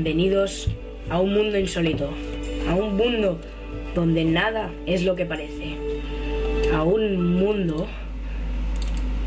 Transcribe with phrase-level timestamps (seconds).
[0.00, 0.68] Bienvenidos
[1.10, 2.08] a un mundo insólito,
[2.68, 3.40] a un mundo
[3.96, 5.74] donde nada es lo que parece,
[6.72, 7.88] a un mundo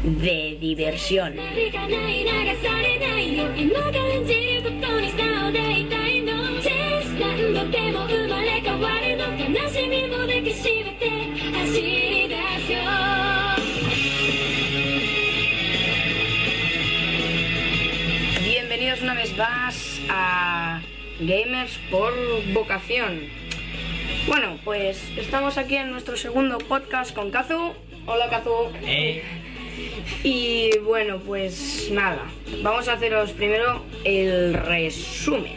[0.01, 1.33] de diversión.
[18.41, 20.50] Bienvenidos una vez más a
[21.21, 22.13] Gamers por
[22.53, 23.21] Vocación.
[24.27, 27.73] Bueno, pues estamos aquí en nuestro segundo podcast con Kazu.
[28.07, 28.71] Hola Kazu.
[28.83, 29.23] Eh,
[30.23, 32.23] Y bueno, pues nada,
[32.61, 35.53] vamos a haceros primero el resumen.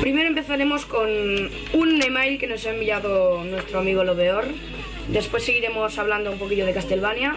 [0.00, 4.46] Primero empezaremos con un email que nos ha enviado nuestro amigo Loveor.
[5.08, 7.36] Después seguiremos hablando un poquillo de Castlevania.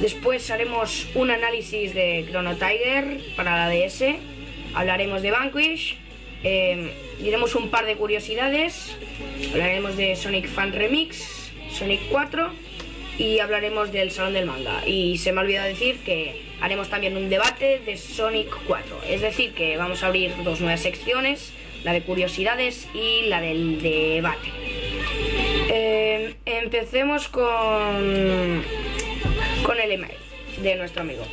[0.00, 4.16] Después haremos un análisis de Chrono Tiger para la DS.
[4.74, 5.98] Hablaremos de Vanquish.
[6.42, 8.96] Eh, diremos un par de curiosidades.
[9.52, 12.50] Hablaremos de Sonic Fan Remix, Sonic 4
[13.18, 14.86] y hablaremos del Salón del Manga.
[14.86, 19.00] Y se me ha olvidado decir que haremos también un debate de Sonic 4.
[19.08, 21.52] Es decir, que vamos a abrir dos nuevas secciones,
[21.84, 24.48] la de curiosidades y la del debate.
[25.72, 28.62] Eh, empecemos con,
[29.62, 30.16] con el email
[30.62, 31.24] de nuestro amigo.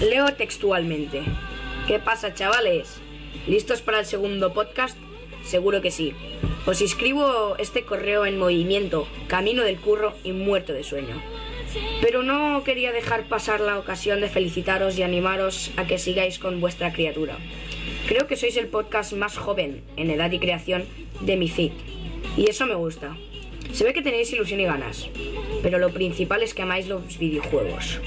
[0.00, 1.22] Leo textualmente.
[1.86, 3.00] ¿Qué pasa, chavales?
[3.46, 4.98] ¿Listos para el segundo podcast?
[5.44, 6.12] Seguro que sí.
[6.66, 11.22] Os escribo este correo en movimiento, camino del curro y muerto de sueño.
[12.00, 16.60] Pero no quería dejar pasar la ocasión de felicitaros y animaros a que sigáis con
[16.60, 17.36] vuestra criatura.
[18.08, 20.84] Creo que sois el podcast más joven en edad y creación
[21.20, 21.72] de mi feed.
[22.36, 23.16] Y eso me gusta.
[23.72, 25.08] Se ve que tenéis ilusión y ganas.
[25.62, 28.00] Pero lo principal es que amáis los videojuegos.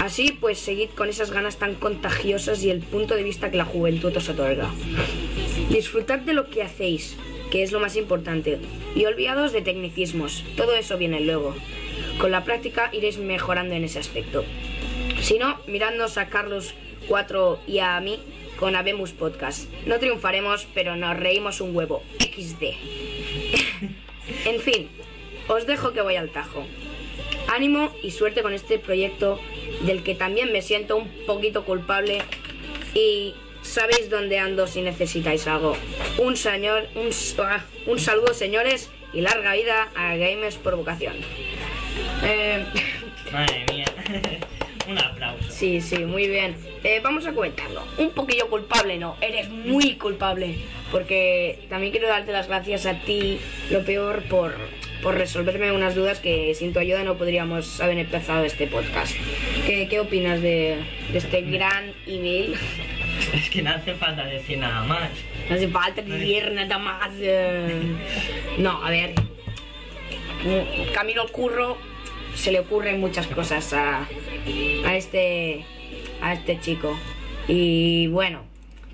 [0.00, 3.64] Así pues, seguid con esas ganas tan contagiosas y el punto de vista que la
[3.64, 4.70] juventud os otorga.
[5.70, 7.16] Disfrutad de lo que hacéis,
[7.50, 8.58] que es lo más importante,
[8.94, 11.54] y olvidados de tecnicismos, todo eso viene luego.
[12.20, 14.44] Con la práctica iréis mejorando en ese aspecto.
[15.20, 16.74] Si no, miradnos a Carlos
[17.08, 18.20] 4 y a mí
[18.58, 19.70] con Abemus Podcast.
[19.86, 22.02] No triunfaremos, pero nos reímos un huevo.
[22.18, 22.62] XD.
[24.46, 24.88] en fin,
[25.48, 26.64] os dejo que vaya al tajo.
[27.48, 29.40] Ánimo y suerte con este proyecto
[29.82, 32.22] del que también me siento un poquito culpable
[32.94, 35.76] y sabéis dónde ando si necesitáis algo.
[36.18, 37.10] Un señor, un,
[37.44, 41.16] ah, un saludo señores y larga vida a Gamers por vocación.
[42.22, 42.64] Eh,
[43.32, 43.86] madre mía.
[44.88, 45.50] Un aplauso.
[45.50, 46.56] sí, sí, muy bien.
[46.82, 47.82] Eh, vamos a comentarlo.
[47.98, 50.56] Un poquillo culpable, no, eres muy culpable.
[50.90, 53.38] Porque también quiero darte las gracias a ti,
[53.70, 54.54] lo peor, por,
[55.02, 59.14] por resolverme unas dudas que sin tu ayuda no podríamos haber empezado este podcast.
[59.66, 60.76] ¿Qué, qué opinas de,
[61.12, 62.54] de este gran email?
[63.34, 65.10] Es que no hace falta decir nada más.
[65.48, 67.10] No hace falta decir nada más.
[67.20, 67.80] eh.
[68.58, 69.12] No, a ver.
[70.44, 71.76] mm, Camino al curro
[72.34, 74.06] se le ocurren muchas cosas a,
[74.84, 75.64] a este
[76.22, 76.96] a este chico.
[77.48, 78.42] Y bueno,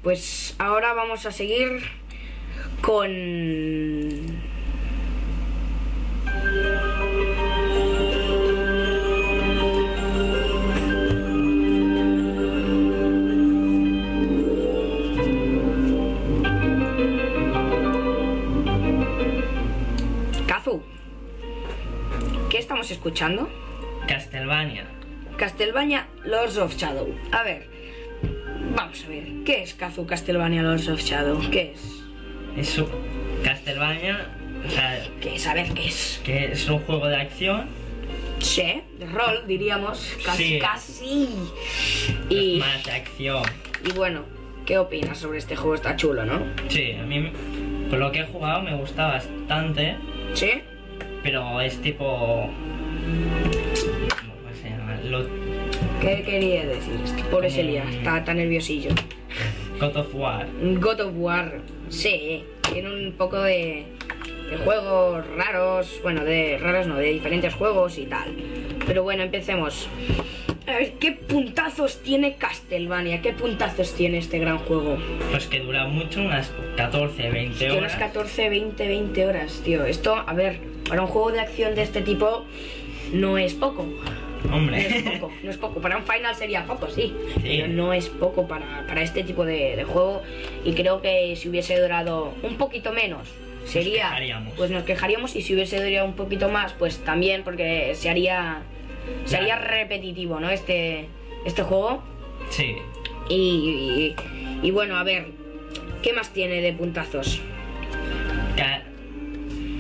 [0.02, 1.80] pues ahora vamos a seguir
[2.80, 3.10] con
[20.46, 20.82] Kazu.
[22.50, 23.48] ¿Qué estamos escuchando?
[24.06, 24.86] Castlevania.
[25.36, 27.08] Castlevania Lords of Shadow.
[27.32, 27.66] A ver,
[28.76, 29.26] vamos a ver.
[29.44, 31.40] ¿Qué es Kazu Castlevania Lords of Shadow?
[31.50, 32.04] ¿Qué es?
[32.56, 32.88] Es un
[33.42, 34.43] Castlevania.
[34.66, 35.34] O sea, ¿Qué
[35.86, 36.20] es?
[36.24, 37.66] Que es un juego de acción.
[38.40, 40.16] Sí, de rol, diríamos.
[40.24, 40.58] Casi, Sí.
[40.58, 41.28] casi.
[42.28, 43.42] Y, Más de acción.
[43.84, 44.22] y bueno,
[44.66, 45.74] ¿qué opinas sobre este juego?
[45.74, 46.42] Está chulo, ¿no?
[46.68, 47.30] Sí, a mí.
[47.90, 49.96] Por lo que he jugado me gusta bastante.
[50.34, 50.50] ¿Sí?
[51.22, 52.48] Pero es tipo.
[52.50, 54.96] ¿Cómo se llama?
[55.04, 55.26] Lo,
[56.00, 57.00] ¿Qué quería decir?
[57.04, 58.90] Es que pobre Celia, está tan nerviosillo.
[59.80, 60.46] God of War.
[60.80, 63.86] God of War, sí, tiene un poco de,
[64.58, 68.34] de juegos raros, bueno, de raros no, de diferentes juegos y tal.
[68.86, 69.88] Pero bueno, empecemos.
[70.66, 73.20] A ver, ¿qué puntazos tiene Castlevania?
[73.20, 74.96] ¿Qué puntazos tiene este gran juego?
[75.30, 77.78] Pues que dura mucho, unas 14, 20 Que horas.
[77.78, 79.84] unas 14, 20, 20 horas, tío.
[79.84, 82.44] Esto, a ver, para un juego de acción de este tipo
[83.12, 83.84] no es poco.
[83.84, 85.18] No es Hombre.
[85.20, 85.80] poco, no es poco.
[85.80, 87.14] Para un final sería poco, sí.
[87.36, 87.40] Sí.
[87.42, 90.22] Pero no es poco para, para este tipo de, de juego.
[90.64, 93.28] Y creo que si hubiese durado un poquito menos,
[93.64, 94.08] sería.
[94.08, 94.54] quejaríamos.
[94.54, 95.36] Pues nos quejaríamos.
[95.36, 98.62] Y si hubiese durado un poquito más, pues también, porque se haría.
[99.26, 99.70] Se haría Claro.
[99.70, 100.50] repetitivo, ¿no?
[100.50, 101.06] Este,
[101.44, 102.02] este juego.
[102.50, 102.76] sí.
[103.28, 104.14] Y,
[104.62, 105.26] y, y bueno, a ver,
[106.02, 107.40] ¿Qué más tiene de puntazos?
[108.56, 108.82] Ca-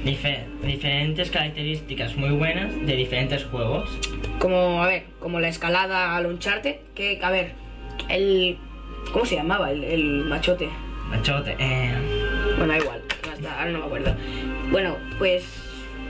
[0.04, 3.90] diferentes características muy buenas de diferentes juegos.
[4.38, 7.52] Como, a ver, como la escalada al Uncharted, que, a ver,
[8.08, 8.56] el...
[9.12, 10.68] ¿Cómo se llamaba el, el machote?
[11.10, 11.92] Machote, eh,
[12.56, 13.02] Bueno, da igual,
[13.34, 14.14] hasta ahora no me acuerdo.
[14.70, 15.44] Bueno, pues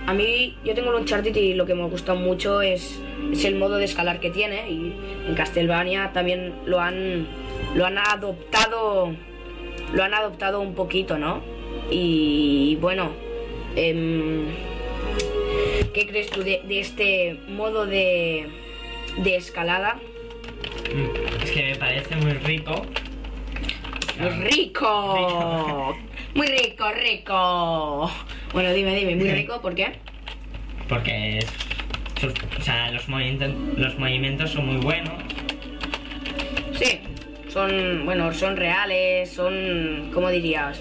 [0.06, 3.00] a mí yo tengo el Uncharted y lo que me gusta mucho es,
[3.32, 4.94] es el modo de escalar que tiene y
[5.26, 7.26] en Castlevania también lo han
[7.74, 9.12] lo han adoptado
[9.92, 11.42] lo han adoptado un poquito, ¿no?
[11.90, 13.10] Y bueno,
[13.76, 14.46] em,
[15.92, 18.48] ¿qué crees tú de, de este modo de,
[19.18, 20.00] de escalada?
[20.94, 22.82] mm, es que me parece muy rico.
[24.18, 25.96] ¡Muy rico!
[26.34, 28.10] Muy rico, rico.
[28.52, 29.92] Bueno, dime, dime, muy rico, ¿por qué?
[30.88, 31.52] Porque es-
[32.20, 35.14] sus- o sea, los, movimientos, los movimientos son muy buenos.
[36.74, 36.98] Sí,
[37.48, 40.80] son, bueno, son reales, son, ¿cómo dirías?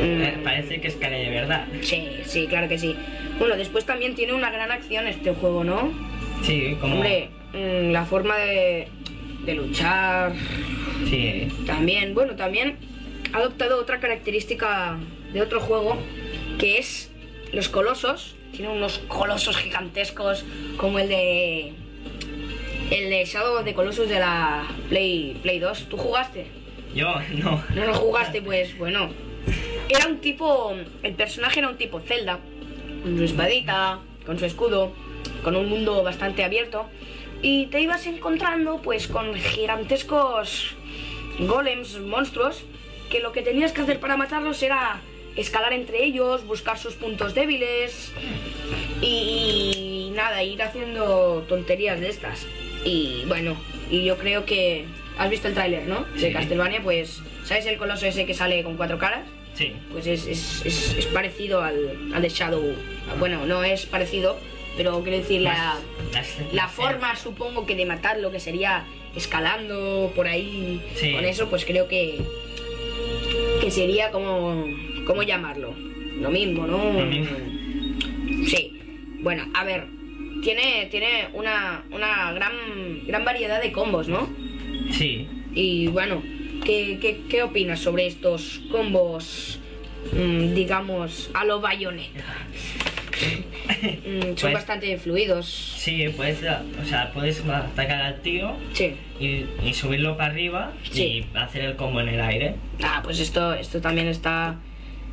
[0.00, 1.64] Mm, Eh, parece que escala de verdad.
[1.82, 2.96] sí, sí, claro que sí.
[3.38, 5.92] Bueno, después también tiene una gran acción este juego, ¿no?
[6.42, 6.96] Sí, como...
[6.96, 8.88] Hombre, mm, la forma de,
[9.44, 10.32] de luchar,
[11.08, 12.76] Sí, también, bueno, también
[13.32, 14.98] ha adoptado otra característica
[15.32, 15.96] de otro juego,
[16.58, 17.10] que es
[17.52, 18.36] los colosos.
[18.52, 20.44] Tiene unos colosos gigantescos
[20.76, 21.74] como el de...
[22.90, 25.88] El de Shadow the Colossus de la Play, Play 2.
[25.88, 26.46] ¿Tú jugaste?
[26.94, 27.62] yo no.
[27.74, 29.10] No lo jugaste, pues bueno.
[29.88, 30.74] Era un tipo.
[31.02, 32.38] El personaje era un tipo Zelda.
[33.02, 34.92] Con su espadita, con su escudo,
[35.44, 36.86] con un mundo bastante abierto.
[37.42, 40.74] Y te ibas encontrando, pues, con gigantescos
[41.38, 42.64] golems, monstruos,
[43.10, 45.00] que lo que tenías que hacer para matarlos era
[45.36, 48.12] escalar entre ellos, buscar sus puntos débiles
[49.02, 52.46] y, nada, ir haciendo tonterías de estas.
[52.84, 53.56] Y bueno,
[53.90, 54.84] y yo creo que
[55.18, 56.04] has visto el tráiler, ¿no?
[56.18, 56.32] De.
[56.32, 59.26] Castlevania, pues, ¿sabes el coloso ese que sale con cuatro caras?
[59.54, 62.74] Sí, Pues es, es- es- es parecido al, al de Shadow.
[63.18, 64.38] Bueno, no es parecido,
[64.76, 65.76] pero quiero decir, la,
[66.52, 71.12] la forma supongo que de matarlo, que sería escalando por ahí, Sí.
[71.12, 72.20] con eso, pues creo que,
[73.66, 74.64] que sería como,
[75.08, 75.74] ¿cómo llamarlo?
[76.20, 76.92] Lo mismo, ¿no?
[76.92, 77.36] Lo mismo.
[78.46, 78.78] Sí.
[79.22, 79.88] Bueno, a ver,
[80.40, 82.52] tiene, tiene una, una gran,
[83.08, 84.28] gran variedad de combos, ¿no?
[84.92, 86.22] Sí, Y bueno,
[86.64, 89.58] ¿qué, qué, qué opinas sobre estos combos,
[90.12, 92.46] mm, digamos, a lo bayoneta?
[94.06, 95.46] Mm, son Pues- bastante fluidos.
[95.78, 98.94] sí, puedes, o sea, puedes atacar al tío Sí.
[99.20, 101.26] y, y subirlo para arriba Sí.
[101.32, 102.54] y hacer el combo en el aire.
[102.82, 104.56] Ah, pues esto, esto también está,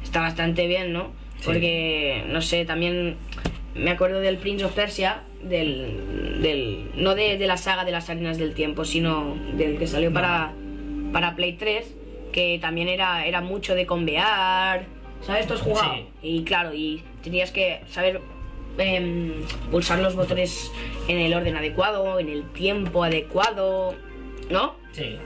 [0.03, 1.11] está bastante bien, ¿no?
[1.37, 1.43] Sí.
[1.45, 3.15] Porque, no sé, también
[3.75, 8.09] me acuerdo del Prince of Persia, del, del no de, de la saga de las
[8.09, 10.53] arenas del tiempo, sino del que salió para,
[11.11, 11.93] para Play 3,
[12.31, 14.85] que también era, era mucho de convear,
[15.21, 15.41] ¿sabes?
[15.41, 15.95] Esto has jugado.
[15.95, 16.05] Sí.
[16.21, 18.21] Y claro, y tenías que saber
[18.77, 19.33] em,
[19.71, 20.71] pulsar los botones
[21.07, 23.95] en el orden adecuado, en el tiempo adecuado,
[24.49, 24.75] ¿no?
[24.91, 25.17] Sí,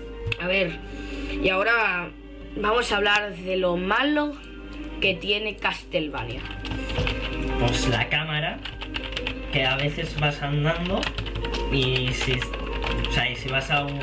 [0.42, 0.78] A ver,
[1.42, 2.10] y ahora
[2.58, 4.34] vamos a hablar de lo malo
[5.02, 6.42] que tiene Castlevania.
[7.60, 8.60] pues la cámara,
[9.52, 11.00] que a veces vas andando
[11.72, 14.00] y si, o sea, y si vas a un-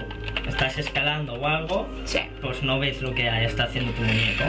[0.46, 2.18] estás escalando o algo, Sí.
[2.40, 4.44] pues no ves lo que está haciendo tu muñeco.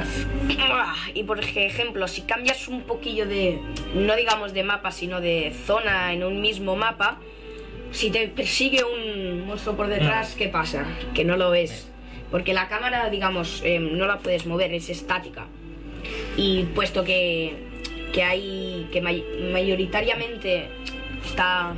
[1.14, 3.60] Y por ejemplo, si cambias un poquillo de,
[3.96, 7.20] no digamos de mapa, sino de zona en un mismo mapa,
[7.92, 10.86] si te persigue un monstruo por detrás, ¿qué pasa?
[11.14, 11.90] Que no lo ves.
[12.32, 15.46] Porque la cámara, digamos, em, no la puedes mover, es estática.
[16.36, 17.56] Y puesto que,
[18.12, 19.24] que hay, que may-
[19.54, 20.68] mayoritariamente
[21.24, 21.74] está,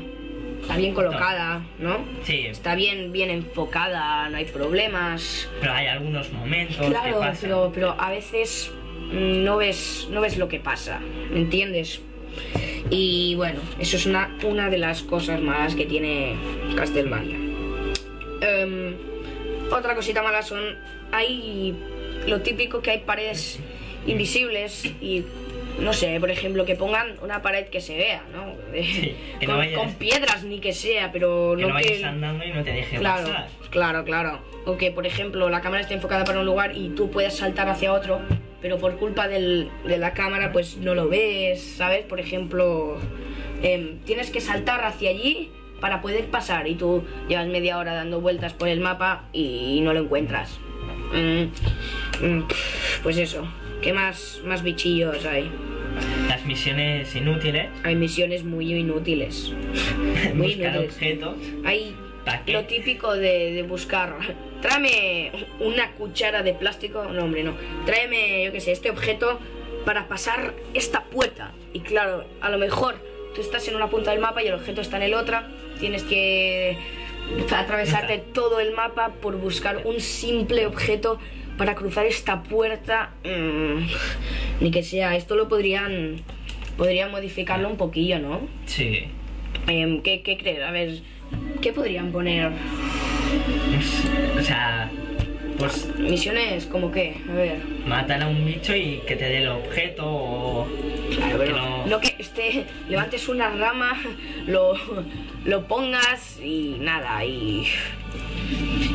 [0.68, 2.00] está bien colocada, ¿no?
[2.24, 5.48] Sí, Está bien, bien enfocada, no hay problemas.
[5.62, 7.38] pero hay algunos momentos que Claro, pasan.
[7.42, 8.72] pero, pero a veces
[9.12, 11.00] mm, no ves, no ves lo que pasa,
[11.32, 12.02] ¿me entiendes?
[12.90, 16.36] Y bueno, eso es una, una de las cosas malas que tiene
[16.76, 17.38] Castlevania.
[18.42, 18.94] Em,
[19.72, 20.60] otra cosita mala son,
[21.14, 21.74] hay
[22.28, 23.60] lo típico que hay paredes
[24.06, 25.24] invisibles y
[25.80, 28.54] no sé, por ejemplo, que pongan una pared que se vea, ¿no?
[28.74, 31.84] Sí, que no con, vayas- con piedras ni que sea, pero que no no que...
[31.90, 33.48] vayas andando y no te deje Claro, pasar.
[33.70, 34.40] claro, claro.
[34.66, 37.70] O que, por ejemplo, la cámara esté enfocada para un lugar y tú puedas saltar
[37.70, 38.22] hacia otro,
[38.62, 42.04] pero por culpa del- de la cámara, pues no lo ves, ¿sabes?
[42.06, 42.98] Por ejemplo,
[43.62, 48.20] em, tienes que saltar hacia allí para poder pasar y tú llevas media hora dando
[48.20, 50.60] vueltas por el mapa y no lo encuentras.
[51.14, 52.48] Mm, mm,
[53.04, 53.48] pues eso.
[53.82, 55.52] ¿Qué más, más bichillos hay?
[56.28, 59.52] Las misiones inútiles, Hay misiones muy inútiles.
[60.34, 60.94] Muy buscar inútiles.
[60.94, 61.38] objetos.
[61.66, 61.96] Hay,
[62.48, 64.16] lo típico de, de buscar.
[64.62, 67.06] Tráeme una cuchara de plástico.
[67.06, 67.56] No, hombre, no.
[67.86, 69.40] Tráeme, yo qué sé, este objeto
[69.86, 71.54] para pasar esta puerta.
[71.74, 72.96] Y claro, a lo mejor
[73.34, 75.50] tú estás en una punta del mapa y el objeto está en el otra.
[75.80, 76.78] Tienes que
[77.52, 81.20] atravesarte todo el mapa por buscar un simple objeto
[81.58, 83.12] para cruzar esta puerta.
[83.24, 83.88] Mm,
[84.64, 86.22] ni que sea, esto lo podrían.
[86.78, 88.42] Podrían modificarlo un poquillo, ¿no?
[88.66, 89.06] Sí.
[89.68, 90.62] Em, ¿qué, ¿Qué crees?
[90.62, 91.00] A ver,
[91.62, 92.52] ¿qué podrían poner?
[94.38, 94.90] O sea,
[95.58, 97.58] pues Misiones como qué, a ver.
[97.88, 100.68] matar a un bicho y que te dé el objeto o...
[101.16, 103.98] Claro, que no- no que este, levantes una rama,
[104.48, 104.76] lo,
[105.46, 107.66] lo pongas y nada, y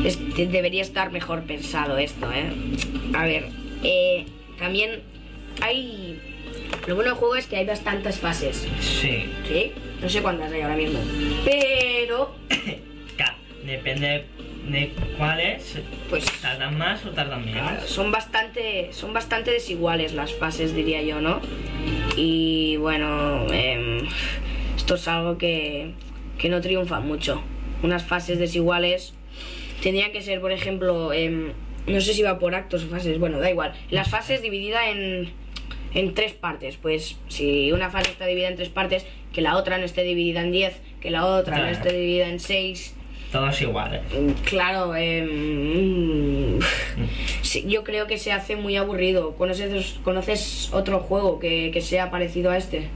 [0.03, 2.51] debería estar mejor pensado esto, ¿eh?
[3.13, 3.47] A ver,
[3.83, 4.25] eh,
[4.59, 5.01] también
[5.61, 6.19] hay...
[6.87, 9.25] Lo bueno del juego es que hay bastantes fases, Sí.
[9.47, 9.71] ¿sí?
[10.01, 10.99] No sé cuántas hay ahora mismo,
[11.45, 12.35] pero
[13.65, 14.25] Depende
[14.67, 15.77] de cuáles,
[16.09, 17.89] pues tardan más o tardan Claro, menos.
[17.89, 21.39] son bastante son bastante desiguales las fases diría yo no
[22.17, 23.99] y bueno em,
[24.75, 25.93] esto es algo que,
[26.37, 27.41] que no triunfa mucho
[27.83, 29.13] unas fases desiguales
[29.83, 31.51] tendrían que ser por ejemplo em,
[31.85, 35.29] no sé si va por actos o fases bueno da igual las fases divididas en
[35.93, 39.77] en tres partes pues si una fase está dividida en tres partes que la otra
[39.77, 41.75] no esté dividida en diez que la otra no Claro.
[41.77, 42.95] esté dividida en seis
[43.31, 44.01] Todos iguales.
[44.45, 46.59] Claro, em,
[47.41, 49.33] sí, yo creo que se hace muy aburrido.
[49.35, 52.89] ¿Conoces, conoces otro juego que, que sea parecido a este?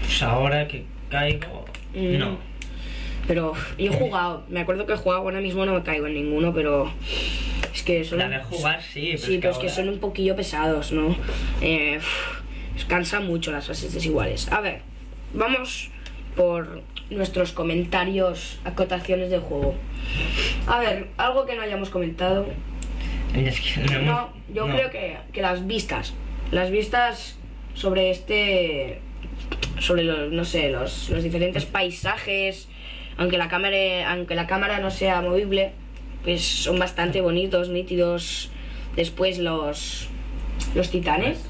[0.00, 1.64] Pues ahora que caigo...
[1.94, 2.18] Mm.
[2.18, 2.38] No.
[3.28, 6.14] Pero yo he jugado, me acuerdo que he jugado, ahora mismo no me caigo en
[6.14, 6.90] ninguno, pero
[7.74, 8.18] es que son...
[8.18, 11.14] La de jugar sí, pero Sí, es pero es que son un poquillo pesados, ¿no?
[11.60, 12.00] Eh,
[12.88, 14.50] cansa mucho las fases desiguales.
[14.50, 14.80] A ver,
[15.34, 15.90] vamos
[16.36, 19.74] por nuestros comentarios, acotaciones del juego.
[20.66, 22.46] A ver, algo que no hayamos comentado.
[23.36, 24.74] Es que no, hemos- No, yo no.
[24.74, 26.14] creo que, que las vistas.
[26.50, 27.36] Las vistas
[27.74, 29.00] sobre este.
[29.80, 32.68] Sobre los, no sé, los, los diferentes paisajes.
[33.18, 34.10] Aunque la cámara.
[34.12, 35.72] Aunque la cámara no sea movible.
[36.24, 38.50] Pues son bastante bonitos, nítidos.
[38.96, 40.08] Después los.
[40.74, 41.44] Los titanes.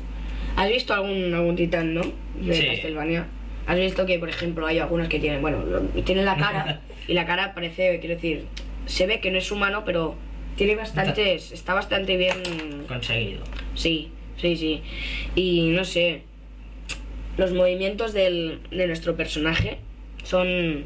[0.57, 2.03] ¿Has visto algún, algún titán, no?
[2.41, 2.67] De Sí.
[2.67, 3.27] Castlevania.
[3.67, 5.63] ¿Has visto que, por ejemplo, hay algunos que tienen, bueno,
[6.05, 8.47] tienen la cara y la cara parece, quiero decir,
[8.87, 10.15] se ve que no es humano, pero
[10.57, 12.37] tiene bastantes, está bastante bien,
[12.89, 13.43] Conseguido.
[13.75, 14.09] sí,
[14.39, 14.83] sí, sí.
[15.35, 16.23] Y no sé,
[17.37, 19.79] los movimientos del, de nuestro personaje
[20.25, 20.85] son,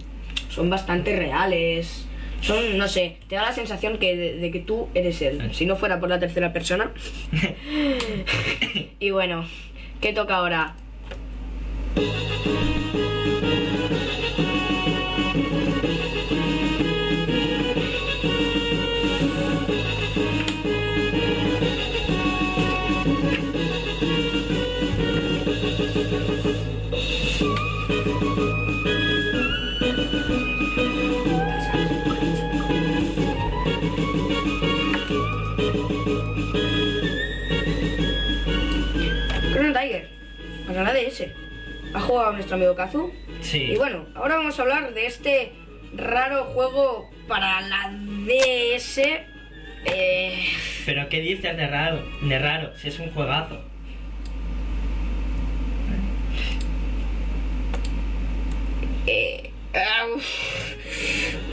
[0.49, 2.07] son bastante reales.
[2.41, 5.65] Son, no sé, te da la sensación que de, de que tú eres él, si
[5.65, 6.91] no fuera por la tercera persona.
[8.99, 9.47] y bueno,
[10.01, 10.75] ¿qué toca ahora?
[40.83, 41.27] La DS.
[41.95, 43.13] Ha jugado nuestro amigo Kazu.
[43.41, 43.63] Sí.
[43.73, 45.53] Y bueno, ahora vamos a hablar de este
[45.95, 47.91] raro juego para la
[48.27, 48.99] DS.
[49.85, 50.47] Eh,
[50.87, 52.03] Pero ¿qué dices de raro?
[52.23, 53.61] De raro, si es un juegazo.
[59.07, 60.07] eh, ah,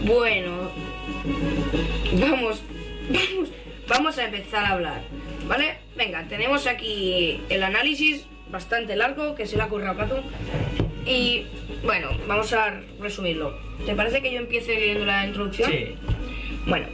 [0.01, 0.71] bueno,
[2.13, 2.61] vamos,
[3.09, 3.49] vamos,
[3.87, 5.01] vamos a empezar a hablar,
[5.47, 5.77] ¿vale?
[5.95, 10.15] Venga, tenemos aquí el análisis bastante largo que se le ha Kazu.
[11.05, 11.45] Y
[11.83, 13.57] bueno, vamos a resumirlo.
[13.85, 15.71] ¿Te parece que yo empiece leyendo la introducción?
[15.71, 15.95] Sí.
[16.65, 16.87] Bueno,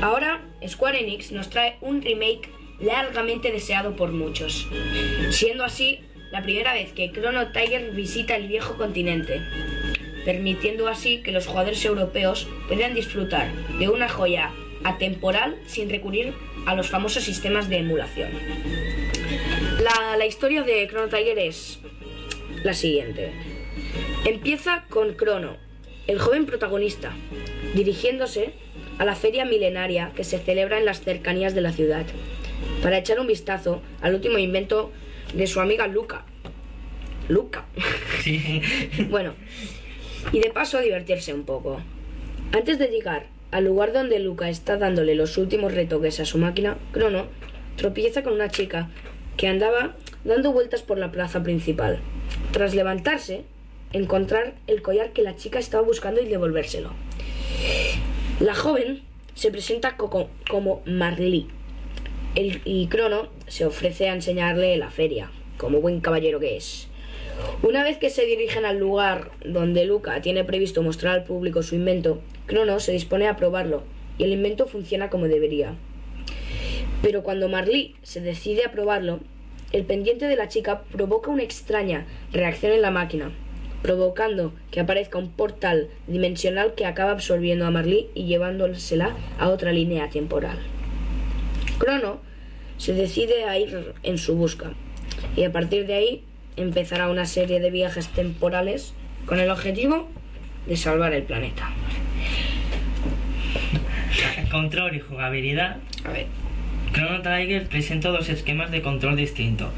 [0.00, 2.48] ahora Square Enix nos trae un remake
[2.80, 4.68] largamente deseado por muchos,
[5.30, 9.40] siendo así la primera vez que Chrono Tiger visita el viejo continente,
[10.24, 14.50] permitiendo así que los jugadores europeos puedan disfrutar de una joya
[14.84, 16.34] atemporal sin recurrir
[16.66, 18.30] a los famosos sistemas de emulación.
[19.86, 21.78] La, la historia de Chrono Tiger es
[22.64, 23.30] la siguiente.
[24.24, 25.58] Empieza con Chrono,
[26.08, 27.12] el joven protagonista,
[27.72, 28.54] dirigiéndose
[28.98, 32.04] a la feria milenaria que se celebra en las cercanías de la ciudad,
[32.82, 34.90] para echar un vistazo al último invento
[35.32, 36.24] de su amiga Luca.
[37.28, 37.66] Luca.
[38.24, 38.60] Sí.
[39.08, 39.34] bueno,
[40.32, 41.80] y de paso divertirse un poco.
[42.50, 46.76] Antes de llegar al lugar donde Luca está dándole los últimos retoques a su máquina,
[46.90, 47.26] Crono
[47.76, 48.88] tropieza con una chica
[49.36, 51.98] que andaba dando vueltas por la plaza principal.
[52.52, 53.42] Tras levantarse,
[53.92, 56.90] encontrar el collar que la chica estaba buscando y devolvérselo.
[58.40, 59.02] La joven
[59.34, 61.46] se presenta co- como Marley
[62.34, 66.88] el- y Crono se ofrece a enseñarle la feria, como buen caballero que es.
[67.62, 71.74] Una vez que se dirigen al lugar donde Luca tiene previsto mostrar al público su
[71.74, 73.82] invento, Crono se dispone a probarlo
[74.18, 75.74] y el invento funciona como debería.
[77.06, 79.20] Pero cuando Marley se decide a probarlo,
[79.70, 83.30] el pendiente de la chica provoca una extraña reacción en la máquina,
[83.80, 89.70] provocando que aparezca un portal dimensional que acaba absorbiendo a Marley y llevándosela a otra
[89.70, 90.58] línea temporal.
[91.78, 92.18] Crono
[92.76, 94.72] se decide a ir en su busca
[95.36, 96.24] y a partir de ahí
[96.56, 98.94] empezará una serie de viajes temporales
[99.26, 100.08] con el objetivo
[100.66, 101.70] de salvar el planeta.
[104.50, 105.76] Control y jugabilidad.
[106.04, 106.26] A ver,
[106.92, 109.68] Chrono Trigger presenta dos esquemas de control distintos.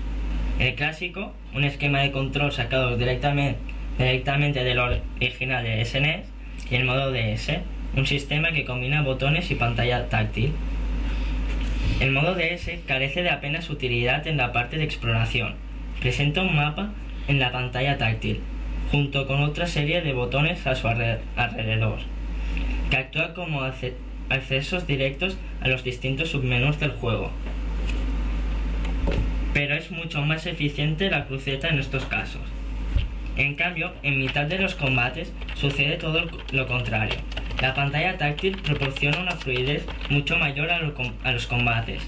[0.58, 3.58] El clásico, un esquema de control sacado directamente,
[3.98, 6.26] directamente del original de SNES,
[6.70, 7.60] y el modo DS,
[7.96, 10.52] un sistema que combina botones y pantalla táctil.
[12.00, 15.54] El modo DS carece de apenas utilidad en la parte de exploración.
[16.00, 16.90] Presenta un mapa
[17.26, 18.40] en la pantalla táctil,
[18.92, 21.98] junto con otra serie de botones a su alre- alrededor,
[22.90, 23.62] que actúa como
[24.30, 27.30] accesos directos a los distintos submenús del juego.
[29.54, 32.42] Pero es mucho más eficiente la cruceta en estos casos.
[33.36, 37.16] En cambio, en mitad de los combates sucede todo lo contrario.
[37.60, 42.02] La pantalla táctil proporciona una fluidez mucho mayor a, los combates,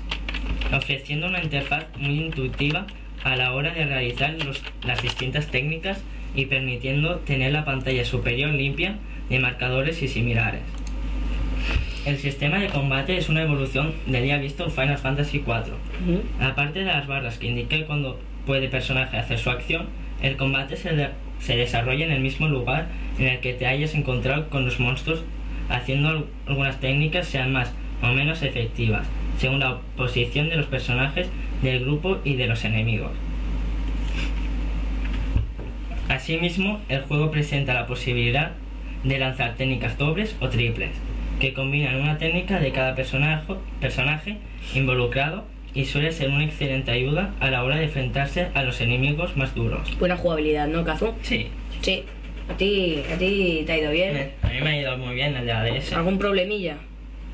[0.73, 2.87] ofreciendo una interfaz muy intuitiva
[3.25, 4.37] a la hora de realizar
[4.85, 6.03] las distintas técnicas
[6.35, 8.97] y permitiendo tener la pantalla superior limpia
[9.29, 10.63] de marcadores y similares.
[12.07, 15.75] El sistema de combate es una evolución del ya visto en Final Fantasy IV.
[16.41, 19.87] Aparte de las barras que indican cuando puede el personaje hacer su acción,
[20.23, 22.89] el combate se, de- se desarrolla en el mismo lugar
[23.19, 25.23] en el que te hayas encontrado con los monstruos,
[25.69, 29.07] haciendo al- algunas técnicas sean más o menos efectivas,
[29.39, 31.29] según la posición de los personajes
[31.63, 33.13] del grupo y de los enemigos.
[36.09, 38.53] Asimismo, el juego presenta la posibilidad
[39.05, 40.91] de lanzar técnicas dobles o triples,
[41.41, 44.37] que combinan una técnica de cada personaje, personaje
[44.75, 49.37] involucrado y suele ser una excelente ayuda a la hora de enfrentarse a los enemigos
[49.37, 49.97] más duros.
[49.99, 51.15] buena jugabilidad, ¿no, Kazu?
[51.23, 51.49] Sí,
[51.83, 52.05] Sí.
[52.49, 54.13] ¿A ti, a ti te ha ido bien?
[54.13, 55.95] me- a mí me ha ido muy bien el de la DS.
[55.95, 56.77] ¿Algún problemilla?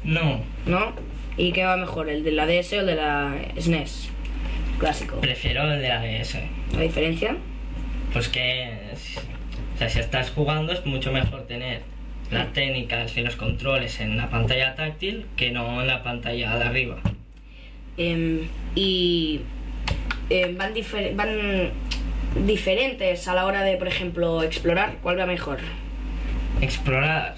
[0.05, 0.93] No, ¿No?
[1.39, 4.11] ¿Y qué va mejor, el de la DS o el de la SNES?
[4.79, 5.21] Clásico.
[5.21, 6.39] prefiero el de la DS.
[6.75, 7.35] ¿La diferencia?
[8.13, 8.69] Pues que,
[9.75, 11.81] o sea, si estás jugando es mucho mejor tener
[12.31, 16.65] las técnicas y los controles en la pantalla táctil que no en la pantalla de
[16.65, 16.99] arriba.
[17.99, 19.41] Em, y
[20.31, 21.71] em, van, difer- van
[22.47, 24.97] diferentes a la hora de, por ejemplo, explorar.
[25.03, 25.59] ¿Cuál va mejor?
[26.61, 27.37] Explorar.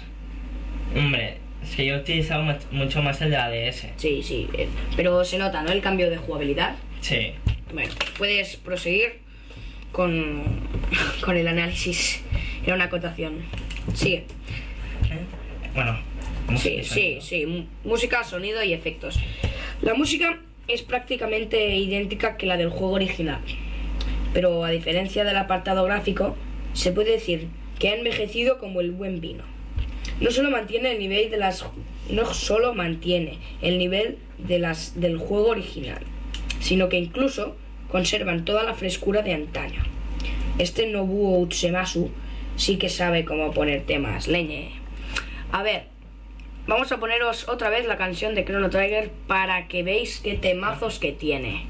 [0.95, 3.87] Hombre, es que yo he utilizado much- mucho más el de la DS.
[3.97, 4.49] Sí, sí.
[4.57, 5.71] eh, pero se nota, ¿no?
[5.71, 6.75] El cambio de jugabilidad.
[7.01, 7.33] Sí.
[7.73, 9.19] Bueno, puedes proseguir
[9.91, 10.43] con,
[11.23, 12.23] con el análisis.
[12.65, 13.35] Era una acotación.
[13.93, 14.25] Sigue.
[15.79, 15.97] Bueno.
[16.57, 17.67] Sí, sí, sí.
[17.85, 19.17] Música, sonido y efectos.
[19.81, 20.37] La música
[20.67, 23.39] es prácticamente idéntica que la del juego original.
[24.33, 26.35] Pero a diferencia del apartado gráfico,
[26.73, 27.47] se puede decir
[27.79, 29.45] que ha envejecido como el buen vino.
[30.19, 31.65] No solo mantiene el nivel de las
[32.09, 36.01] no solo mantiene el nivel de las del juego original,
[36.59, 37.55] sino que incluso
[37.89, 39.81] conservan toda la frescura de antaño.
[40.57, 42.11] Este Nobuo Utsemasu
[42.57, 44.78] sí que sabe cómo poner temas, leñe.
[45.51, 45.87] A ver,
[46.67, 50.99] vamos a poneros otra vez la canción de Chrono Trigger para que veáis qué temazos
[50.99, 51.65] que tiene.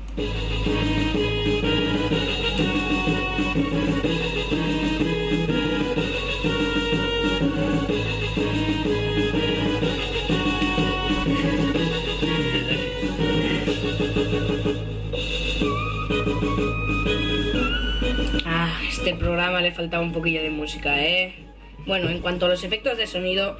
[18.45, 21.48] Ah, este programa le faltaba un poquillo de música, ¿eh?
[21.85, 23.57] Bueno, en cuanto a los efectos de sonido,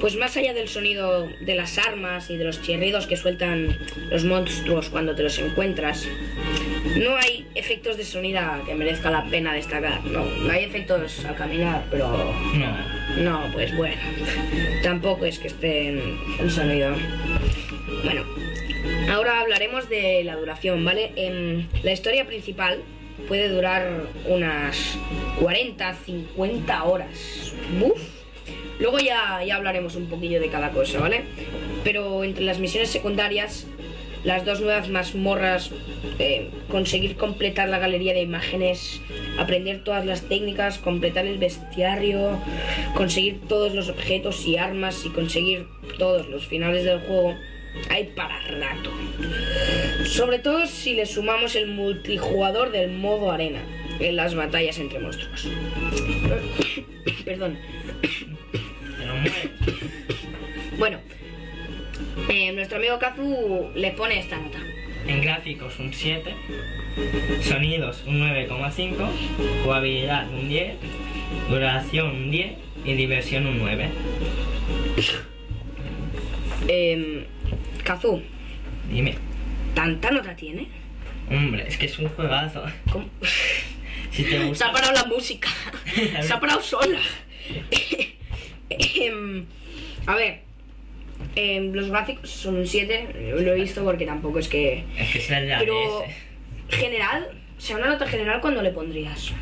[0.00, 3.76] pues más allá del sonido de las armas y de los chirridos que sueltan
[4.10, 6.06] los monstruos cuando te los encuentras,
[6.96, 10.24] no hay efectos de sonido que merezca la pena destacar, no.
[10.24, 13.22] No hay efectos al caminar, pero No.
[13.22, 13.96] no, pues bueno.
[14.82, 16.94] Tampoco es que esté en el sonido.
[18.04, 18.22] Bueno,
[19.10, 21.12] ahora hablaremos de la duración, ¿vale?
[21.16, 22.78] Em, la historia principal
[23.28, 24.96] puede durar unas
[25.40, 27.54] 40, 50 horas.
[27.78, 28.00] ¡Buf!
[28.78, 31.22] Luego ya, ya hablaremos un poquillo de cada cosa, ¿vale?
[31.84, 33.66] Pero entre las misiones secundarias,
[34.24, 35.70] las dos nuevas mazmorras,
[36.18, 39.00] eh, conseguir completar la galería de imágenes
[39.38, 42.38] aprender todas las técnicas, completar el bestiario,
[42.94, 45.66] conseguir todos los objetos y armas y conseguir
[45.98, 47.34] todos los finales del juego,
[47.90, 48.90] hay para rato.
[50.04, 53.60] Sobre todo si le sumamos el multijugador del modo arena
[54.00, 55.48] en las batallas entre monstruos.
[57.24, 57.58] Perdón.
[60.76, 60.98] Bueno,
[62.28, 64.58] eh, nuestro amigo Kazu le pone esta nota.
[65.06, 66.34] En gráficos un 7,
[67.42, 68.94] sonidos un 9,5,
[69.62, 70.74] jugabilidad un 10,
[71.48, 72.52] duración un 10
[72.84, 73.88] y diversión un 9.
[76.66, 77.26] Eh,
[77.84, 78.22] Kazu,
[78.90, 79.14] Dime,
[79.74, 80.66] ¿tanta nota tiene?
[81.30, 82.64] hombre, es que es un juegazo.
[82.90, 83.08] ¿Cómo?
[84.10, 85.48] Si te Se ha gusta, parado la música.
[86.22, 87.00] Se ha parado sola.
[88.70, 89.44] Em,
[90.06, 90.40] a ver.
[91.34, 93.08] em, los gráficos son un 7.
[93.40, 94.84] Lo he visto porque tampoco es que.
[94.96, 96.04] es que el de Pero.
[96.68, 97.28] General.
[97.58, 99.32] O sea, una nota general, cuando le pondrías?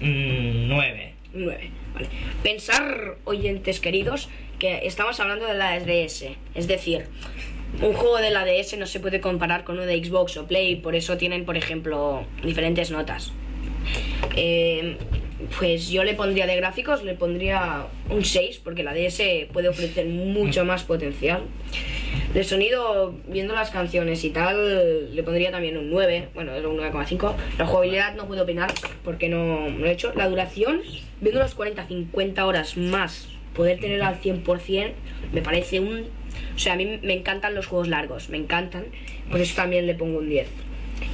[0.00, 1.14] Mm, 9.
[1.34, 1.70] Un 9.
[1.94, 2.08] Vale.
[2.42, 4.28] Pensar, oyentes queridos,
[4.62, 6.24] que estamos hablando de la DS.
[6.54, 7.06] Es decir,
[7.82, 10.76] un juego de la DS no se puede comparar con uno de Xbox o Play,
[10.76, 13.32] por eso tienen, por ejemplo, diferentes notas.
[14.36, 14.98] Eh,
[15.58, 20.06] pues yo le pondría de gráficos, le pondría un 6, porque la DS puede ofrecer
[20.06, 21.42] mucho más potencial.
[22.32, 27.34] De sonido, viendo las canciones y tal, le pondría también un 9, bueno, un 9,5.
[27.58, 28.72] La jugabilidad no puedo opinar
[29.02, 30.12] porque no, no lo he hecho.
[30.14, 30.82] La duración,
[31.20, 34.92] viendo las 40, 50 horas más, poder tenerla al 100%,
[35.32, 36.04] me parece un...
[36.54, 38.84] O sea, a mí me encantan los juegos largos, me encantan,
[39.30, 40.48] por eso también le pongo un 10.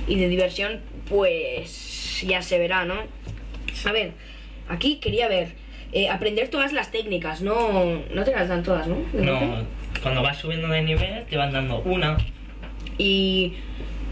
[0.06, 2.94] Y de diversión, pues ya se verá, ¿no?
[3.84, 4.12] A ver,
[4.68, 5.48] aquí quería ver,
[5.92, 8.96] eh, aprender todas las técnicas, no, no te las dan todas, ¿no?
[9.14, 9.64] No,
[10.02, 12.16] cuando vas subiendo de nivel te van dando una.
[12.98, 13.54] Y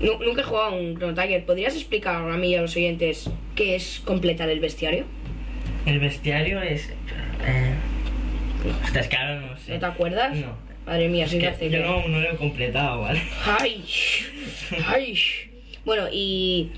[0.00, 1.44] nu- nunca he jugado a un Chrono Tiger.
[1.44, 5.04] ¿Podrías explicar a mí y a los oyentes qué es completar el bestiario?
[5.86, 6.88] El bestiario es.
[7.44, 7.74] Eh,
[9.08, 9.74] que ahora no sé.
[9.74, 10.36] ¿No te acuerdas?
[10.36, 10.56] No.
[10.86, 13.20] Madre mía, sí hace yo que- no, no lo he completado, ¿vale?
[13.44, 13.84] ¡Ay!
[14.86, 15.18] ¡Ay!
[15.84, 16.70] Bueno, y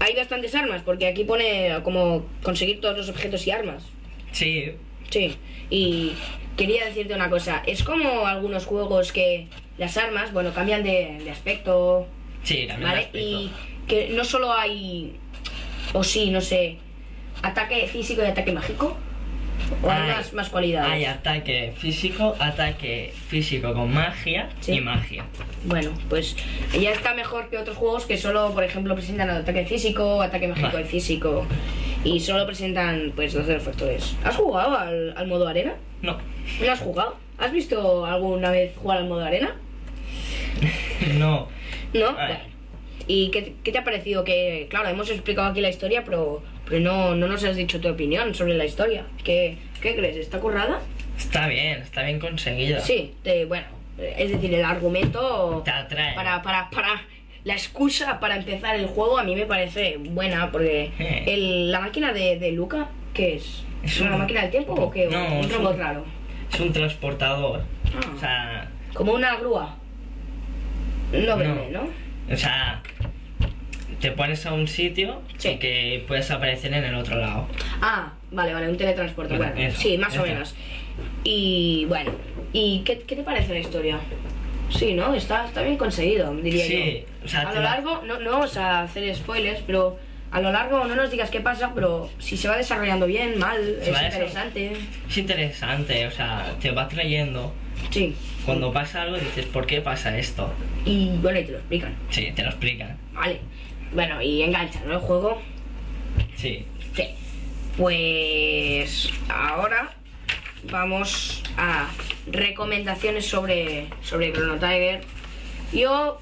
[0.00, 3.84] hay bastantes armas, porque aquí pone como conseguir todos los objetos y armas.
[4.32, 4.72] Sí,
[5.10, 5.36] Sí,
[5.70, 6.12] y
[6.56, 7.62] quería decirte una cosa.
[7.66, 9.46] Es como algunos juegos que
[9.78, 12.06] las armas, bueno, cambian de, de aspecto,
[12.42, 12.96] sí, también ¿vale?
[12.96, 13.40] lo explico.
[13.40, 13.50] Y
[13.86, 15.14] que no solo hay,
[15.92, 16.78] o sí, no sé,
[17.42, 18.96] ataque físico y ataque mágico.
[19.82, 20.92] O hay Hay- más, más cualidades.
[20.92, 24.72] Hay ataque físico, ataque físico con magia Sí.
[24.74, 25.24] y magia.
[25.64, 26.36] Bueno, pues
[26.78, 30.68] ya está mejor que otros juegos que solo, por ejemplo, presentan ataque físico, ataque mágico
[30.72, 30.82] Vale.
[30.84, 31.46] y físico.
[32.04, 34.14] Y solo presentan, pues, los dos factores.
[34.24, 35.72] ¿Has jugado al, al modo arena?
[36.02, 36.18] No,
[36.62, 37.16] ¿No has jugado?
[37.38, 39.56] ¿Has visto alguna vez jugar al modo arena?
[41.18, 41.48] no.
[41.92, 42.12] ¿No?
[42.14, 42.40] Vale.
[43.06, 44.24] ¿Y qué, qué te ha parecido?
[44.24, 47.88] Que, claro, hemos explicado aquí la historia, pero, pero no, no nos has dicho tu
[47.88, 49.04] opinión sobre la historia.
[49.22, 50.16] ¿Qué, qué crees?
[50.16, 50.80] ¿Está currada?
[51.18, 52.80] Está bien, está bien conseguido.
[52.80, 53.66] Sí, te- bueno,
[53.98, 56.14] es decir, el argumento Te atrae.
[56.14, 57.02] para, para, para
[57.44, 60.90] la excusa para empezar el juego a mí me parece buena, porque
[61.26, 63.62] el- la máquina de, de Luca, ¿qué es?
[63.82, 65.06] Es una un- máquina del tiempo o qué?
[65.08, 66.04] No, un robot un- raro.
[66.52, 67.62] Es un transportador.
[67.94, 68.10] Ah.
[68.16, 69.76] O sea, Como una grúa.
[71.12, 71.88] No verde, ¿no?
[72.32, 72.82] o sea,
[74.00, 75.50] te pones a un sitio Sí.
[75.50, 77.46] y que puedes aparecer en el otro lado.
[77.80, 79.36] Ah, vale, vale, un teletransporte.
[79.36, 80.32] Bueno, Bueno, eso, sí, más o eso.
[80.32, 80.54] menos.
[81.24, 82.12] Y bueno,
[82.52, 83.98] ¿y qué, qué te parece la historia?
[84.70, 85.14] Sí, ¿no?
[85.14, 87.24] Está, está bien conseguido, diría Sí, yo.
[87.24, 89.98] o sea, a lo la- largo, no, no vamos a hacer spoilers, pero
[90.30, 93.58] a lo largo no nos digas qué pasa, pero si se va desarrollando bien, mal,
[93.82, 94.72] Se es interesante.
[95.08, 97.52] Es interesante, o sea, te va trayendo.
[97.90, 98.14] Sí.
[98.44, 100.52] Cuando pasa algo dices, ¿por qué pasa esto?
[100.84, 101.94] Y bueno, y te lo explican.
[102.10, 102.96] Sí, te lo explican.
[103.12, 103.40] Vale.
[103.94, 104.94] Bueno, y engancha, ¿no?
[104.94, 105.40] El juego.
[106.34, 106.66] Sí.
[106.94, 107.04] Sí.
[107.76, 109.94] Pues ahora
[110.70, 111.88] vamos a
[112.26, 115.02] recomendaciones sobre, sobre Chrono Tiger.
[115.72, 116.20] Yo,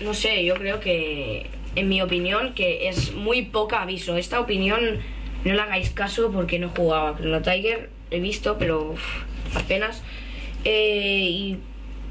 [0.00, 4.18] no sé, yo creo que, en mi opinión, que es muy poca aviso.
[4.18, 5.00] Esta opinión
[5.44, 7.88] no le hagáis caso porque no he jugado a Chrono Tiger.
[8.10, 8.96] He visto, pero
[9.54, 10.02] apenas.
[10.64, 11.58] Eh, y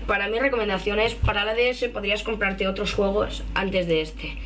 [0.08, 4.38] para mi recomendación es, para la DS podrías comprarte otros juegos antes de este.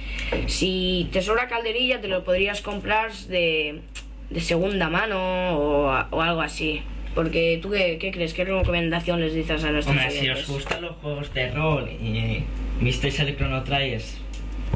[0.47, 3.81] Si te sobra calderilla, te lo podrías comprar de,
[4.29, 6.81] de segunda mano o, algo así.
[7.15, 8.33] Porque tú, qué, qué crees?
[8.33, 12.43] ¿Qué recomendación les dices a nuestros Hombre, si os gustan los juegos de rol y
[12.79, 13.63] visteis el Chrono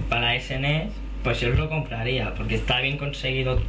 [0.09, 0.91] para SNES,
[1.23, 3.61] pues yo os lo compraría, porque está bien conseguido,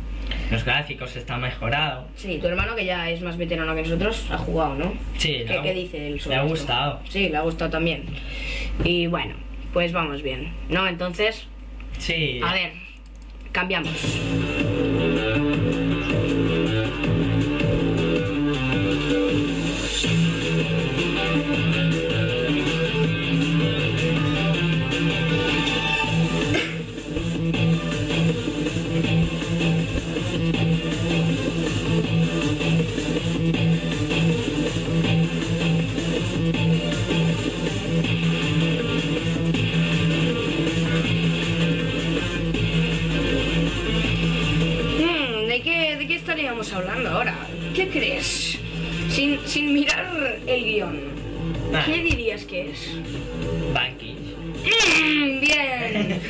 [0.51, 2.07] los gráficos está mejorado.
[2.17, 4.93] Sí, tu hermano que ya es más veterano que nosotros ha jugado, ¿no?
[5.19, 6.57] Sí, ¿Qué, ha- qué dice él sobre Le ha esto?
[6.57, 7.01] gustado.
[7.09, 8.05] Sí, le ha gustado también.
[8.85, 9.35] Y bueno,
[9.73, 10.87] pues vamos bien, ¿no?
[10.87, 11.47] Entonces,
[11.99, 12.41] Sí.
[12.45, 12.73] a ver,
[13.53, 14.19] cambiamos.
[52.47, 53.73] ¿Qué dirías que es?
[53.73, 54.17] Vanquish.
[54.65, 56.21] Mm, bien.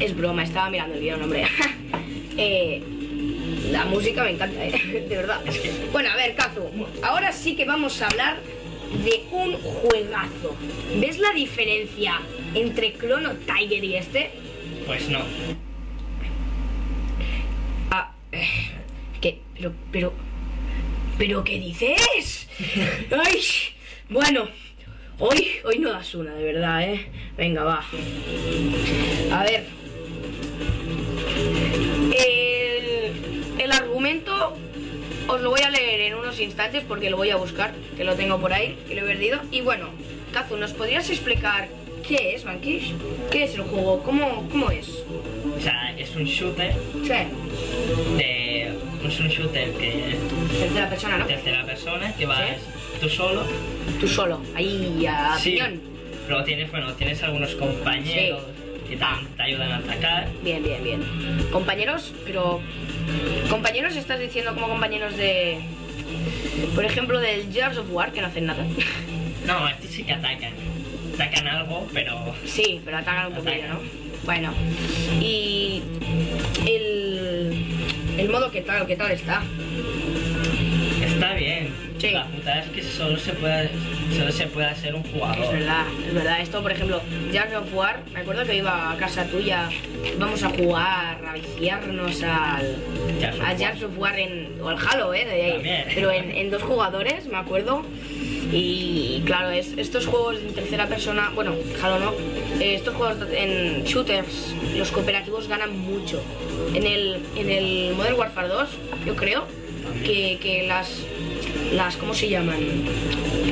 [0.00, 1.46] es broma, estaba mirando el guion, hombre.
[2.36, 2.82] Eh,
[3.70, 4.72] la música me encanta, ¿eh?
[5.08, 5.40] de verdad.
[5.92, 6.62] Bueno, a ver, Kazu,
[7.00, 8.38] ahora sí que vamos a hablar
[9.04, 10.56] de un juegazo.
[10.96, 12.20] ¿Ves la diferencia
[12.56, 14.32] entre Chrono Tiger y este?
[14.84, 15.20] Pues no.
[17.92, 18.48] Ah, eh,
[19.20, 19.38] ¿qué?
[19.54, 20.12] Pero, pero,
[21.16, 22.48] pero, ¿qué dices?
[23.12, 23.40] Ay,
[24.10, 24.48] bueno,
[25.18, 27.06] hoy, hoy no das una, de verdad, ¿eh?
[27.36, 27.84] Venga, va.
[29.32, 29.64] A ver.
[32.16, 33.12] El,
[33.60, 34.56] el argumento
[35.26, 38.14] os lo voy a leer en unos instantes porque lo voy a buscar, que lo
[38.14, 39.40] tengo por ahí, que lo he perdido.
[39.50, 39.88] Y bueno,
[40.32, 41.68] Kazu, ¿nos podrías explicar
[42.06, 42.92] qué es Vanquish?
[43.30, 44.02] ¿Qué es el juego?
[44.02, 44.88] ¿Cómo, cómo es?
[45.56, 48.74] O sea, es un shooter Sí, de.
[49.06, 50.16] Es un shooter que
[50.58, 51.26] tercera persona, ¿no?
[51.26, 52.54] tercera persona que vas Sí.
[53.04, 53.42] Tú solo.
[54.00, 55.50] Tú solo, ahí a Sí.
[55.52, 55.80] piñón.
[56.26, 58.42] Pero tienes, bueno, tienes algunos compañeros
[58.88, 59.04] que te,
[59.36, 60.28] te ayudan a atacar.
[60.42, 61.02] Bien, bien, bien.
[61.52, 62.60] Compañeros, pero.
[63.50, 65.60] Compañeros, estás diciendo como compañeros de.
[66.74, 68.64] Por ejemplo, del Gears of War, que no hacen nada.
[69.46, 70.54] No, estos sí que atacan.
[71.16, 72.34] Atacan algo, pero.
[72.46, 73.68] sí, pero atacan un poquillo.
[73.68, 73.80] ¿no?
[74.24, 74.54] Bueno.
[75.20, 75.82] Y.
[76.66, 77.66] El.
[78.16, 78.86] El modo, ¿qué tal?
[78.86, 79.42] ¿Qué tal está?
[81.04, 81.68] Está bien.
[82.02, 83.70] La puta es que solo se puede,
[84.14, 85.52] solo se puede hacer un Es jugador.
[85.52, 86.40] verdad, es verdad.
[86.40, 87.00] Esto, por ejemplo,
[87.32, 89.70] Gears of War, me acuerdo que iba a casa tuya,
[90.18, 92.76] vamos a jugar, a viciarnos al.
[93.42, 93.56] A.
[93.56, 95.24] Gears of War en, o al Halo, ¿eh?
[95.24, 97.82] de- pero en, en dos jugadores, me acuerdo.
[98.52, 102.12] Y claro, es, estos juegos en tercera persona, bueno, Halo no,
[102.60, 106.22] eh, estos juegos en shooters, los cooperativos ganan mucho.
[106.74, 108.68] En el, en el Modern Warfare 2,
[109.06, 109.46] yo creo
[110.04, 111.00] que, que las,
[111.72, 112.58] las, ¿cómo se llaman?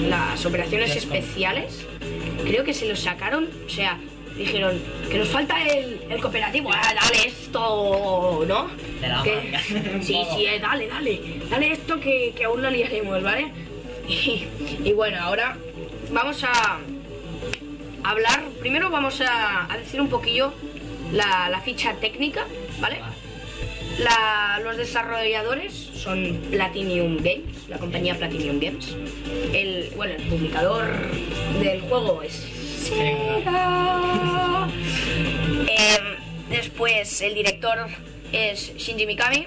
[0.09, 1.87] Las operaciones especiales,
[2.44, 3.98] creo que se los sacaron, o sea,
[4.37, 8.68] dijeron que nos falta el, el cooperativo, ah, dale esto, ¿no?
[9.22, 9.53] Que-
[10.03, 11.20] sí, sí, eh, dale, dale,
[11.51, 13.51] dale esto que, que aún lo liaremos, ¿vale?
[14.09, 14.48] Y,
[14.85, 15.57] y bueno, ahora
[16.11, 16.79] vamos a
[18.03, 20.53] hablar, primero vamos a, a decir un poquillo
[21.12, 22.44] la, la ficha técnica,
[22.81, 23.01] ¿vale?
[23.98, 28.96] La- los desarrolladores son Platinum Games, la compañía Platinum Games.
[29.52, 30.85] El, bueno, el publicador
[31.62, 33.48] del juego es Sega.
[35.68, 36.05] Em,
[36.50, 37.87] después el director
[38.33, 39.46] es Shinji Mikami.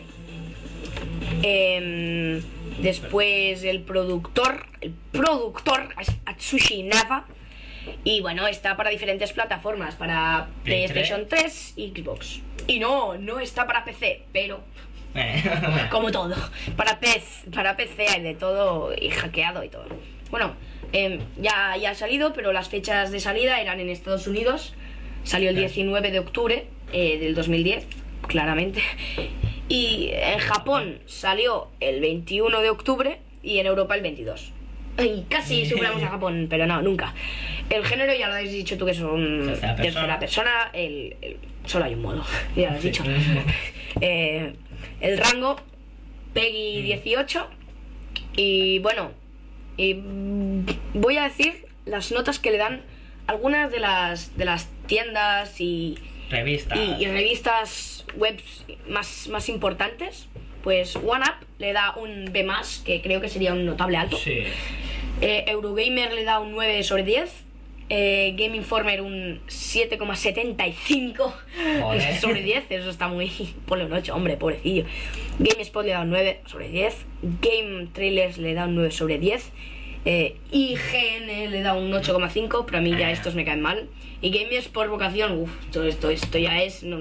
[1.43, 2.41] Em,
[2.81, 7.25] después el productor, el productor es Atsushi Nava.
[8.04, 12.41] Y bueno, está para diferentes plataformas, para Play PlayStation 3 y Xbox.
[12.67, 14.62] Y no, no está para PC, pero
[15.15, 15.43] Eh,
[15.91, 16.36] como todo,
[16.76, 19.86] para PC, para PC hay de todo y hackeado y todo.
[20.30, 20.56] Bueno,
[20.91, 24.74] em, ya, ya ha salido, pero las fechas de salida eran en Estados Unidos.
[25.24, 25.67] Salió el Claro.
[25.69, 27.86] 19 de octubre eh, del 2010,
[28.28, 28.82] claramente.
[29.69, 34.52] Y en Japón salió el 21 de octubre y en Europa el 22.
[35.29, 37.13] Casi superamos a Japón, pero no, nunca.
[37.69, 40.19] El género ya lo has dicho tú que son Tercera tercera persona.
[40.19, 42.23] persona, el, el- solo hay un modo,
[42.55, 42.89] ya lo has Sí.
[42.89, 43.03] dicho.
[44.01, 44.53] Eh,
[45.01, 45.58] el rango
[46.34, 47.47] Peggy 18
[48.38, 49.12] y bueno,
[49.77, 52.81] y, mm, voy a decir las notas que le dan
[53.27, 55.97] algunas de las de las tiendas y,
[56.29, 56.75] Revista.
[56.75, 60.27] y- y revistas webs más, más importantes.
[60.65, 62.43] Pues OneUp le da un B+,
[62.84, 64.17] que creo que sería un notable alto.
[64.17, 64.45] Sí.
[65.21, 67.45] Eh, Eurogamer le da un 9 sobre 10.
[67.89, 71.34] Eh, Game Informer un 7,75
[71.82, 72.15] Joder.
[72.19, 72.63] sobre 10.
[72.71, 73.30] Eso está muy.
[73.67, 74.86] Ponle un 8, hombre, pobrecillo.
[75.38, 76.95] GameSpot le da un 9 sobre 10.
[77.43, 79.51] Game Trailers le da un 9 sobre 10.
[80.06, 82.65] Eh, IGN le da un 8,5.
[82.65, 83.88] Pero a mí ya estos me caen mal.
[84.19, 86.82] Y Gamers por vocación, uff, todo esto, esto ya es.
[86.82, 86.97] No,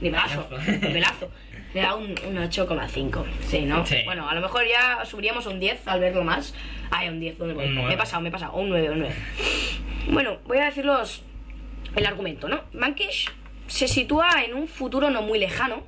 [0.00, 0.48] nivelazo.
[0.80, 1.28] nivelazo.
[1.74, 3.24] Le da un, un 8,5.
[3.48, 3.86] Sí, ¿no?
[3.86, 3.96] Sí.
[4.04, 6.54] Bueno, a lo mejor ya subiríamos un 10 al verlo más.
[6.90, 7.66] Ay, un 10, ¿dónde voy?
[7.66, 7.86] Un.
[7.86, 8.52] Me he pasado, me he pasado.
[8.54, 9.14] Un 9, un 9.
[10.10, 11.22] Bueno, voy a deciros
[11.96, 12.62] el argumento, ¿no?
[12.72, 13.30] Vanquish
[13.66, 15.82] se sitúa en un futuro no muy lejano,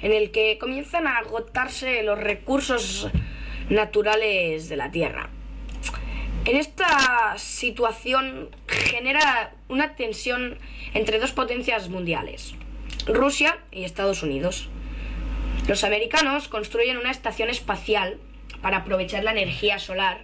[0.00, 3.10] en el que comienzan a agotarse los recursos
[3.68, 5.28] naturales de la Tierra.
[6.44, 10.58] En esta situación genera una tensión
[10.94, 12.54] entre dos potencias mundiales,
[13.06, 14.70] Rusia y Estados Unidos.
[15.68, 18.16] Los americanos construyen una estación espacial
[18.62, 20.22] para aprovechar la energía solar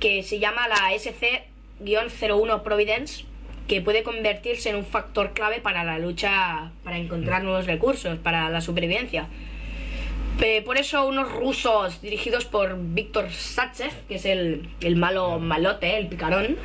[0.00, 3.26] que se llama la SC-01 Providence,
[3.68, 8.48] que puede convertirse en un factor clave para la lucha para encontrar nuevos recursos, para
[8.48, 9.28] la supervivencia.
[10.38, 15.96] Pe- Por eso unos rusos dirigidos por Víctor Sachev, que es el, el malo malote,
[15.96, 16.56] el picarón,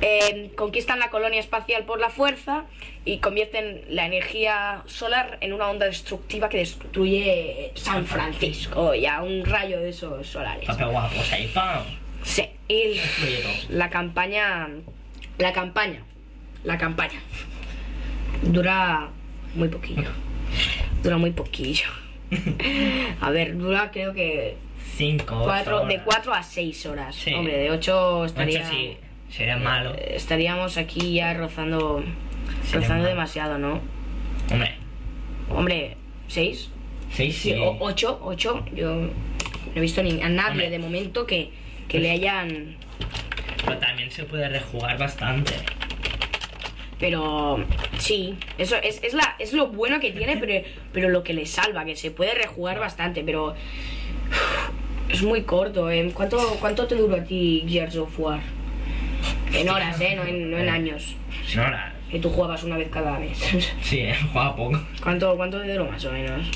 [0.00, 2.64] eh, conquistan la colonia espacial por la fuerza
[3.04, 9.44] y convierten la energía solar en una onda destructiva que destruye San Francisco, ya un
[9.44, 10.68] rayo de esos solares.
[12.22, 13.00] Sí, y
[13.68, 14.68] la campaña,
[15.38, 16.02] la campaña,
[16.64, 17.20] la campaña
[18.42, 19.08] dura
[19.54, 20.08] muy poquillo,
[21.02, 21.88] dura muy poquillo.
[23.20, 24.56] A ver, dura creo que
[24.96, 26.04] Cinco, cuatro, ocho de horas.
[26.04, 27.14] 4 a 6 horas.
[27.14, 27.32] Sí.
[27.34, 28.96] Hombre, de 8 estaría, Ocho sí,
[29.30, 29.94] sería malo.
[29.94, 32.02] eh, estaríamos aquí ya rozando,
[32.62, 33.08] Sería rozando malo.
[33.08, 33.80] demasiado, ¿no?
[34.50, 34.74] Hombre,
[35.50, 35.96] Hombre,
[36.28, 36.70] 6,
[37.12, 37.54] seis sí.
[37.58, 39.10] 8, 8, yo no
[39.74, 40.70] he visto ni a nadie Hombre.
[40.70, 41.50] de momento que,
[41.86, 42.76] que le hayan
[43.64, 45.52] Pero también se puede rejugar bastante.
[46.98, 47.64] Pero
[47.98, 51.46] sí, eso es, es, la, es lo bueno que tiene, pero, pero lo que le
[51.46, 53.54] salva, que se puede rejugar bastante, pero
[55.08, 55.90] es muy corto.
[55.90, 56.10] ¿eh?
[56.12, 58.40] ¿Cuánto, ¿Cuánto te duró a ti Gears of War?
[59.52, 60.14] En horas, ¿eh?
[60.16, 61.16] No en, no en años.
[61.56, 61.92] No, la...
[62.10, 63.38] Que tú jugabas una vez cada mes.
[63.82, 64.80] Sí, eh, juega poco.
[65.02, 66.46] ¿Cuánto, ¿Cuánto te duró más o menos?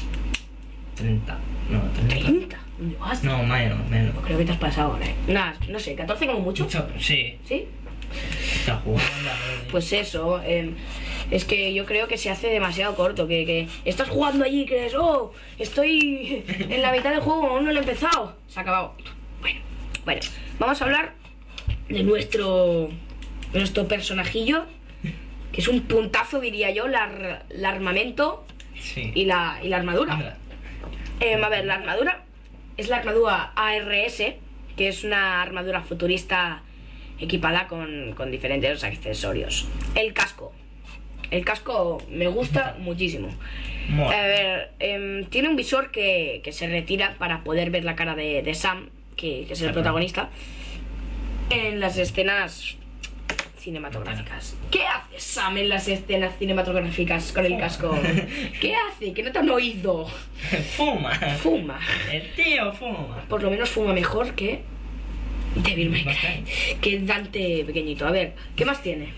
[0.96, 1.38] 30.
[1.70, 2.16] No, 30.
[2.56, 2.56] ¿30?
[2.78, 3.22] ¿Dónde vas?
[3.24, 4.14] No, menos, menos.
[4.24, 5.14] Creo que te has pasado ¿eh?
[5.28, 6.64] Nada, no sé, ¿14 como mucho?
[6.64, 7.66] Mucho- Sí, ¿Sí?
[8.66, 8.82] La.
[9.70, 10.74] Pues eso, em,
[11.30, 14.66] es que yo creo que se hace demasiado corto, que, que estás jugando allí y
[14.66, 18.36] crees, oh, estoy en la mitad del juego, aún no lo he empezado.
[18.48, 18.94] Se ha acabado.
[19.40, 19.60] Bueno,
[20.04, 20.20] bueno,
[20.58, 21.14] vamos a hablar
[21.88, 22.90] de nuestro,
[23.52, 24.66] nuestro personajillo,
[25.52, 28.44] que es un puntazo, diría yo, la, el armamento
[28.78, 29.12] Sí.
[29.14, 30.36] y la, y la armadura.
[31.20, 32.24] Em, a ver, la armadura
[32.76, 34.22] es la armadura ARS,
[34.76, 36.62] que es una armadura futurista
[37.22, 39.68] equipada con, con diferentes accesorios.
[39.94, 40.52] El casco.
[41.30, 43.28] El casco me gusta muchísimo.
[43.98, 48.14] A ver, em, tiene un visor que, que se retira para poder ver la cara
[48.14, 50.30] de, de Sam, que, que es el protagonista,
[51.50, 52.76] en las escenas
[53.58, 54.56] cinematográficas.
[54.70, 57.96] ¿Qué hace Sam en las escenas cinematográficas con el casco?
[58.60, 59.12] ¿Qué hace?
[59.12, 60.06] Que no te han oído.
[60.76, 61.14] Fuma.
[61.38, 61.80] Fuma.
[62.10, 63.24] El tío fuma.
[63.28, 64.62] Por lo menos fuma mejor que
[65.56, 66.76] Devil May Cry.
[66.80, 68.06] Que Dante pequeñito.
[68.06, 69.08] A ver, ¿qué más tiene?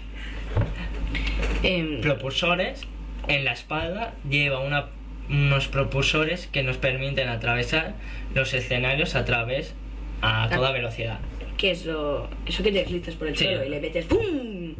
[1.63, 2.83] Em, Propulsores.
[3.29, 4.87] En la espalda lleva una-
[5.31, 7.95] unos propulsores que nos permiten atravesar
[8.35, 9.75] los escenarios a través
[10.21, 11.19] a toda velocidad.
[11.57, 13.45] ¿Qué es lo, eso que te deslizas por el Sí.
[13.45, 14.75] suelo y le metes ¡pum!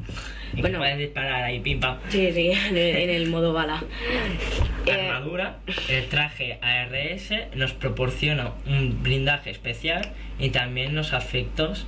[0.57, 1.97] Y Bueno, puedes disparar ahí, pim pam.
[2.09, 3.83] sí, sí, en el, en el modo bala.
[4.87, 11.87] Eh, armadura, el traje ARS nos proporciona un blindaje especial y también los efectos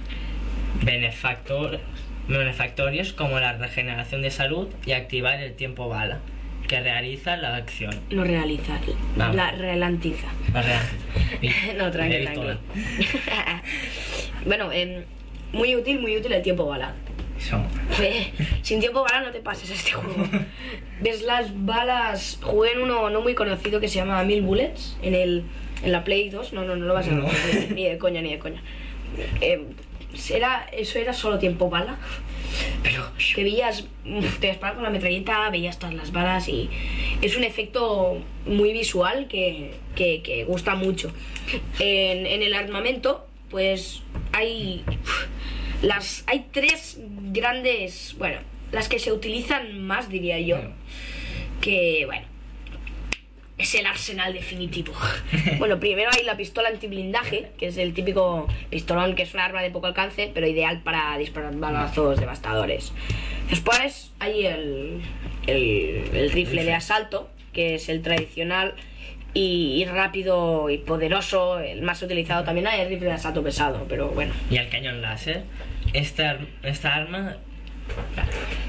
[0.83, 1.79] benefactor-
[2.27, 6.21] benefactorios como la regeneración de salud y activar el tiempo bala
[6.69, 7.95] que realiza la acción.
[8.11, 8.79] no realiza,
[10.55, 10.81] la real-
[11.77, 12.41] no, tranqui, Me he tranqui.
[12.41, 12.59] visto
[14.47, 15.03] bueno, em,
[15.53, 16.95] muy útil, muy útil el tiempo bala.
[17.39, 17.61] Eso.
[18.03, 20.27] Eh, Sin tiempo bala no te pases este juego.
[21.01, 22.39] Ves las balas.
[22.43, 25.45] Jugué en uno no muy conocido que se llama Mil Bullets en el
[25.83, 26.53] en la Play 2.
[26.55, 27.25] No, no, no lo vas a No.
[27.27, 27.73] ver.
[27.73, 28.63] Ni de coña, ni de coña.
[29.41, 29.63] Eh,
[30.31, 31.99] era, eso era solo tiempo bala.
[32.83, 33.85] Pero que veías,
[34.41, 36.71] te disparas con la metralleta, veías todas las balas y
[37.21, 41.13] es un efecto muy visual que, que- que gusta mucho.
[41.79, 44.85] En, en el armamento, pues hay
[45.87, 46.99] las hay tres
[47.33, 48.39] grandes, bueno,
[48.73, 50.59] las que se utilizan más diría yo,
[51.61, 52.27] que bueno,
[53.57, 54.93] es el arsenal definitivo.
[55.59, 59.63] bueno, primero hay la pistola antiblindaje, que es el típico pistolón que es un arma
[59.63, 62.93] de poco alcance, pero ideal para disparar balazos devastadores.
[63.49, 65.03] Después hay el,
[65.47, 68.75] el, el rifle de asalto, que es el tradicional
[69.35, 73.87] y, y rápido y poderoso, el más utilizado también hay el rifle de asalto pesado,
[73.89, 74.35] pero bueno.
[74.51, 75.45] Y el cañón láser.
[75.97, 77.37] Esta, esta arma.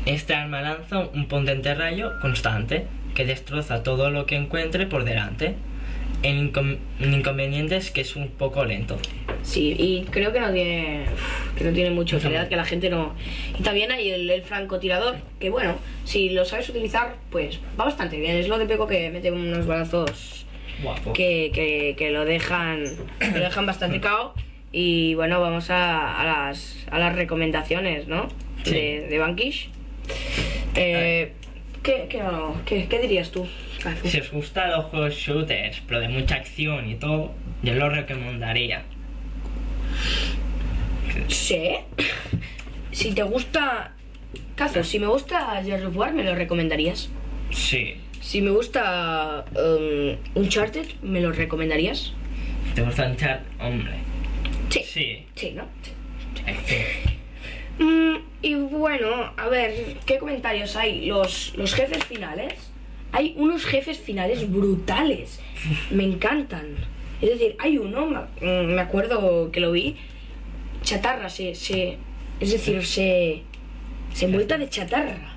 [0.05, 5.55] Esta arma lanza un potente rayo constante que destroza todo lo que encuentre por delante.
[6.23, 8.97] El, incon- el inconveniente es que es un poco lento.
[9.43, 11.05] Sí, y creo que no tiene,
[11.57, 13.13] que no tiene mucha utilidad, que la gente no...
[13.59, 15.75] Y también hay el, el francotirador, que bueno,
[16.05, 18.37] si lo sabes utilizar, pues va bastante bien.
[18.37, 20.45] Es lo típico que mete unos balazos
[20.81, 21.11] Guapo.
[21.13, 22.83] que, que, que lo dejan
[23.33, 24.33] lo dejan bastante cao.
[24.79, 28.27] Y bueno, vamos a, a las, a las recomendaciones, ¿no?
[28.63, 28.71] Sí.
[28.75, 29.69] De, de Vanquish.
[30.75, 31.31] Eh,
[31.81, 33.47] ¿qué, qué, no, qué- qué dirías tú?
[33.81, 34.07] Kazu?
[34.07, 37.31] Si os gustan los juegos shooters, pero de mucha acción y todo,
[37.63, 38.83] yo lo recomendaría.
[41.27, 41.71] Sí.
[42.91, 43.93] Si te gusta.
[44.55, 47.09] Cazo, si me gusta Gears of War, ¿me lo recomendarías?
[47.49, 47.95] Sí.
[48.21, 52.13] Si me gusta um, Uncharted, ¿me lo recomendarías?
[52.75, 53.45] ¿Te gusta Uncharted?
[53.59, 53.93] Hombre.
[54.69, 54.81] Sí.
[54.83, 55.25] Sí.
[55.35, 55.63] Sí, ¿no?
[56.45, 57.07] Que-
[57.79, 61.05] Mm, y bueno, a ver, ¿qué comentarios hay?
[61.05, 62.53] Los, los jefes finales.
[63.11, 65.39] Hay unos jefes finales brutales.
[65.91, 66.75] Me encantan.
[67.21, 69.95] Es decir, hay uno, me- mm, me acuerdo que lo vi.
[70.81, 71.53] Chatarra, se.
[71.53, 71.97] se
[72.39, 73.43] es decir, se.
[74.13, 75.35] Se envuelta de chatarra.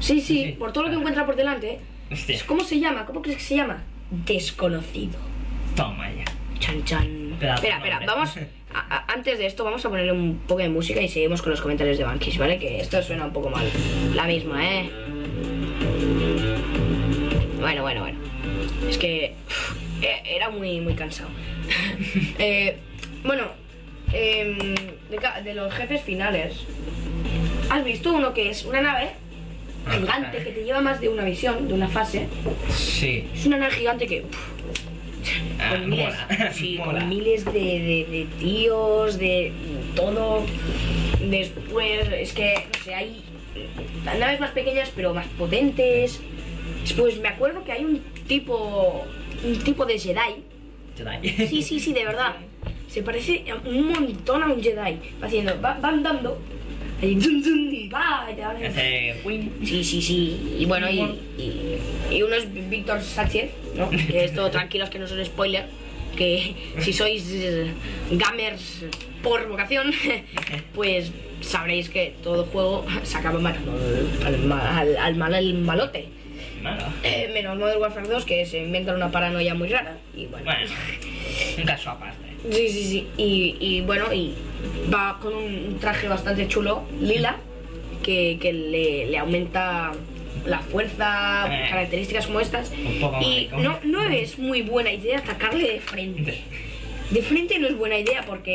[0.00, 0.52] Sí, sí, Sí.
[0.58, 1.78] por todo lo que encuentra por delante.
[2.10, 2.36] Hostia.
[2.46, 3.06] ¿Cómo se llama?
[3.06, 3.84] ¿Cómo crees que se llama?
[4.26, 5.18] Desconocido.
[5.76, 6.24] Toma ya.
[6.58, 7.23] Chan chan.
[7.34, 8.36] Espera, espera, vamos.
[8.74, 11.50] a- a- antes de esto, vamos a ponerle un poco de música y seguimos con
[11.50, 12.58] los comentarios de Bankish, ¿vale?
[12.58, 13.64] Que esto suena un poco mal.
[14.14, 14.90] La misma, ¿eh?
[17.60, 18.18] Bueno, bueno, bueno.
[18.88, 19.34] Es que.
[19.46, 21.30] uf, e- era muy, muy cansado.
[22.38, 22.76] Eh,
[23.24, 23.44] bueno,
[24.12, 24.58] em,
[25.10, 26.60] de, ca- de los jefes finales.
[27.70, 29.10] ¿Has visto uno que es una nave
[29.90, 32.26] gigante que te lleva más de una visión, de una fase?
[32.70, 33.26] Sí.
[33.34, 34.22] Es una nave gigante que.
[34.22, 34.53] uf,
[35.64, 36.52] Ah, con miles, mola.
[36.52, 37.00] sí, mola.
[37.00, 39.52] con miles de, de- de tíos, de
[39.96, 40.44] todo.
[41.20, 43.22] Después, es que, no sé, hay
[44.18, 46.20] naves más pequeñas pero más potentes.
[46.82, 49.04] Después, me acuerdo que hay un tipo,
[49.44, 50.42] un tipo de Jedi.
[50.96, 51.46] Jedi.
[51.48, 52.36] Sí, sí, sí, de verdad.
[52.88, 54.98] Se parece un montón a un Jedi.
[55.22, 56.38] Va haciendo, va, va andando.
[57.12, 59.52] Y va, y te Hace win.
[59.64, 60.56] Sí, sí, sí.
[60.58, 61.00] Y bueno, y,
[61.40, 61.78] y,
[62.10, 63.90] y uno es Víctor Sánchez, ¿no?
[64.08, 65.66] Que esto, tranquilos que no son spoiler.
[66.16, 67.66] Que si sois eh,
[68.12, 68.84] gamers
[69.22, 69.92] por vocación,
[70.74, 73.72] pues sabréis que todo juego se acaba matando
[74.24, 76.06] al, ma- al, al mal al malote.
[76.62, 76.84] Malo.
[77.02, 79.98] Eh, menos Modern Warfare 2, que se inventan una paranoia muy rara.
[80.16, 80.44] Y bueno.
[80.46, 80.70] Bueno,
[81.58, 82.24] un caso aparte.
[82.50, 83.06] Sí, sí, sí.
[83.16, 84.34] Y, y bueno, y
[84.92, 87.36] va con un traje bastante chulo, lila,
[88.02, 89.92] que, que le, le aumenta
[90.46, 91.68] la fuerza, Eh.
[91.70, 92.70] características como estas.
[92.72, 96.42] Un poco Y no, no es muy buena idea atacarle de frente.
[97.10, 98.50] De frente no es buena idea porque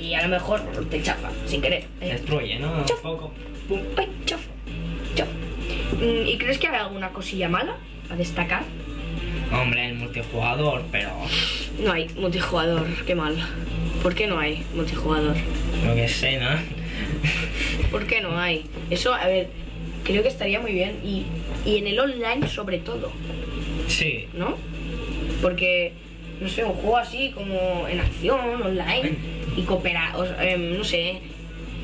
[0.00, 0.60] y a lo mejor
[0.90, 1.84] te chafa sin querer.
[2.00, 2.84] Eh, Destruye, ¿no?
[2.84, 3.08] Chafa.
[6.00, 7.76] Mm, ¿Y crees que hay alguna cosilla mala
[8.10, 8.62] a destacar?
[9.60, 11.10] Hombre, el multijugador, pero
[11.78, 13.36] No hay multijugador, qué mal.
[14.02, 15.36] ¿Por qué no hay multijugador?
[15.86, 16.48] lo que sé, ¿no?
[17.90, 18.64] ¿Por qué no hay?
[18.90, 19.48] Eso, a ver,
[20.04, 20.98] creo que estaría muy bien.
[21.04, 21.24] Y,
[21.68, 23.12] y en el online sobre todo,
[23.86, 24.26] Sí.
[24.34, 24.56] ¿no?
[25.42, 25.92] Porque,
[26.40, 29.16] no sé, un juego así como en acción, online,
[29.56, 29.62] y
[30.16, 31.20] o sea, em, no sé,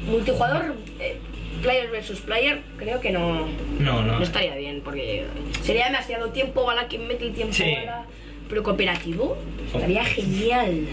[0.09, 1.17] multijugador, eh,
[1.61, 3.47] player versus player, creo que no,
[3.79, 4.19] No, no.
[4.19, 5.27] no estaría bien, porque
[5.63, 7.65] sería demasiado tiempo, bala, quien mete el tiempo, Sí.
[7.75, 8.07] bala.
[8.49, 9.37] Pero cooperativo,
[9.73, 10.87] estaría genial,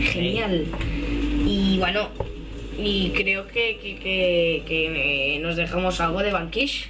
[0.00, 0.66] genial.
[1.46, 2.08] Y bueno,
[2.78, 6.88] y creo que, que, que- que, eh, nos dejamos algo de Bankish.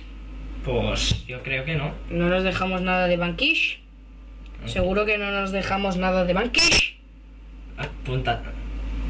[0.65, 1.93] Pues yo creo que no.
[2.11, 3.81] No nos dejamos nada de Bankish.
[4.67, 6.97] Seguro que no nos dejamos nada de Bankish.
[7.77, 8.43] Apunta.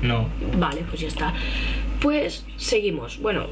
[0.03, 0.29] No.
[0.57, 1.33] Vale, pues ya está.
[2.01, 3.19] Pues seguimos.
[3.21, 3.47] Bueno,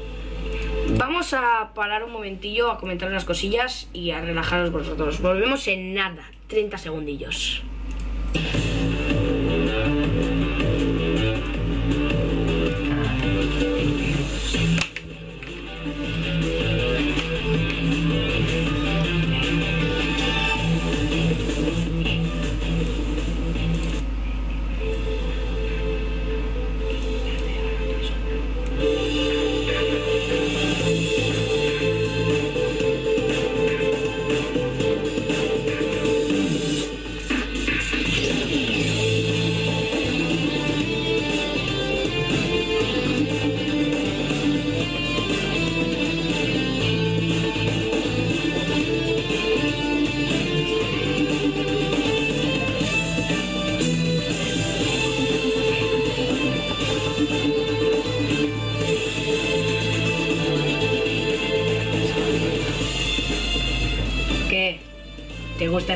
[0.97, 5.21] vamos a parar un momentillo a comentar unas cosillas y a relajaros vosotros.
[5.21, 7.63] Volvemos en nada, 30 segundillos.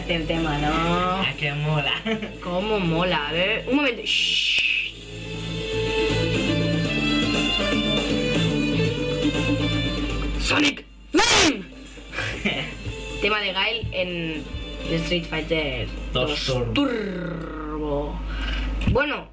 [0.07, 0.69] ¿Te gusta este tema, no?
[0.71, 1.91] Ah, que mola.
[2.43, 3.27] ¿Cómo mola?
[3.27, 4.01] A ver, un momento.
[4.05, 4.93] Shh.
[10.39, 10.85] Sonic.
[13.21, 14.43] Tema de Gail en,
[15.01, 16.73] Street Fighter Dos 2 Turbo.
[16.73, 18.19] Turbo.
[18.91, 19.26] Bueno,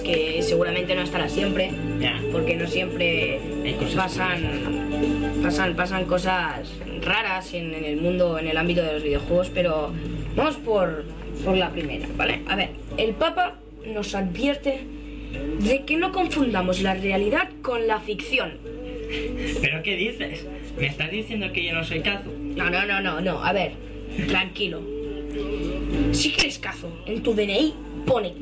[0.00, 1.70] que seguramente no estará siempre,
[2.32, 3.40] porque no siempre
[3.96, 6.72] pasan, pasan, pasan cosas
[7.02, 9.92] raras en, en el mundo, en el ámbito de los videojuegos, pero
[10.34, 11.04] vamos por,
[11.44, 12.40] por la primera, ¿vale?
[12.48, 14.86] A ver, el Papa nos advierte
[15.60, 18.58] de que no confundamos la realidad con la ficción.
[19.60, 20.46] ¿Pero qué dices?
[20.78, 22.30] ¿Me estás diciendo que yo no soy Kazu?
[22.56, 23.44] No, no, no, no, no.
[23.44, 23.72] A ver,
[24.28, 24.80] tranquilo.
[26.12, 27.74] Si quieres caso, en tu DNI
[28.06, 28.34] pone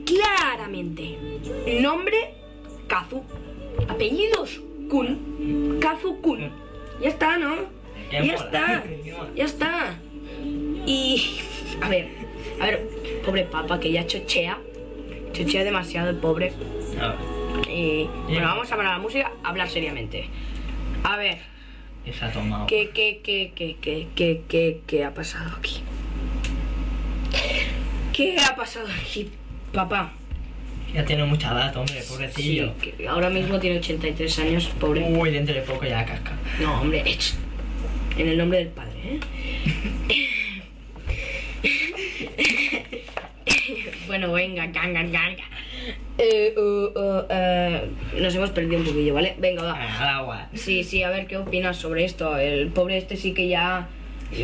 [13.92, 14.58] ya chochea,
[15.32, 16.52] chochea demasiado el pobre.
[17.00, 20.28] A ver, Y bueno, vamos a parar la música, a hablar seriamente.
[21.02, 21.38] A ver.
[22.04, 22.66] ¿qué se ha tomado?
[22.66, 25.82] ¿Qué, qué, qué, qué, qué, qué, qué, qué ha pasado aquí?
[28.12, 29.30] ¿Qué ha pasado aquí,
[29.72, 30.12] papá?
[30.92, 32.74] Ya tiene mucha edad, hombre, pobrecillo.
[32.80, 35.04] Sí, que ahora mismo tiene 83 años, pobre.
[35.08, 36.32] Uy, dentro de poco ya casca.
[36.60, 37.04] No, hombre,
[38.18, 39.20] en el nombre del padre, ¿eh?
[44.10, 45.44] bueno, venga, ganga, ganga.
[46.18, 47.82] Eh, uh, uh, eh,
[48.20, 49.36] nos hemos perdido un poquillo, ¿vale?
[49.38, 50.00] Venga, va.
[50.00, 50.48] Al agua.
[50.52, 52.36] Sí, sí, a ver qué opinas sobre esto.
[52.36, 53.86] El pobre este sí que ya...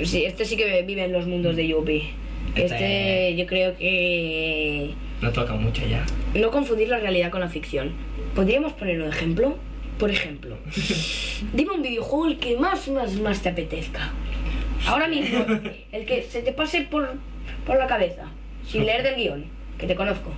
[0.05, 2.11] Sí, este sí que vive en los mundos de Yuppie.
[2.55, 4.95] Este Este- yo creo que...
[5.21, 6.07] No toca mucho ya.
[6.35, 7.91] No confundir la realidad con la ficción.
[8.37, 9.59] ¿Podríamos poner un ejemplo?
[9.99, 10.59] Por ejemplo,
[11.55, 14.13] dime un videojuego el que más, más, más te apetezca.
[14.87, 15.45] Ahora mismo,
[15.91, 17.15] el que se te pase por,
[17.67, 18.31] por la cabeza,
[18.69, 20.33] sin leer del guion, que te conozco.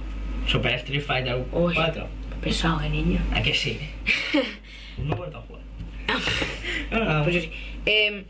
[0.46, 1.74] Super Street Fighter Uy.
[1.74, 2.06] 4.
[2.42, 3.20] Pesado, ¿eh, niño?
[3.32, 3.78] ¿A que sí?
[4.98, 5.62] No he vuelto a jugar.
[6.90, 7.50] Ah, Pues yo sí.
[7.86, 8.24] Em,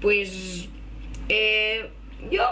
[0.00, 0.68] pues
[1.28, 1.90] eh,
[2.30, 2.42] yo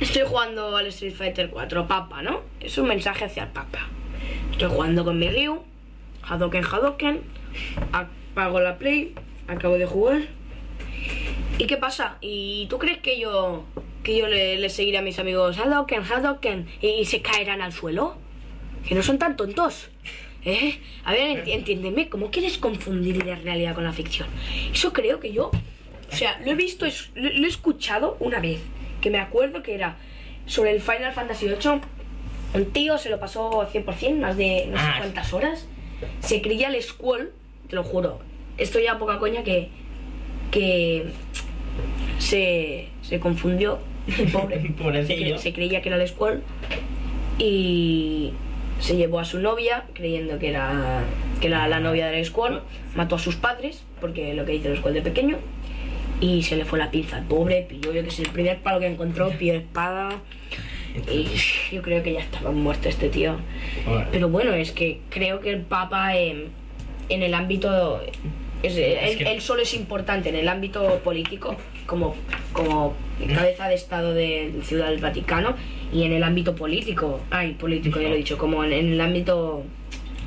[0.00, 2.40] estoy jugando al Street Fighter 4, Papa, ¿no?
[2.60, 3.80] Es un mensaje hacia el Papa.
[4.50, 5.62] Estoy jugando con mi Ryu,
[6.22, 7.20] Hadoken Hadoken,
[7.92, 9.14] apago la Play,
[9.46, 10.22] acabo de jugar.
[11.58, 12.16] ¿Y qué pasa?
[12.20, 13.64] ¿Y tú crees que yo
[14.06, 18.14] que yo le, le seguiré a mis amigos Hadoken, Hadoken y se caerán al suelo?
[18.88, 19.88] Que no son tan tontos.
[20.44, 20.78] ¿Eh?
[21.04, 24.28] A ver, enti- entiéndeme, ¿cómo quieres confundir la realidad con la ficción?
[24.72, 25.50] Eso creo que yo...
[25.50, 28.60] O sea, lo he visto, es- lo, lo he escuchado una vez,
[29.00, 29.96] que me acuerdo que era
[30.46, 31.80] sobre el Final Fantasy VIII.
[32.54, 34.94] Un tío se lo pasó 100%, más de no sé Ah.
[34.98, 35.66] cuántas horas.
[36.20, 37.32] Se creía el Squall,
[37.68, 38.20] te lo juro.
[38.56, 39.68] Esto ya poca coña que...
[40.52, 41.06] que
[42.18, 43.78] se, se confundió,
[44.32, 44.60] pobre.
[44.62, 45.36] se, Pobrecillo.
[45.36, 46.42] cre- se creía que era el Squall
[47.38, 48.32] y
[48.80, 51.02] se llevó a su novia creyendo que era
[51.40, 52.62] que era la novia del Squall,
[52.94, 55.36] mató a sus padres porque lo que dice el Squall de pequeño
[56.20, 58.80] y se le fue la pinza al pobre, pilló yo que sé el primer palo
[58.80, 60.08] que encontró, pilló espada
[61.12, 61.26] y
[61.74, 63.36] yo creo que ya estaba muerto este tío.
[64.12, 66.48] Pero bueno, es que creo que el Papa en
[67.10, 68.00] el ámbito.
[68.62, 72.14] Es- él, que- él solo es importante en el ámbito político, como,
[72.52, 72.94] como
[73.34, 75.54] cabeza de Estado de Ciudad del Vaticano,
[75.92, 79.00] y en el ámbito político, ay, político, ya lo he dicho, como en, en el
[79.00, 79.62] ámbito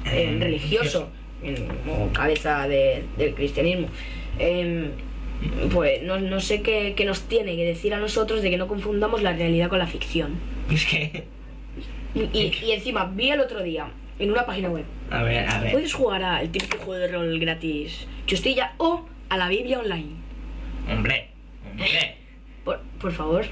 [0.06, 1.10] eh, Eh, religioso,
[1.44, 3.88] en- como cabeza de- del cristianismo.
[4.40, 4.92] Em,
[5.74, 8.68] pues no, no sé qué, qué nos tiene que decir a nosotros de que no
[8.68, 10.40] confundamos la realidad con la ficción.
[10.72, 11.24] Es que.
[12.16, 13.88] Y- y encima vi el otro día
[14.20, 14.86] en una página web.
[15.10, 15.72] A ver, a ver.
[15.72, 20.16] Puedes jugar al típico juego de rol gratis Chustilla o a la Biblia online.
[20.92, 21.30] Hombre,
[21.72, 22.18] hombre.
[22.64, 23.46] Por, por favor.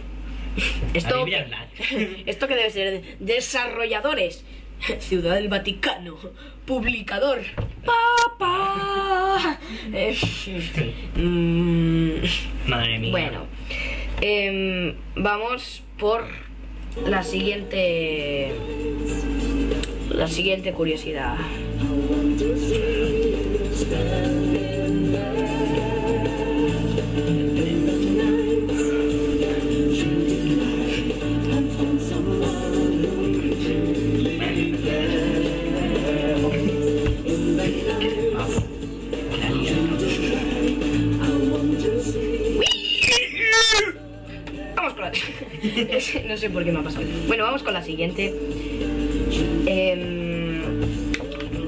[0.94, 2.24] Esto, Biblia online.
[2.26, 4.44] esto que debe ser desarrolladores.
[5.00, 6.18] Ciudad del Vaticano.
[6.66, 7.40] Publicador.
[7.86, 9.60] Papá.
[9.94, 10.16] Eh,
[11.16, 13.12] mm, Madre mía.
[13.12, 13.46] bueno.
[14.22, 16.26] em, vamos por
[17.06, 18.52] la siguiente.
[20.18, 21.38] La siguiente curiosidad.
[46.28, 47.06] no sé por qué me ha pasado.
[47.28, 48.34] Bueno, vamos con la siguiente.
[49.78, 50.62] Em,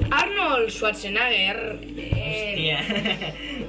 [0.09, 1.77] Arnold Schwarzenegger.
[1.95, 2.79] eh, Hostia.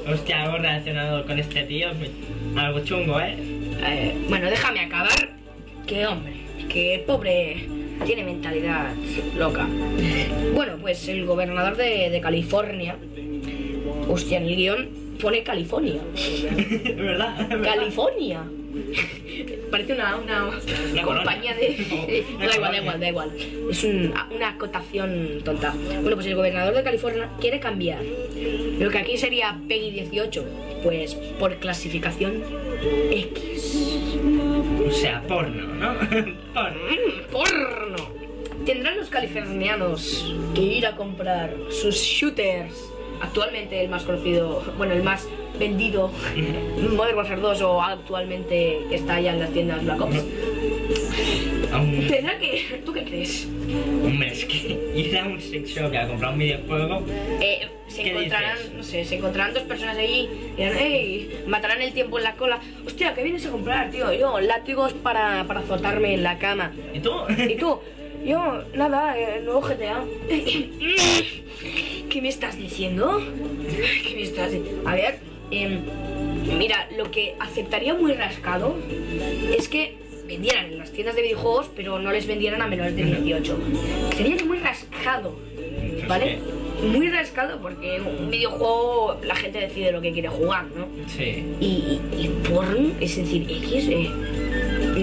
[0.11, 1.89] Hostia, algo relacionado con este tío.
[2.57, 3.35] Algo chungo, ¿eh?
[3.87, 5.29] eh, bueno, déjame acabar.
[5.87, 6.33] Que hombre,
[6.71, 7.67] que pobre
[8.07, 8.95] tiene mentalidad
[9.37, 9.69] loca.
[10.55, 12.97] Bueno, pues el gobernador de, de California.
[14.09, 14.89] Hostia, en el guion
[15.21, 16.01] pone California.
[16.97, 17.61] ¿Verdad?
[17.63, 18.43] California.
[19.71, 20.51] Parece una, una,
[21.03, 22.25] compañía de...
[22.39, 23.31] Da igual, da igual, da igual.
[23.71, 25.75] Es un- una acotación tonta.
[26.01, 28.03] Bueno, pues el gobernador de California quiere cambiar
[28.79, 30.45] lo que aquí sería Peggy 18,
[30.83, 32.43] pues por clasificación
[33.11, 33.99] X.
[34.89, 35.95] O sea, porno, ¿no?
[36.55, 36.81] porno.
[36.89, 38.21] Mm, ¡Porno!
[38.65, 42.91] Tendrán los californianos que ir a comprar sus shooters.
[43.21, 45.29] Actualmente el más conocido, bueno, el más
[45.61, 46.11] vendido,
[46.97, 50.17] Modern Warfare 2 o actualmente está ya en las tiendas Black Ops.
[51.73, 52.83] Aún- Tendrá que...
[52.85, 53.47] ¿Tú qué crees?
[54.05, 57.03] Hombre, es que ir a un sex shop a comprar un videojuego.
[57.41, 58.73] Eh, se ¿Qué encontrarán, dices?
[58.75, 62.59] no sé, se encontrarán dos personas allí y dirán, matarán el tiempo en la cola.
[62.85, 64.13] Hostia, ¿qué vienes a comprar, tío?
[64.13, 66.73] Yo, látigos para, para azotarme en la cama.
[66.93, 67.13] ¿Y tú?
[67.49, 67.79] ¿Y tú?
[68.25, 70.03] Yo, nada, eh, nuevo GTA.
[72.11, 73.21] ¿Qué me estás diciendo?
[74.07, 74.89] ¿Qué me estás diciendo?
[74.89, 75.19] A ver,
[75.51, 75.81] em,
[76.59, 78.77] mira, lo que aceptaría muy rascado
[79.57, 79.97] es que
[80.27, 83.59] vendieran en las tiendas de videojuegos, pero no les vendieran a menores de 18.
[84.17, 85.37] Sería muy rascado,
[86.09, 86.39] ¿vale?
[86.83, 90.87] Muy rascado porque un videojuego la gente decide lo que quiere jugar, ¿no?
[91.09, 91.45] Sí.
[91.61, 94.09] Y, y, y porn, es decir, X, eh,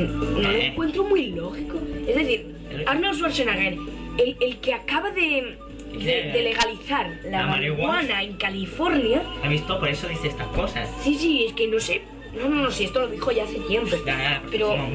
[0.09, 0.67] no lo Eh.
[0.67, 1.77] encuentro muy lógico.
[2.07, 3.77] Es decir, Arnold Schwarzenegger,
[4.17, 5.57] el, el que acaba de,
[5.93, 7.93] de, de legalizar la, La marihuana.
[7.97, 9.79] marihuana en California, ¿Has visto?
[9.79, 10.89] Por eso dice estas cosas.
[11.03, 12.01] sí, sí, es que no sé,
[12.37, 13.95] no, no, no, si esto lo dijo ya hace tiempo.
[14.05, 14.75] Ya, ya, porque Pero-.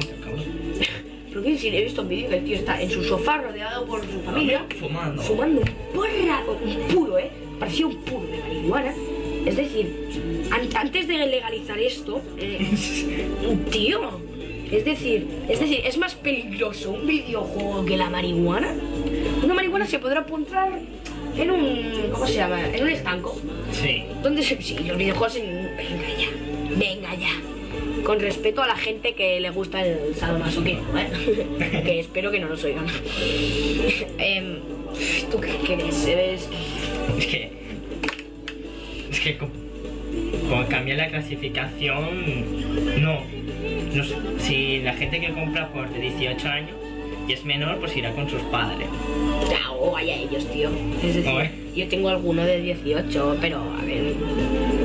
[1.29, 3.85] Pero quiero decir, he visto un vídeo que el tío está en su sofá rodeado
[3.87, 5.19] por su familia, Fumando.
[5.23, 7.31] fumando un porra, un puro, ¿eh?
[7.59, 8.93] Parecía un puro de marihuana.
[9.43, 12.69] Es decir, an- antes de legalizar esto, eh,
[13.71, 14.19] tío,
[14.71, 18.75] es decir, es decir, es más peligroso un videojuego que la marihuana.
[19.43, 20.71] Una marihuana se podrá encontrar
[21.37, 22.65] en un, ¿cómo se llama?
[22.65, 23.37] En un estanco.
[23.71, 24.05] Sí.
[24.21, 25.75] ¿Dónde se sí, los videojuegos en...
[25.75, 28.03] Venga ya, venga ya.
[28.05, 31.81] Con respeto a la gente que le gusta el sadomasoquismo, ¿eh?
[31.83, 32.85] que espero que no lo oigan.
[34.17, 34.59] Em,
[35.29, 36.05] ¿Tú qué crees?
[36.05, 36.49] ¿Eres...
[37.17, 37.51] Es que.
[39.11, 39.37] Es que.
[39.37, 39.49] Con,
[40.49, 43.01] con cambiar la clasificación.
[43.01, 43.21] No.
[43.93, 46.82] no sé, si la gente que compra por de 18 años
[47.27, 48.87] y es menor, pues irá con sus padres.
[49.49, 50.69] Ya, o vaya ellos, tío.
[51.01, 51.51] Es decir, Oye.
[51.75, 54.13] yo tengo alguno de 18, pero a ver...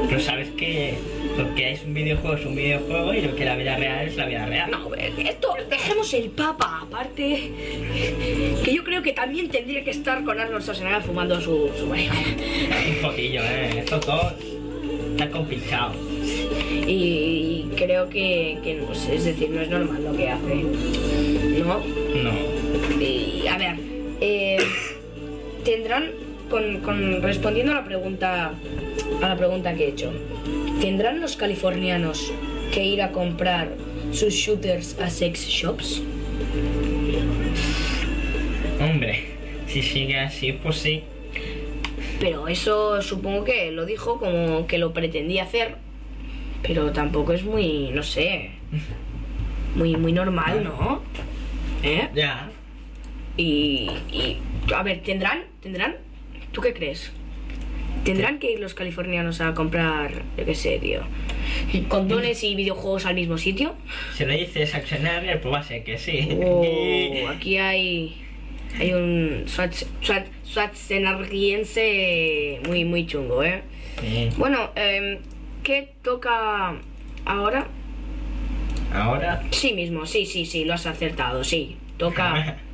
[0.09, 0.95] Pero sabes que
[1.37, 4.17] lo que es un videojuego es un videojuego y lo que la vida real es
[4.17, 4.71] la vida real.
[4.71, 7.53] No, esto, dejemos el papa aparte.
[8.65, 11.85] Que yo creo que también tendría que estar con Arnold Schwarzenegger fumando su, su.
[11.85, 13.81] Un poquillo, eh.
[13.81, 14.33] Estos dos
[15.11, 15.97] están compinchados.
[16.87, 17.48] Y
[17.79, 20.55] creo que, que no sé, es decir, no es normal lo que hace.
[21.65, 21.79] ¿No?
[22.23, 23.01] No.
[23.01, 23.77] Y, a ver,
[24.21, 24.59] eh,
[25.65, 26.11] tendrán,
[26.51, 28.53] con, con- respondiendo a la pregunta
[29.23, 30.13] a la pregunta que he hecho,
[30.81, 32.33] ¿tendrán los californianos
[32.73, 33.71] que ir a comprar
[34.13, 36.03] sus shooters a sex shops?
[38.81, 39.25] Hombre,
[39.67, 41.03] si sigue así, pues sí.
[42.21, 45.77] Pero eso supongo que lo dijo como que lo pretendía hacer,
[46.63, 48.51] pero tampoco es muy, no sé,
[49.77, 51.03] muy, muy normal, ¿no?
[51.83, 52.09] ¿Eh?
[52.15, 52.51] Ya.
[53.37, 54.37] Y, y,
[54.75, 55.45] a ver, ¿tendrán?
[55.63, 55.97] ¿Tendrán?
[56.53, 57.13] ¿Tú qué crees?
[58.05, 61.01] ¿Tendrán que ir los californianos a comprar, yo qué sé, tío,
[61.89, 63.75] condones y videojuegos al mismo sitio?
[64.15, 66.29] Si lo dices Schwarzenegger, pues va a ser que sí.
[66.43, 68.17] Oh, aquí hay,
[68.79, 73.63] hay un Schwarz- Schwarz- Schwarzeneggiense muy, muy chungo, ¿eh?
[74.01, 74.29] Sí.
[74.37, 75.19] Bueno, em,
[75.69, 76.77] ¿qué toca
[77.27, 77.67] ahora?
[78.91, 79.43] Ahora.
[79.51, 81.77] Sí mismo, sí, sí, sí, lo has acertado, sí.
[81.99, 82.57] Toca...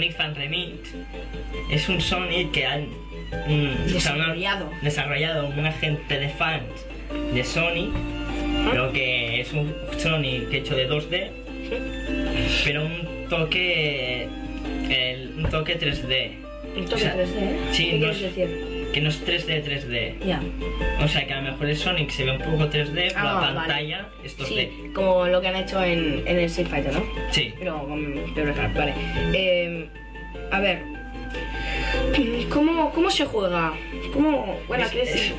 [0.00, 0.94] Sonic Fan Remix.
[1.70, 2.84] Es un Sonic que han
[3.46, 4.70] mm, Desarrollado.
[4.80, 6.64] desarrollado una gente de fans
[7.34, 7.90] de Sonic
[8.70, 11.30] Creo que es un Sonic hecho de 2D,
[12.64, 14.26] pero un toque.
[14.88, 16.32] el- un toque 3D.
[16.76, 17.58] Un toque O sea, 3D, ¿eh?
[17.72, 18.48] sí, ¿Qué no quieres es- decir?
[18.92, 20.18] Que no es 3D, 3D.
[20.24, 20.40] Ya.
[21.02, 23.24] O sea que a lo mejor el Sonic se ve un poco 3D, pero Ah,
[23.24, 23.54] la vale.
[23.54, 24.46] pantalla es 2D.
[24.46, 27.04] Sí, como lo que han hecho en, en el Street Fighter, ¿no?
[27.30, 27.52] Sí.
[27.58, 28.94] Pero con peor cara, vale.
[29.32, 29.88] Eh,
[30.50, 30.82] a ver.
[32.50, 33.72] ¿Cómo, ¿Cómo se juega?
[34.12, 34.58] ¿Cómo.?
[34.66, 35.32] Bueno, Es- ¿qué es-?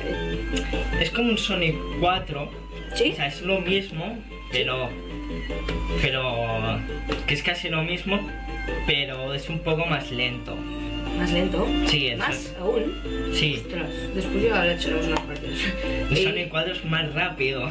[1.00, 2.50] Es como un Sonic 4.
[2.94, 3.10] ¿Sí?
[3.12, 4.18] O sea, es lo mismo,
[4.50, 4.88] pero.
[6.00, 6.78] Pero.
[7.26, 8.18] que es casi lo mismo,
[8.86, 10.56] pero es un poco más lento.
[11.18, 11.66] Más lento.
[11.86, 12.18] Sí, eso.
[12.18, 12.94] Más aún.
[13.32, 13.60] Sí.
[13.62, 15.58] Ostras, después echaremos unas partidas.
[16.10, 17.68] El Eh, Sonic 4 es más rápido.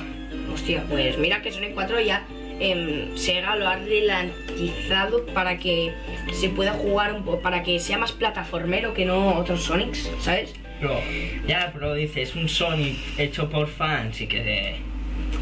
[0.53, 2.25] Hostia, pues mira que Sonic 4 ya
[2.59, 5.91] em, Sega lo ha relantizado para que
[6.33, 10.53] se pueda jugar un poco, para que sea más plataformero que no otros Sonics, ¿sabes?
[10.79, 10.99] Pero,
[11.47, 14.75] ya, pero dice, es un Sonic hecho por fans y que,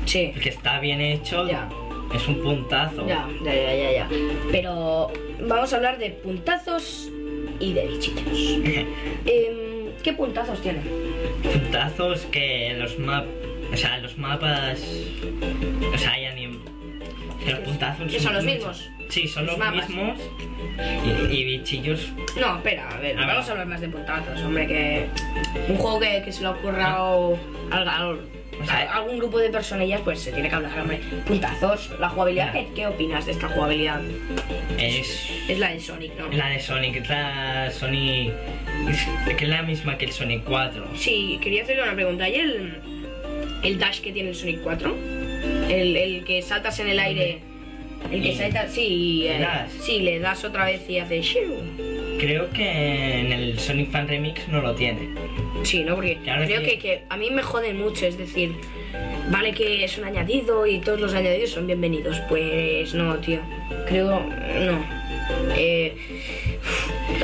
[0.06, 0.32] Sí.
[0.41, 1.47] que está bien hecho.
[1.47, 1.70] Ya.
[2.14, 3.08] Es un puntazo.
[3.08, 4.10] Ya, ya, ya, ya, ya.
[4.52, 5.12] Pero
[5.47, 7.10] vamos a hablar de puntazos
[7.60, 8.38] y de bichitos.
[9.26, 10.84] Em, ¿Qué puntazos tienen?
[11.43, 13.26] puntazos que los map
[13.72, 14.82] o sea los mapas
[15.93, 16.47] o sea ya ni
[17.43, 18.89] que los puntazos ¿Que son los mismos?
[19.10, 19.89] sí son Los los, mapas.
[19.89, 20.18] mismos
[21.30, 23.28] y, y bichillos No, espera, a ver, A ver.
[23.28, 25.05] vamos a hablar más de puntazos, hombre, que
[25.68, 27.38] un juego que, que se le ha ocurrido
[27.72, 28.20] al, al-
[28.62, 31.00] O sea, a algún grupo de personillas, pues se tiene que hablar, hombre.
[31.26, 32.52] Puntazos, la jugabilidad.
[32.54, 34.02] ¿qué, qué opinas de esta jugabilidad?
[34.78, 36.30] es Es la de Sonic, ¿no?
[36.32, 38.34] la de Sonic es la Sonic
[38.89, 42.26] es, que es la misma que el Sonic 4 Sí, quería hacerle una pregunta.
[42.26, 42.80] ¿Hay el,
[43.64, 44.95] el dash que tiene el Sonic 4?
[45.70, 47.39] El, el que saltas en el aire.
[48.12, 48.34] El que
[48.70, 49.72] sí, eh, ¿Le das?
[49.82, 51.54] sí, le das otra vez y hace shiu.
[52.20, 55.10] creo que en el Sonic Fan Remix no lo tiene
[55.64, 55.95] Sí, ¿no?
[55.95, 58.54] Porque Claro creo que- que, que a mí me jode mucho, es decir,
[59.30, 62.20] vale que es un añadido y todos los añadidos son bienvenidos.
[62.30, 63.39] Pues no, tío.
[63.88, 64.86] Creo, no.
[65.58, 65.95] Eh,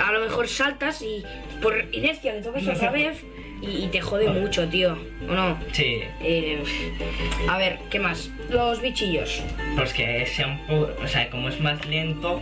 [0.03, 1.23] a lo mejor saltas y
[1.61, 3.23] por inercia le tocas otra vez
[3.62, 4.97] y, y te jode mucho, tío.
[5.30, 5.58] ¿O no?
[5.72, 6.62] sí Eh,
[7.49, 8.30] a ver, ¿qué más?
[8.49, 9.41] Los bichillos.
[9.76, 12.41] pues que sea un poco o sea como es más lento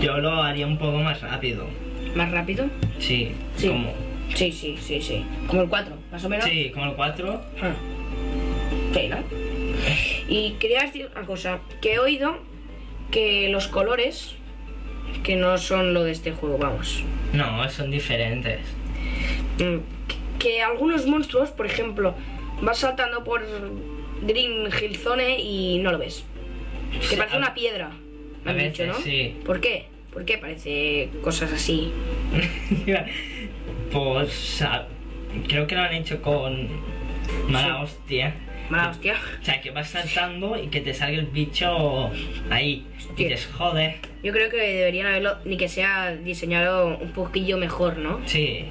[0.00, 1.66] yo lo haría un poco más rápido
[2.14, 2.66] ¿Más rápido?
[2.98, 3.68] sí, Sí.
[3.68, 3.92] como
[4.34, 5.24] Sí, sí, sí, sí.
[5.46, 6.44] Como el 4, más o menos.
[6.44, 7.72] sí como el 4 Ah.
[8.92, 9.18] Sí, ¿no?
[10.28, 12.38] Y quería decir una cosa, que he oído
[13.12, 14.34] que los colores,
[15.22, 17.04] que no son lo de este juego, vamos.
[17.32, 18.60] no son diferentes
[19.58, 19.78] Mm,
[20.38, 22.14] Que algunos monstruos, por ejemplo,
[22.60, 23.42] vas saltando por
[24.22, 26.24] Green Hill Zone y no lo ves.
[27.00, 27.90] Sí, parece a- una piedra.
[28.44, 28.94] Me a han dicho, ¿no?
[28.94, 29.36] sí.
[29.44, 29.86] ¿Por qué?
[30.12, 31.90] ¿Por qué parece cosas así?
[33.92, 34.86] pues a-
[35.48, 36.68] creo que lo han hecho con
[37.48, 38.34] mala hostia.
[38.70, 39.14] Mala hostia.
[39.40, 42.10] O sea, que vas saltando y que te salga el bicho
[42.50, 42.84] ahí.
[42.98, 43.28] Y Hostia.
[43.28, 43.96] dices, joder.
[44.24, 48.20] Yo creo que deberían haberlo, ni que sea diseñado un poquillo mejor, ¿no?
[48.26, 48.64] Sí,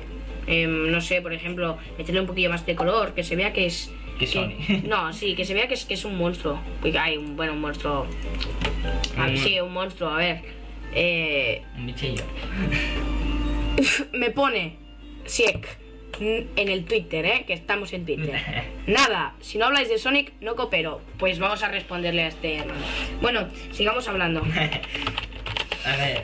[0.47, 3.65] Em, no sé, por ejemplo, meterle un poquillo más de color, que se vea que
[3.65, 3.91] es.
[4.19, 4.53] Que Sony.
[4.87, 6.59] No, sí, que se vea que es, que es un monstruo.
[6.99, 8.05] Hay un, bueno, un monstruo.
[9.17, 10.41] Ah, Un- sí, un monstruo, a ver.
[10.93, 12.23] Eh, un bichillo.
[14.13, 14.75] me pone
[15.25, 15.67] Siek
[16.21, 17.43] en el Twitter, ¿eh?
[17.45, 18.39] Que estamos en Twitter.
[18.87, 21.01] Nada, si no habláis de Sonic, no coopero.
[21.17, 22.79] Pues vamos a responderle a este hermano.
[23.21, 24.41] Bueno, sigamos hablando.
[25.85, 26.23] a ver,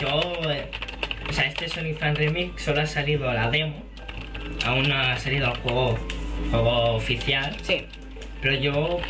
[0.00, 0.32] yo.
[1.28, 3.82] O sea, este Sonic Fan Remix solo ha salido la demo.
[4.66, 5.98] Aún no ha salido el juego,
[6.50, 7.56] juego oficial.
[7.62, 7.82] Sí.
[8.42, 9.00] Pero yo.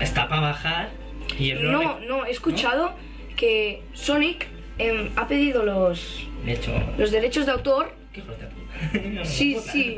[0.00, 0.88] Está para bajar.
[1.38, 2.94] Y lo No, rec- no, he escuchado
[3.36, 4.46] que Sonic
[4.78, 6.72] em, ha pedido los, De hecho.
[6.98, 8.98] los derechos de autor ¿Qué hijos de puta?
[9.08, 9.72] Hijos de Sí, puta.
[9.72, 9.96] sí.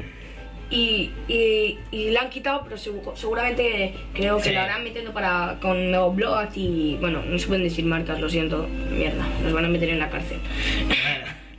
[0.70, 4.52] Y, y, y la han quitado, pero segu- seguramente creo que Sí.
[4.52, 6.96] lo harán metiendo para con Neoblog y.
[7.00, 8.66] Bueno, no se pueden decir marcas, lo siento.
[8.90, 10.38] Mierda, nos van a meter en la cárcel.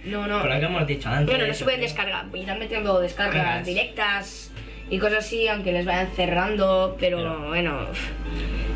[0.05, 0.41] No, no.
[0.41, 1.27] Por lo que hemos dicho antes.
[1.27, 2.25] Bueno, no se pueden descargar.
[2.35, 4.51] Irán metiendo descargas directas
[4.89, 7.87] y cosas así, aunque les vayan cerrando, pero Pero- bueno.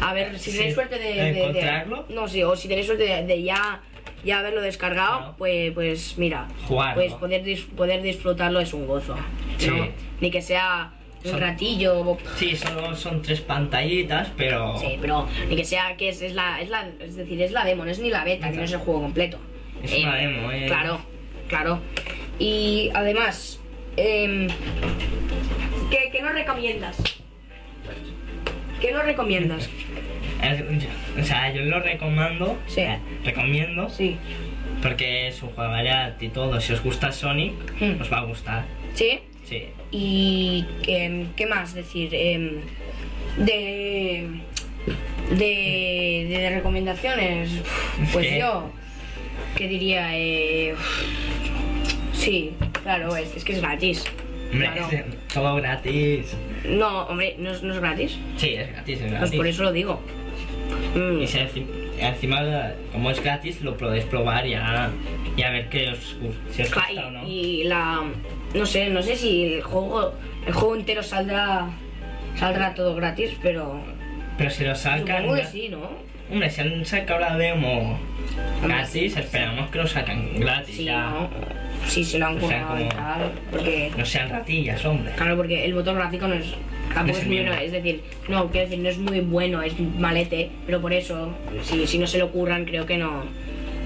[0.01, 2.05] A ver, si Sí, tenéis suerte de, ¿de de- de- encontrarlo?
[2.09, 3.82] No, sí, o si tenéis suerte de, ya,
[4.23, 5.36] ya haberlo descargado, Claro.
[5.38, 6.47] pues, pues mira.
[6.67, 6.95] Jugarlo.
[7.01, 9.15] Pues poder, dis- poder disfrutarlo es un gozo.
[9.57, 9.69] Sí.
[9.71, 9.88] ¿no?
[10.21, 10.91] Ni que sea
[11.25, 12.17] un Son- ratillo.
[12.38, 14.78] Sí, solo son tres pantallitas, pero.
[14.78, 16.88] Sí, pero ni que sea que es, es la, es la.
[17.01, 19.01] Es decir, es la demo, no es ni la beta, que no es el juego
[19.01, 19.39] completo.
[19.84, 20.65] Es una demo, eh.
[20.67, 20.99] Claro,
[21.48, 21.80] claro.
[22.39, 23.60] Y además,
[23.95, 24.48] em,
[25.89, 26.98] ¿qué, qué nos recomiendas?
[28.82, 29.70] ¿Qué nos recomiendas?
[31.20, 32.58] O sea, yo lo recomiendo.
[32.68, 32.82] Sí.
[32.82, 33.89] eh, recomiendo.
[33.89, 34.18] Sí.
[34.84, 36.62] Porque es un jugabilidad y todo.
[36.62, 38.00] Si os gusta Sonic, Hmm.
[38.02, 38.66] os va a gustar.
[38.93, 39.20] ¿Sí?
[39.45, 39.64] Sí.
[39.91, 42.10] ¿Y qué, qué más decir?
[42.14, 42.62] Em,
[43.38, 44.28] de,
[45.32, 47.50] de, de recomendaciones,
[48.14, 48.39] pues ¿Qué?
[48.39, 48.72] yo,
[49.55, 50.09] ¿qué diría?
[50.17, 50.75] Eh,
[52.13, 54.03] sí, claro, es, es que es gratis.
[54.51, 54.88] Hombre, Claro.
[54.91, 56.38] es todo gratis.
[56.65, 58.17] No, hombre, no es, no es gratis.
[58.38, 60.01] Sí, es gratis, es Pues por eso lo digo.
[60.95, 61.65] Mm, Y si enci-
[61.99, 64.89] encima, como es gratis, lo podéis probar ya
[65.35, 66.17] y a ver qué os,
[66.51, 67.27] si os Claro, gusta o no.
[67.27, 67.31] y,
[67.61, 68.03] y la
[68.55, 70.13] no sé no sé si el juego
[70.45, 71.67] el juego entero saldrá
[72.35, 73.81] saldrá todo gratis pero
[74.38, 75.05] Pero si lo sacan.
[75.23, 75.89] supongo que sí no
[76.30, 77.97] Hombre, si han sacado la demo
[78.61, 81.09] gratis, esperamos que lo sacan gratis sí ya.
[81.09, 81.30] no
[81.88, 85.13] sí se lo han O sea, currado y como- tal porque No sean ratillas, hombre.
[85.15, 86.53] claro porque el motor gráfico no es
[86.93, 87.65] tampoco es es muy el bueno mismo.
[87.65, 91.86] es decir no quiero decir no es muy bueno es malete pero por eso si,
[91.88, 93.23] si no se lo curran creo que no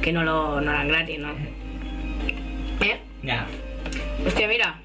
[0.01, 1.29] que no lo no harán gratis no
[2.81, 2.99] ¿Eh?
[3.23, 3.45] Ya.
[4.25, 4.79] hostia mira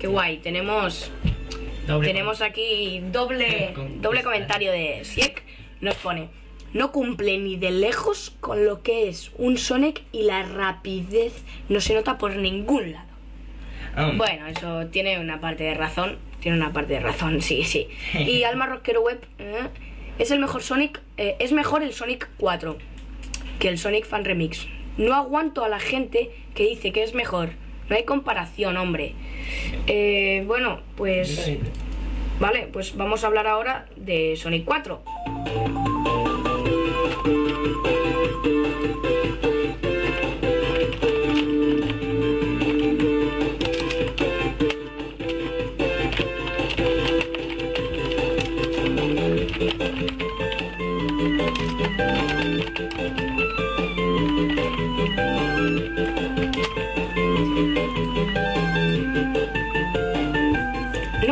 [0.00, 1.10] qué guay tenemos
[1.86, 5.42] Doble Tenemos aquí doble, Con- doble comentario de Siek.
[5.80, 6.28] Nos pone,
[6.72, 11.80] no cumple ni de lejos con lo que es un Sonic y la rapidez no
[11.80, 13.08] se nota por ningún lado.
[13.94, 16.18] Ah, Bueno, eso tiene una parte de razón.
[16.40, 17.88] Tiene una parte de razón, sí, sí.
[18.14, 19.68] Y Alma Rockero Web eh,
[20.18, 22.76] es el mejor Sonic, eh, es mejor el Sonic 4
[23.58, 24.66] que el Sonic Fan Remix.
[24.96, 27.50] No aguanto a la gente que dice que es mejor.
[27.88, 29.14] No hay comparación, hombre.
[29.86, 31.50] Eh, bueno, pues...
[32.40, 35.02] Vale, pues vamos a hablar ahora de Sonic 4.
[37.22, 37.28] No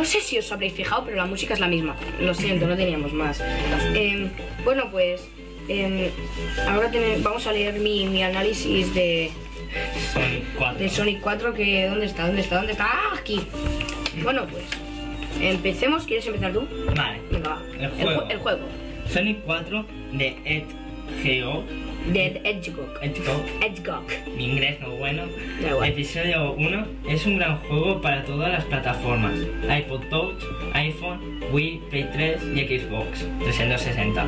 [0.04, 1.96] sé si os habréis fijado, pero la música es la misma.
[2.20, 3.42] Lo siento, no teníamos más.
[3.94, 4.30] Em,
[4.64, 5.28] bueno, pues
[5.68, 6.10] em,
[6.68, 6.90] ahora
[7.22, 9.30] vamos a leer mi, mi análisis de,
[10.12, 10.78] Sonic 4.
[10.78, 12.26] de Sonic 4, que ¿dónde está?
[12.26, 12.56] ¿Dónde está?
[12.56, 12.86] ¿Dónde está?
[12.90, 13.40] ¡Ah, aquí!
[14.22, 14.64] Bueno, pues
[15.40, 16.04] empecemos.
[16.04, 16.66] ¿Quieres empezar tú?
[16.96, 17.20] Vale.
[17.30, 17.62] Venga, va.
[17.78, 18.22] El ju- juego.
[18.28, 18.60] el juego.
[19.08, 20.64] Sonic 4 de Ed
[21.22, 21.64] Geo.
[22.12, 22.88] Dead Edgegog.
[23.02, 23.40] Ed Geo.
[23.60, 24.04] Edgegog.
[24.36, 25.22] Mi inglés no bueno.
[25.62, 25.88] Da igual.
[25.90, 29.34] Episodio 1 es un gran juego para todas las plataformas:
[29.68, 30.42] iPod Touch,
[30.74, 34.26] iPhone, Wii, Play 3 y Xbox 360.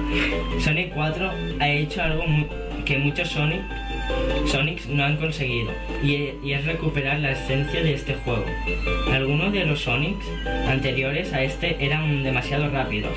[0.61, 2.47] Sonic 4 ha hecho algo mu-
[2.85, 3.61] que muchos Sonic
[4.47, 5.71] Sonics no han conseguido
[6.03, 8.45] y, e- y es recuperar la esencia de este juego.
[9.13, 10.25] Algunos de los Sonics
[10.69, 13.13] anteriores a este eran demasiado rápidos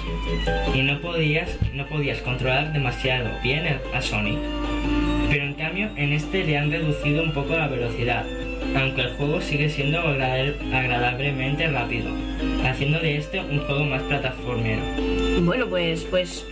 [0.74, 3.64] y no podías, no podías controlar demasiado bien
[3.94, 4.38] a Sonic.
[5.30, 8.24] Pero en cambio en este le han reducido un poco la velocidad,
[8.80, 12.10] aunque el juego sigue siendo agrada- agradablemente rápido,
[12.64, 14.82] haciendo de este un juego más plataformero.
[15.42, 16.46] Bueno, pues, pues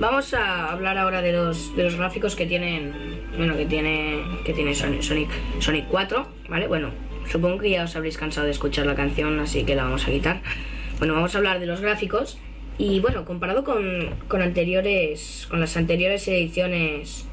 [0.00, 2.92] vamos a hablar ahora de los, de los gráficos que tienen,
[3.36, 5.28] bueno, que tiene, que tiene Sonic, Sonic,
[5.60, 6.66] Sonic 4, ¿vale?
[6.68, 6.90] Bueno,
[7.30, 10.10] supongo que ya os habréis cansado de escuchar la canción, así que la vamos a
[10.10, 10.40] quitar.
[10.98, 12.38] Bueno, vamos a hablar de los gráficos
[12.78, 17.26] y bueno, comparado con, con anteriores, con las anteriores ediciones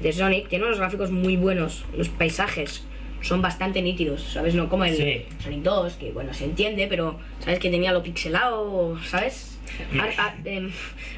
[0.00, 2.84] de Sonic, tiene unos gráficos muy buenos, los paisajes
[3.20, 4.54] son bastante nítidos, ¿sabes?
[4.56, 5.22] No como el Sí.
[5.38, 7.60] Sonic 2, que bueno, se entiende, pero ¿sabes?
[7.60, 9.60] Que tenía lo pixelado, ¿sabes?
[9.98, 10.70] Ar- ar- em,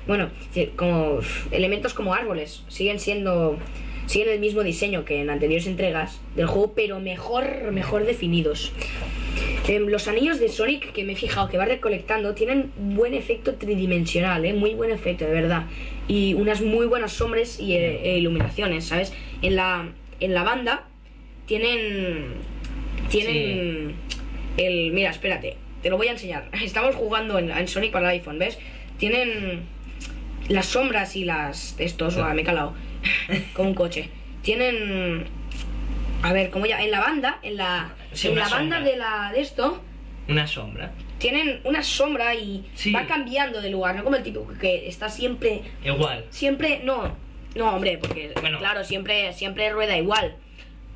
[0.07, 0.29] bueno,
[0.77, 1.21] como
[1.51, 3.57] elementos como árboles siguen siendo
[4.07, 8.73] siguen el mismo diseño que en anteriores entregas del juego, pero mejor mejor definidos.
[9.67, 13.55] Em, los anillos de Sonic que me he fijado que va recolectando tienen buen efecto
[13.55, 14.53] tridimensional, ¿eh?
[14.53, 15.65] muy buen efecto de verdad
[16.07, 19.13] y unas muy buenas sombras y eh, e iluminaciones, ¿sabes?
[19.43, 19.89] En la
[20.21, 20.87] en la banda
[21.47, 22.35] tienen
[23.09, 23.95] tienen
[24.57, 26.51] el mira, espérate, te lo voy a enseñar.
[26.63, 28.59] Estamos jugando en, en Sonic para el iPhone, ¿ves?
[28.99, 29.63] Tienen
[30.49, 32.75] las sombras y las estos, ah, me he calado,
[33.55, 34.11] como un coche.
[34.43, 35.27] Tienen
[36.23, 39.31] a ver, como ya en la banda, en la Sí, en la banda de la
[39.35, 39.83] de esto
[40.29, 40.93] Una sombra.
[41.19, 42.93] tienen una sombra y Sí.
[42.93, 46.25] va cambiando de lugar, no como el tipo que está siempre Igual.
[46.31, 47.17] siempre no
[47.55, 48.59] no hombre porque Bueno.
[48.59, 50.37] claro siempre siempre rueda igual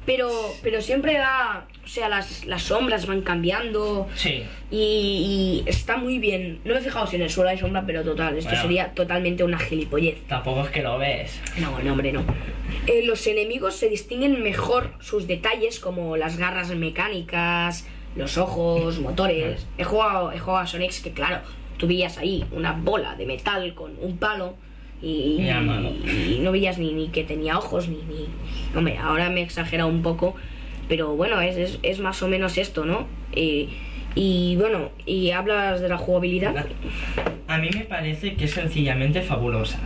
[0.06, 0.30] pero
[0.62, 4.07] pero siempre va o sea las, las sombras van cambiando.
[4.14, 4.43] Sí.
[4.70, 6.61] y, y está muy bien.
[6.66, 8.62] No me he fijado si en el suelo hay sombra pero total esto Bueno.
[8.62, 10.18] sería totalmente una gilipollez.
[10.26, 11.41] Tampoco es que lo ves.
[11.59, 12.22] no no hombre no.
[12.86, 17.86] Eh, los enemigos se distinguen mejor sus detalles como las garras mecánicas
[18.16, 19.66] los ojos motores.
[19.78, 21.41] He jugado he jugado a Sonic que claro
[21.78, 24.57] tú veías ahí una bola de metal con un palo
[25.01, 25.49] y, Y
[26.34, 28.26] y no veías ni, ni que tenía ojos ni, ni
[28.76, 30.34] hombre ahora me he exagerado un poco
[30.89, 35.97] pero bueno es, es, más o menos esto no y, bueno y hablas de la
[35.99, 36.66] jugabilidad
[37.47, 39.78] a mí me parece que es sencillamente fabulosa.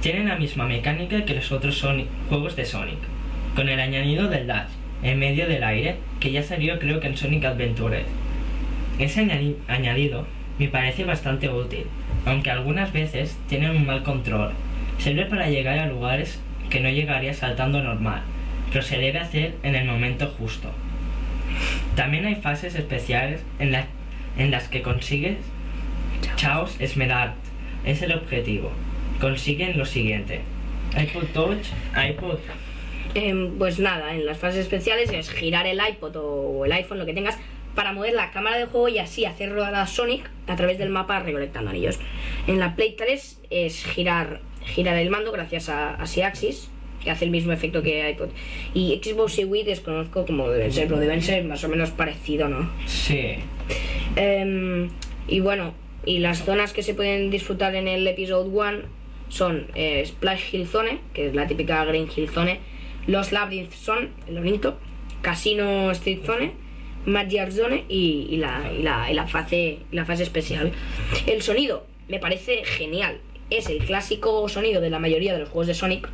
[0.00, 1.82] Tiene la misma mecánica que los otros
[2.28, 2.98] juegos de Sonic,
[3.56, 4.68] con el añadido del dash
[5.02, 8.02] en medio del aire que ya salió creo que en Sonic Adventure.
[8.98, 10.26] Ese añadi- añadido
[10.58, 11.84] me parece bastante útil,
[12.26, 14.50] aunque algunas veces tiene un mal control.
[14.98, 18.22] Sirve para llegar a lugares que no llegaría saltando normal,
[18.74, 20.68] pero se debe hacer en el momento justo.
[21.94, 23.86] También hay fases especiales en, la-
[24.36, 25.36] en las que consigues
[26.34, 27.36] Chaos Esmeralda.
[27.84, 28.72] Es el objetivo.
[29.20, 30.40] Consiguen lo siguiente.
[31.00, 31.66] iPod Touch,
[32.10, 32.38] iPod...
[33.14, 37.06] Em, pues nada, en las fases especiales es girar el iPod o el iPhone, lo
[37.06, 37.38] que tengas,
[37.76, 40.88] para mover la cámara del juego y así hacer rodar a Sonic a través del
[40.90, 42.00] mapa recolectando anillos.
[42.48, 46.70] En la Play 3 es girar, girar el mando gracias a, a Axis,
[47.04, 48.30] que hace el mismo efecto que iPod.
[48.72, 52.48] Y Xbox y Wii desconozco cómo deben ser, pero deben ser más o menos parecido,
[52.48, 52.70] ¿no?
[52.86, 53.34] Sí.
[54.16, 54.88] Em,
[55.28, 55.74] y bueno,
[56.06, 58.78] y las zonas que se pueden disfrutar en el Episode 1
[59.28, 62.60] son eh, Splash Hill Zone, que es la típica Green Hill Zone,
[63.06, 64.78] Los Labyrinth Zone, el bonito,
[65.22, 66.52] Casino Street Zone,
[67.06, 70.72] Magic Zone y, y la, y, la, y la fase, la fase especial.
[71.26, 73.20] El sonido me parece genial.
[73.50, 76.08] Es el clásico sonido de la mayoría de los juegos de Sonic.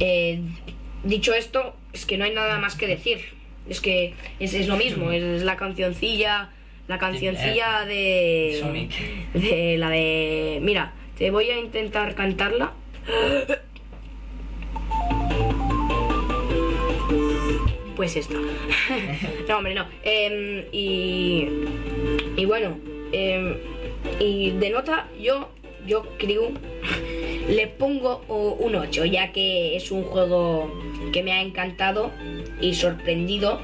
[0.00, 0.40] Eh,
[1.04, 3.20] dicho esto, es que no hay nada más que decir.
[3.68, 6.50] Es que es, es lo mismo, es la cancioncilla,
[6.88, 8.88] la cancioncilla de,
[9.34, 12.72] de la de, mira, te voy a intentar cantarla.
[17.94, 18.34] Pues esta.
[19.48, 19.86] no, hombre, no.
[20.02, 21.46] Em, y,
[22.36, 22.78] y bueno,
[23.12, 23.56] em,
[24.18, 25.50] y de nota yo,
[25.86, 26.50] yo creo,
[27.48, 30.70] le pongo un 8, ya que es un juego
[31.12, 32.10] que me ha encantado
[32.60, 33.60] y sorprendido,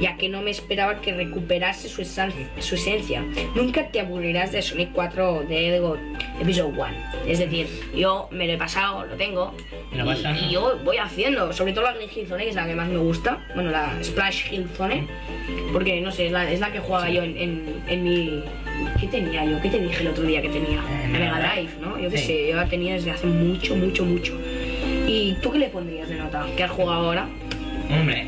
[0.00, 3.24] ya que no me esperaba que recuperase su, esencia.
[3.54, 5.96] Nunca te aburrirás de Sonic 4 de Ego
[6.40, 6.86] Episode 1.
[7.26, 9.54] Es decir, yo me lo he pasado, lo tengo,
[9.92, 12.56] ¿Y lo y, y yo voy haciendo, sobre todo la Green Hill Zone, que es
[12.56, 15.06] la que más me gusta, bueno, la Splash Hill Zone,
[15.72, 18.42] porque no sé, es la, es la que jugaba yo en, en, en mi...
[19.02, 19.60] ¿Qué tenía yo?
[19.60, 20.78] ¿Qué te dije el otro día que tenía?
[20.78, 21.98] Eh, Mega Drive, ¿no?
[21.98, 22.26] Yo qué Sí.
[22.26, 24.40] sé, yo la tenía desde hace mucho, mucho, mucho.
[25.08, 26.46] ¿Y tú qué le pondrías de nota?
[26.56, 27.26] ¿Qué has jugado ahora?
[27.90, 28.22] Hombre,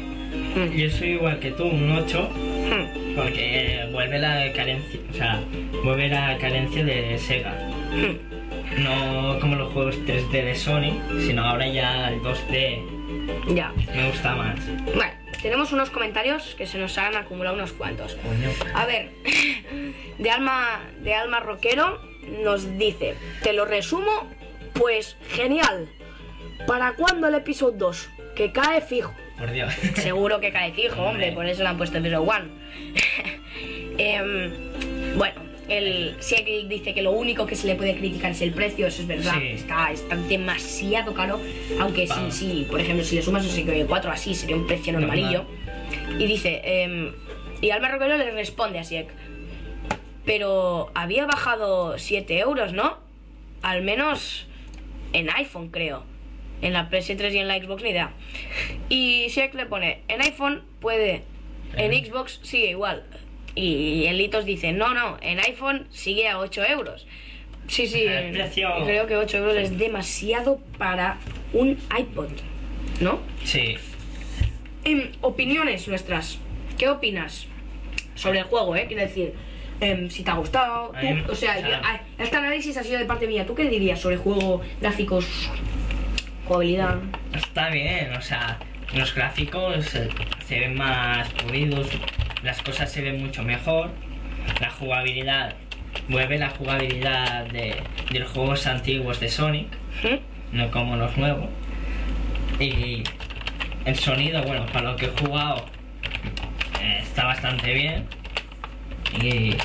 [0.57, 0.77] Hmm.
[0.77, 3.14] yo soy igual que tú, un 8, Hmm.
[3.14, 5.41] porque vuelve la carencia, o sea,
[5.85, 7.55] vuelve la carencia de Sega.
[7.93, 8.83] Hmm.
[8.83, 12.83] No como los juegos 3D de Sony, sino ahora ya el 2D
[13.55, 13.70] Ya.
[13.95, 14.57] me gusta más.
[14.93, 15.12] Bueno,
[15.45, 18.16] tenemos unos comentarios que se nos han acumulado unos cuantos.
[18.72, 19.11] A ver,
[20.18, 22.01] de alma, de alma rockero
[22.42, 24.26] nos dice, te lo resumo,
[24.72, 25.90] pues genial.
[26.66, 28.09] ¿Para cuándo el episodio 2?
[28.34, 29.12] Que cae fijo.
[29.36, 29.74] Por Dios.
[29.97, 31.32] Seguro que cae fijo, hombre, Hombre.
[31.32, 32.34] por eso le han puesto episodio 1.
[33.99, 38.43] Em, bueno, el, si él dice que lo único que se le puede criticar es
[38.43, 39.35] el precio, eso es verdad.
[39.39, 39.47] Sí.
[39.49, 41.41] Está, está demasiado caro.
[41.81, 45.45] Aunque sí, por ejemplo, si le sumas un 4 así, sería un precio normalillo.
[46.19, 47.12] Y dice, em,
[47.61, 49.09] y Alma le responde a Siek,
[50.25, 52.99] pero había bajado 7 euros, ¿no?
[53.62, 54.47] Al menos
[55.12, 56.05] en iPhone, creo.
[56.62, 58.12] En la PS3 y en la Xbox, ni idea.
[58.89, 61.23] Y Siek le pone, en iPhone puede,
[61.77, 62.05] en Eh.
[62.05, 63.05] Xbox sigue igual.
[63.55, 67.07] Y el Litos dice, no, no, en iPhone sigue a 8 euros.
[67.68, 71.18] Sí, sí, El precio- creo que 8 euros es demasiado para
[71.52, 72.28] un iPod,
[73.00, 73.20] ¿no?
[73.44, 73.76] Sí.
[74.84, 76.38] Em, opiniones nuestras.
[76.76, 77.46] ¿Qué opinas
[78.16, 78.84] sobre el juego, eh?
[78.86, 79.32] Quiero decir,
[79.80, 80.92] em, si te ha gustado.
[81.00, 81.76] Tú- mí- o sea, yo-
[82.18, 83.46] este análisis ha sido de parte mía.
[83.46, 85.26] ¿Tú qué dirías sobre el juego, gráficos,
[86.46, 86.98] jugabilidad?
[87.34, 88.59] Está bien, o sea,
[88.97, 89.84] los gráficos
[90.47, 91.88] se ven más pulidos,
[92.42, 93.90] las cosas se ven mucho mejor,
[94.61, 95.55] la jugabilidad,
[96.09, 97.76] vuelve la jugabilidad de,
[98.11, 99.68] de los juegos antiguos de Sonic,
[100.53, 101.49] no como los nuevos.
[102.61, 103.03] Y
[103.84, 105.66] el sonido, bueno, para lo que he jugado,
[106.80, 108.07] eh, está bastante bien.
[109.22, 109.57] Y,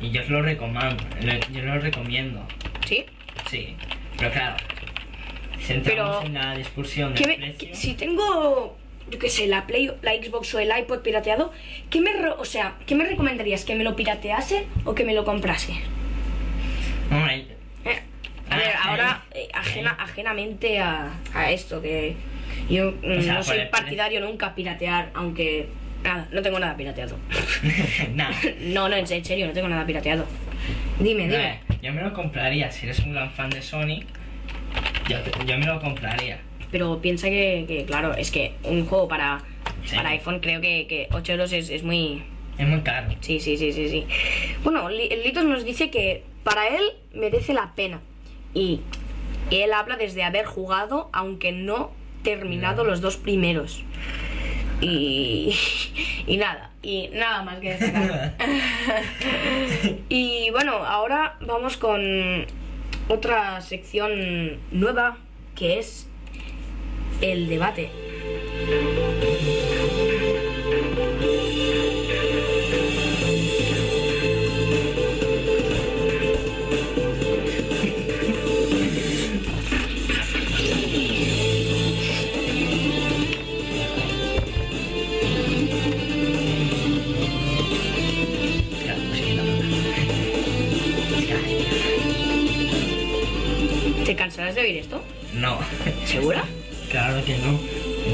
[0.00, 0.96] y yo os lo recomiendo,
[1.52, 2.46] yo lo recomiendo,
[2.86, 3.06] ¿Sí?
[3.50, 3.76] sí.
[4.18, 4.56] Pero claro,
[5.84, 7.68] Pero, en la discusión ¿Qué del me- precio...
[7.70, 8.76] qué- si tengo,
[9.10, 11.52] yo qué sé, la Play, la Xbox o el iPod pirateado,
[11.90, 13.64] ¿qué me, o sea, ¿qué me recomendarías?
[13.64, 15.72] ¿Que me lo piratease o que me lo comprase?
[17.84, 18.00] Eh,
[18.50, 22.14] A ver, Ah, ahora, eh, ajena, ajenamente a, a esto, que
[22.68, 25.68] yo mm, O sea, no soy el- partidario nunca a piratear, aunque
[26.02, 27.16] nada, no tengo nada pirateado.
[28.14, 28.34] nada.
[28.60, 30.26] No, no, en se- en serio, no tengo nada pirateado.
[31.00, 31.50] Dime, dime.
[31.52, 34.06] Eh, Yo me lo compraría, si eres un gran fan de Sonic,
[35.08, 36.40] yo, me lo compraría.
[36.70, 39.42] Pero piensa que, que, claro, es que un juego para,
[39.84, 39.96] Sí.
[39.96, 42.22] para iPhone creo que, que 8 euros es, es muy...
[42.58, 43.08] Es muy caro.
[43.20, 44.06] Sí, sí, sí, sí, sí.
[44.62, 46.82] Bueno, Litos nos dice que para él
[47.12, 48.00] merece la pena.
[48.54, 48.80] Y
[49.50, 51.90] él habla desde haber jugado, aunque no
[52.22, 53.82] terminado los dos primeros.
[54.80, 55.54] Y,
[56.26, 58.36] y nada, y nada más que destacar.
[60.08, 62.46] y bueno, ahora vamos con
[63.08, 65.18] otra sección nueva
[65.54, 66.06] que es
[67.20, 67.90] el debate.
[94.64, 95.04] ¿Te cansarás de oír esto?
[95.34, 95.58] No,
[96.06, 96.44] ¿Segura?
[96.90, 97.52] claro que no.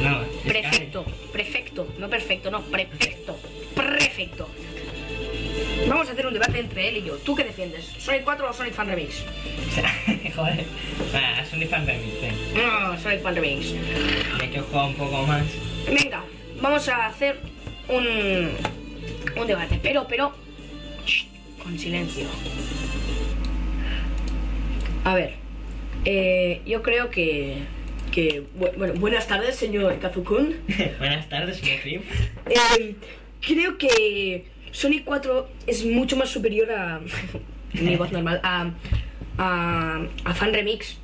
[0.03, 3.39] No, Prefecto, prefecto, no perfecto, no, prefecto,
[3.75, 4.49] prefecto.
[5.87, 7.17] Vamos a hacer un debate entre él y yo.
[7.19, 7.85] ¿Tú qué defiendes?
[7.99, 9.25] ¿Sonic 4 o Sonic Fan Remix?
[10.37, 10.65] Joder.
[11.15, 12.35] Ah, un fan remix, ven.
[12.55, 13.75] No, Sonic Fan Remix.
[14.41, 15.45] Hay que jugar un poco más.
[15.87, 16.25] Venga,
[16.61, 17.39] vamos a hacer
[17.89, 18.51] un,
[19.41, 20.33] un debate, pero, pero,
[21.07, 21.27] shh,
[21.63, 22.27] con silencio.
[25.05, 25.40] A ver,
[26.05, 27.59] eh, yo creo que,
[28.13, 30.55] que, bu- bueno, buenas tardes, señor Kazukun.
[30.99, 32.03] Buenas tardes, Rip.
[32.49, 32.95] Eh,
[33.41, 37.01] creo que Sonic 4 es mucho más superior a.
[37.75, 38.41] mi voz normal.
[38.43, 38.71] A,
[39.39, 40.99] a, a Fan Remix.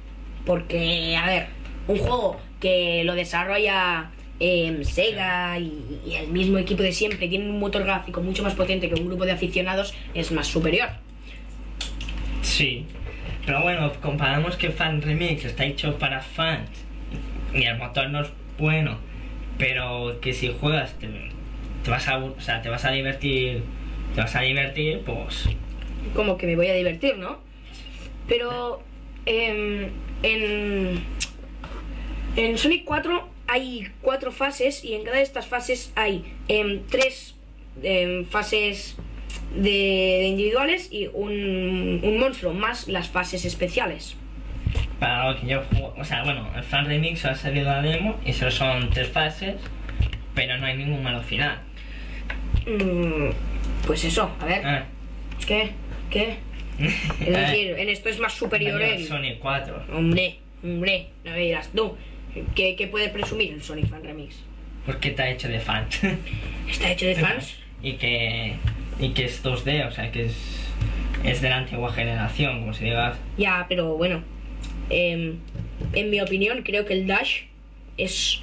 [0.45, 1.47] Porque, a ver,
[1.89, 7.49] un juego que lo desarrolla em, Sega y, y el mismo equipo de siempre, tiene
[7.51, 10.89] un motor gráfico mucho más potente que un grupo de aficionados, es más superior.
[12.43, 12.87] Sí.
[13.47, 16.69] Pero bueno, comparamos que Fan Remix está hecho para fans
[17.55, 18.29] y el motor no es
[18.59, 18.99] bueno,
[19.57, 21.09] pero que si juegas te,
[21.91, 23.63] vas a, divertir,
[24.15, 25.49] te vas a divertir, pues
[26.15, 27.39] como que me voy a divertir, ¿no?
[28.29, 28.83] Pero
[29.27, 29.91] em,
[30.23, 31.05] en,
[32.37, 37.37] en Sonic 4 hay cuatro fases y en cada de estas fases hay em, tres
[37.83, 38.97] em, fases
[39.55, 44.17] de, de individuales y un, un monstruo, más las fases especiales.
[44.99, 48.19] para lo que yo juego, o sea, bueno, el Fan Remix ha salido la demo
[48.25, 49.57] y solo son tres fases,
[50.35, 51.59] pero no hay ningún malo final.
[52.67, 53.31] Mm,
[53.87, 54.85] pues eso, a ver, Ah.
[55.47, 55.71] ¿qué?
[56.11, 56.37] ¿Qué?
[57.21, 59.05] Es decir, en esto es más superior el...
[59.07, 59.85] Sonic 4.
[59.95, 61.97] Hombre, hombre, no me dirás tú.
[62.55, 64.37] ¿Qué, qué puede presumir el Sonic Fan Remix?
[64.85, 66.01] Porque está hecho de fans.
[66.69, 67.57] ¿Está hecho de fans?
[67.83, 68.55] Y que
[68.99, 70.35] y que es 2D, o sea que es
[71.25, 73.17] es de la antigua generación, como se diga.
[73.37, 74.23] Ya, pero bueno.
[74.91, 75.37] em,
[75.93, 77.43] en mi opinión, creo que el Dash
[77.99, 78.41] es.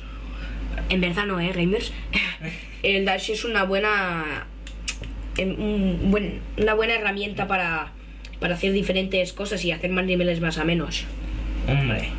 [0.90, 1.94] En verdad no, ¿eh, gamers?
[2.84, 4.46] el Dash es una buena.
[5.38, 7.92] em, un buen- una buena herramienta para,
[8.40, 11.06] para hacer diferentes cosas y hacer más niveles más a menos.
[11.68, 12.10] Hombre,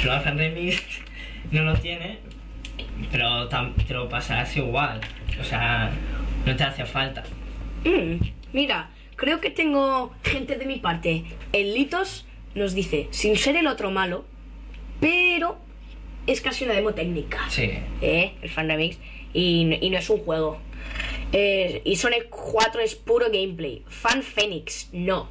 [0.00, 0.82] Flower Fan Remix
[1.52, 2.18] no lo tiene,
[3.12, 5.00] pero tam- te lo pasarás igual.
[5.40, 5.90] O sea,
[6.46, 7.24] no te hace falta.
[7.84, 11.24] Mm, mira, creo que tengo gente de mi parte.
[11.52, 14.24] El Litos nos dice, sin ser el otro malo,
[15.00, 15.58] pero
[16.26, 17.38] es casi una demo técnica.
[17.50, 17.70] Sí.
[18.00, 18.32] ¿eh?
[18.40, 18.98] El fan remix.
[19.34, 20.58] Y, y no es un juego.
[21.32, 23.82] Eh, y Sonic 4 es puro gameplay.
[23.88, 25.28] Fan Phoenix, no.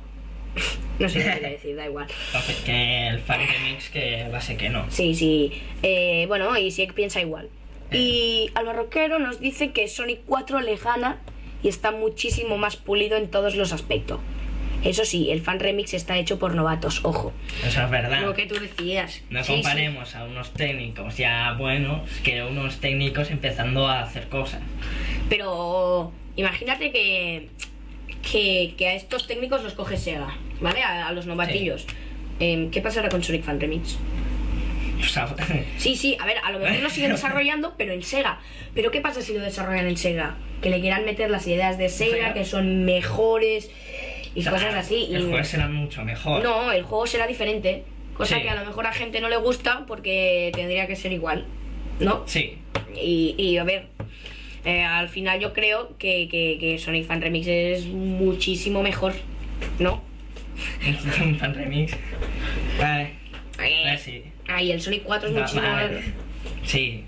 [1.00, 2.08] no sé qué quiere decir, da igual.
[2.66, 4.86] Que el Fan Remix que base que no.
[4.90, 5.52] Sí, sí.
[5.82, 7.50] Eh, bueno, y Sieg piensa igual.
[7.98, 11.20] Y al barroquero nos dice que Sonic 4 le gana
[11.64, 14.20] y está muchísimo más pulido en todos los aspectos.
[14.84, 17.34] Eso sí, el fan remix está hecho por novatos, ojo.
[17.66, 18.22] Eso es verdad.
[18.22, 19.22] Lo que tú decías.
[19.32, 19.54] No Sí, sí.
[19.54, 24.62] comparemos a unos técnicos ya buenos que unos técnicos empezando a hacer cosas.
[25.28, 27.50] Pero imagínate que,
[28.32, 30.84] que, que a estos técnicos los coge Sega, ¿vale?
[30.84, 31.88] A, a los novatillos.
[32.40, 33.98] Em, ¿Qué pasará con Sonic Fan Remix?
[35.00, 35.28] O sea,
[35.78, 38.40] Sí, sí, a ver, a lo mejor lo siguen desarrollando, pero en Sega.
[38.74, 40.36] Pero ¿qué pasa si lo desarrollan en Sega?
[40.62, 42.34] Que le quieran meter las ideas de Sega, Sega.
[42.34, 43.70] que son mejores
[44.34, 45.08] y o sea, cosas así.
[45.10, 45.16] Y...
[45.16, 46.44] El juego será mucho mejor.
[46.44, 47.84] No, el juego será diferente.
[48.16, 48.42] Cosa Sí.
[48.44, 51.46] que a lo mejor a gente no le gusta porque tendría que ser igual,
[52.00, 52.24] ¿no?
[52.28, 52.58] Sí.
[52.96, 53.88] Y, y, a ver,
[54.64, 59.14] eh, al final yo creo que, que, que Sonic Fan Remix es muchísimo mejor,
[59.80, 60.02] ¿no?
[61.22, 61.94] Un fan remix.
[62.80, 63.04] Vale.
[63.60, 64.24] Eh, Vale, sí.
[64.48, 66.02] Ay, el Sonic 4 es Va- muchísimo vale.
[66.64, 67.04] Sí.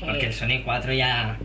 [0.00, 1.38] Porque el Sonic 4 ya.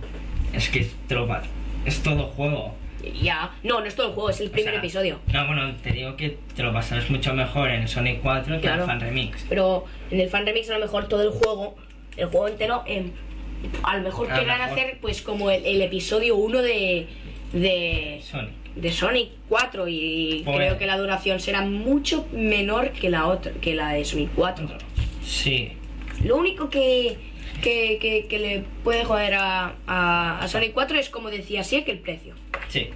[0.53, 1.41] Es que es tropa.
[1.85, 2.73] Es todo juego.
[3.21, 5.19] Ya, no, no es todo el juego, es el O primer sea, episodio.
[5.31, 8.75] No, bueno, te digo que te lo pasarás mucho mejor en Sonic 4 que Claro.
[8.75, 9.45] en el fan remix.
[9.47, 11.75] Pero en el Fan Remix a lo mejor todo el juego,
[12.17, 13.11] el juego entero, em,
[13.83, 14.79] a lo mejor A querrán mejor.
[14.79, 17.07] hacer pues como el, el episodio 1 de,
[17.53, 18.49] de, Sonic.
[18.75, 20.57] de Sonic 4 y Bueno.
[20.59, 24.67] creo que la duración será mucho menor que la otra, que la de Sonic 4.
[25.26, 25.73] Sí.
[26.23, 27.18] Lo único que,
[27.61, 31.91] que, que- que le puede joder a, a, a Sonic 4 es como decía que
[31.91, 32.35] el precio.
[32.69, 32.89] Sí.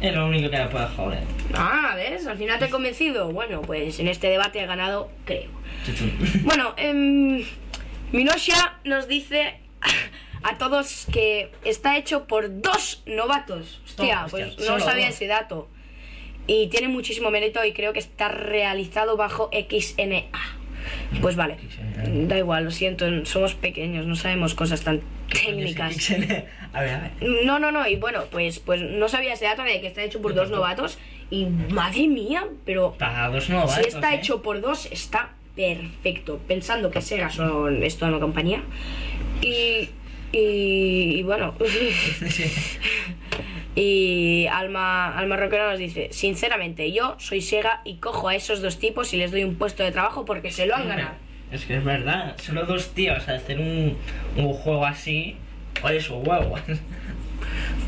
[0.00, 1.22] Es lo único que le puede joder.
[1.54, 2.26] Ah, ¿ves?
[2.26, 3.30] Al final te he convencido.
[3.30, 5.50] Bueno, pues en este debate he ganado, creo.
[6.42, 7.44] Bueno, em,
[8.12, 9.54] Minosha nos dice
[10.42, 13.80] a todos que está hecho por dos novatos.
[13.86, 15.14] Hostia, Hostia, pues no sabía dos.
[15.14, 15.68] ese dato.
[16.46, 20.24] Y tiene muchísimo mérito y creo que está realizado bajo XNA.
[21.20, 21.56] Pues vale,
[22.26, 25.00] da igual, lo siento, somos pequeños, no sabemos cosas tan
[25.32, 26.10] técnicas.
[26.72, 27.10] A ver, a ver.
[27.44, 30.20] No, no, no, y bueno, pues, pues no sabía ese dato de que está hecho
[30.20, 30.98] por dos novatos.
[31.30, 33.74] Y madre mía, pero Para dos novatos.
[33.74, 34.18] si está ¿eh?
[34.18, 36.38] hecho por dos, está perfecto.
[36.46, 38.62] Pensando que Sega son, es toda una compañía.
[39.42, 39.88] Y,
[40.32, 41.54] y, y bueno.
[43.76, 48.78] Y Alma, Alma Roquero nos dice: Sinceramente, yo soy Sega y cojo a esos dos
[48.78, 51.14] tipos y les doy un puesto de trabajo porque se lo han ganado.
[51.52, 53.96] Es que es verdad, solo dos tíos a hacer un,
[54.36, 55.36] un juego así.
[55.82, 56.56] Oye, su huevo.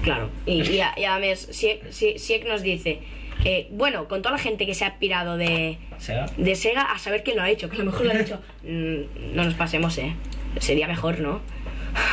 [0.05, 0.31] Claro.
[0.47, 3.01] Y, y, a- y además, Siek, Sie- Siek nos dice:
[3.45, 6.27] eh, Bueno, con toda la gente que se ha pirado de, ¿Sega?
[6.37, 8.41] de Sega a saber quién lo ha hecho, que a lo mejor lo ha hecho.
[8.63, 10.13] Mm, no nos pasemos, eh.
[10.61, 11.41] Sería mejor, ¿no?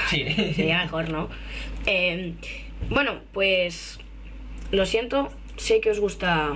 [0.10, 0.24] Sí.
[0.56, 1.28] Sería mejor, ¿no?
[1.86, 2.34] Eh,
[2.90, 4.00] bueno, pues
[4.72, 6.54] lo siento, sé que os gusta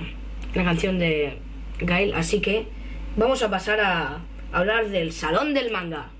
[0.54, 1.38] la canción de
[1.78, 2.66] Gail, así que
[3.16, 4.20] vamos a pasar a
[4.52, 6.10] hablar del Salón del Manga.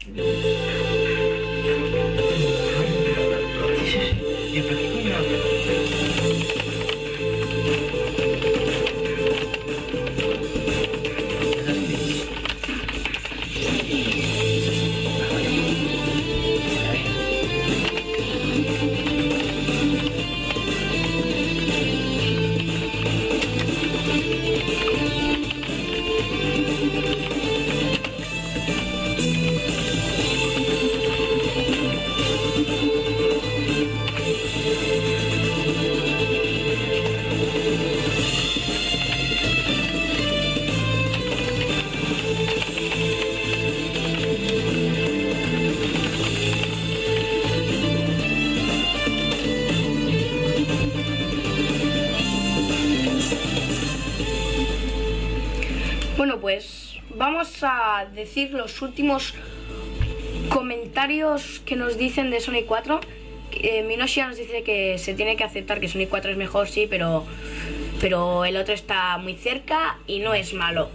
[57.41, 59.33] Vamos a decir los últimos
[60.51, 63.01] comentarios que nos dicen de Sonic 4.
[63.53, 66.87] Eh, Minoshia nos dice que se tiene que aceptar que Sonic 4 es mejor, sí,
[66.87, 67.25] pero,
[67.99, 70.91] pero el otro está muy cerca y no es malo.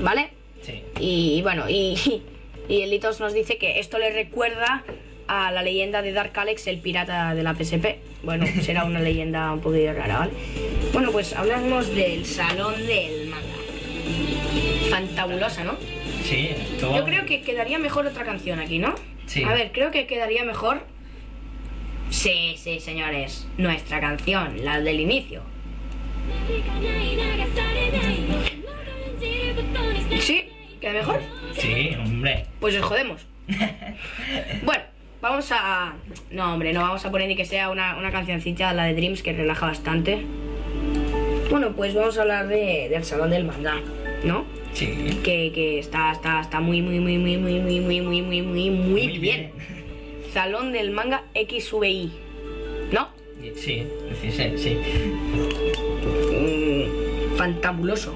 [0.00, 0.30] ¿Vale?
[0.62, 0.82] Sí.
[0.98, 2.22] Y bueno, y,
[2.70, 4.82] y Elitos nos dice que esto le recuerda
[5.28, 7.98] a la leyenda de Dark Alex, el pirata de la PSP.
[8.22, 10.32] Bueno, será una leyenda un poquito rara, ¿vale?
[10.94, 14.35] Bueno, pues hablamos del salón del manga.
[14.90, 15.76] Fantabulosa, ¿no?
[16.24, 16.50] Sí,
[16.80, 16.96] todo.
[16.96, 18.94] Yo creo que quedaría mejor otra canción aquí, ¿no?
[19.26, 19.42] Sí.
[19.44, 20.82] A ver, creo que quedaría mejor.
[22.10, 23.48] Sí, sí, señores.
[23.58, 25.42] Nuestra canción, la del inicio.
[30.20, 30.48] ¿Sí?
[30.80, 31.20] ¿Queda mejor?
[31.54, 32.46] Sí, hombre.
[32.60, 33.26] Pues os jodemos.
[34.64, 34.82] Bueno,
[35.20, 35.94] vamos a.
[36.30, 39.22] No, hombre, no vamos a poner ni que sea una, una cancioncita, la de Dreams,
[39.22, 40.24] que relaja bastante.
[41.50, 43.80] Bueno, pues vamos a hablar de, del salón del manga,
[44.24, 44.44] ¿no?
[44.72, 44.86] Sí.
[45.22, 48.70] Que, que está, está, está muy, muy, muy, muy, muy, muy, muy, muy, muy, muy,
[48.70, 49.50] muy bien.
[50.32, 52.10] Salón del manga XVI,
[52.92, 53.08] ¿no?
[53.54, 53.86] Sí,
[54.20, 54.76] sí, sí.
[56.32, 58.14] Mm, fantabuloso,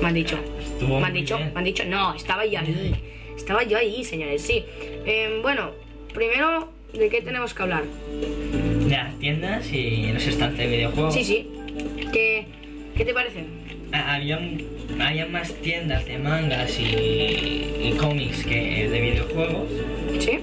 [0.00, 0.38] me han dicho.
[0.60, 1.52] Estuvo me han dicho, bien.
[1.52, 2.94] me han dicho, no, estaba yo ahí.
[3.36, 4.64] Estaba yo ahí, señores, sí.
[5.06, 5.70] Eh, bueno,
[6.12, 7.84] primero, ¿de qué tenemos que hablar?
[7.84, 11.14] De las tiendas y los stands de videojuegos.
[11.14, 11.48] Sí, sí.
[12.12, 12.46] ¿Qué,
[12.96, 13.44] qué te parece?
[13.92, 14.40] Había,
[15.00, 19.68] había más tiendas de mangas y, y cómics que de videojuegos,
[20.18, 20.38] ¿Sí?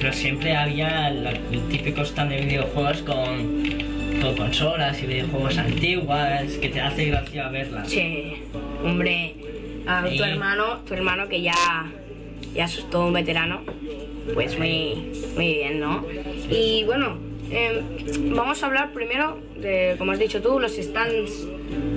[0.00, 1.38] pero siempre había el
[1.70, 3.62] típico stand de videojuegos con,
[4.20, 7.88] con consolas y videojuegos antiguas que te hace gracia verlas.
[7.88, 8.34] Sí.
[8.84, 9.34] Hombre,
[9.86, 10.16] a Sí.
[10.18, 11.54] tu hermano, tu hermano que ya,
[12.54, 13.62] ya es todo un veterano,
[14.34, 16.04] pues muy, muy bien, ¿no?
[16.50, 17.16] Y bueno,
[17.50, 17.82] eh,
[18.34, 21.46] vamos a hablar primero de, como has dicho tú, los stands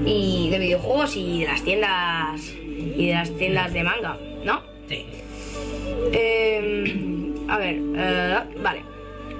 [0.05, 4.61] y de videojuegos y de las tiendas y de las tiendas de manga, ¿no?
[4.87, 5.05] Sí.
[6.13, 8.81] Eh, a ver, eh, vale.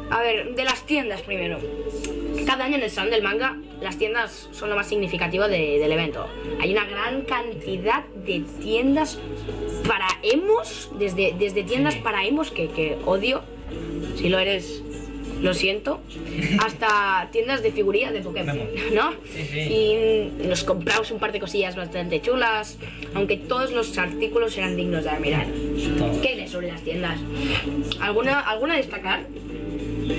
[0.10, 1.58] A ver, de las tiendas primero.
[2.46, 5.92] Cada año en el Salón del Manga, las tiendas son lo más significativo de- del
[5.92, 6.28] evento.
[6.60, 9.20] Hay una gran cantidad de tiendas
[9.88, 13.42] para emos, desde, desde tiendas para emos que, que odio.
[14.16, 14.84] Si lo eres,
[15.42, 16.02] lo siento,
[16.64, 18.58] hasta tiendas de figurillas de Pokémon,
[18.94, 19.14] ¿no?
[19.54, 22.78] Y nos compramos un par de cosillas bastante chulas,
[23.14, 25.48] aunque todos los artículos eran dignos de mirar.
[25.98, 26.22] Todo.
[26.22, 27.20] ¿Qué lees sobre las tiendas?
[28.00, 29.26] ¿Alguna, alguna destacar?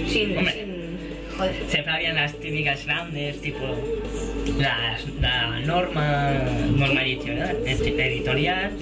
[0.08, 0.82] Sin, sin-
[1.36, 1.54] Joder.
[1.66, 3.64] Siempre habían las típicas grandes, tipo
[4.58, 6.32] las, la norma,
[6.76, 8.72] norma editorial, edi- editorial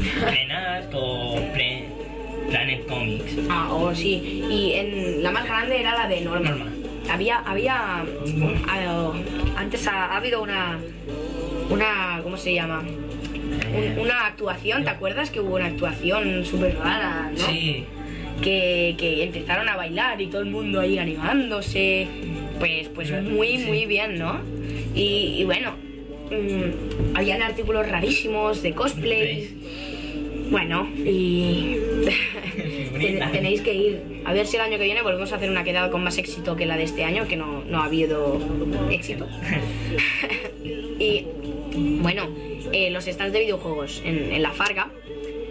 [1.53, 1.87] Pre-
[2.51, 3.32] Planet Comics.
[3.48, 4.43] Ah, o sí.
[4.51, 6.51] Y en la más grande era la de Norma.
[6.51, 6.66] Norma.
[7.10, 8.05] Había, había,
[8.68, 9.12] ah,
[9.56, 10.78] antes ha, ha habido una,
[11.70, 12.82] una, ¿cómo se llama?
[13.72, 17.39] Eh, Un- una actuación, ¿te acuerdas que hubo una actuación súper rara, no?
[17.47, 17.85] Sí,
[18.43, 22.06] Que, que empezaron a bailar y todo el mundo ahí animándose.
[22.59, 23.64] Pues, pues muy, Sí.
[23.66, 24.40] muy bien, ¿no?
[24.94, 25.72] Y, y bueno,
[26.31, 29.56] mm, habían artículos rarísimos de cosplay.
[30.51, 31.77] Bueno, y
[33.32, 34.22] tenéis que ir.
[34.24, 36.56] A ver si el año que viene volvemos a hacer una quedada con más éxito
[36.56, 38.40] que la de este año, que no, no ha habido
[38.90, 39.28] éxito.
[40.64, 41.27] y
[42.02, 42.28] bueno,
[42.72, 44.90] eh, los stands de videojuegos en, en la Farga.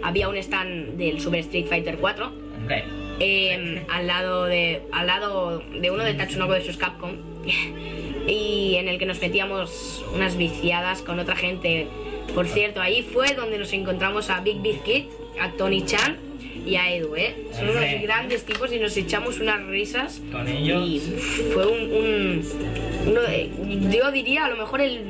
[0.02, 2.84] Había un stand del Super Street Fighter 4 hombre.
[3.20, 7.12] eh, al lado de al lado de uno de Tatsunoko vs Capcom
[8.26, 11.86] y en el que nos metíamos unas viciadas con otra gente.
[12.34, 15.04] Por cierto, ahí fue donde nos encontramos a Big Big Kid,
[15.40, 16.16] a Tony Chan
[16.66, 17.34] y a Edu, ¿eh?
[17.52, 20.20] Son unos grandes tipos y nos echamos unas risas.
[20.30, 20.86] Con ellos.
[20.86, 21.00] Y
[21.52, 22.44] fue un, un-
[23.08, 23.50] uno de-
[23.96, 25.00] yo diría a lo mejor el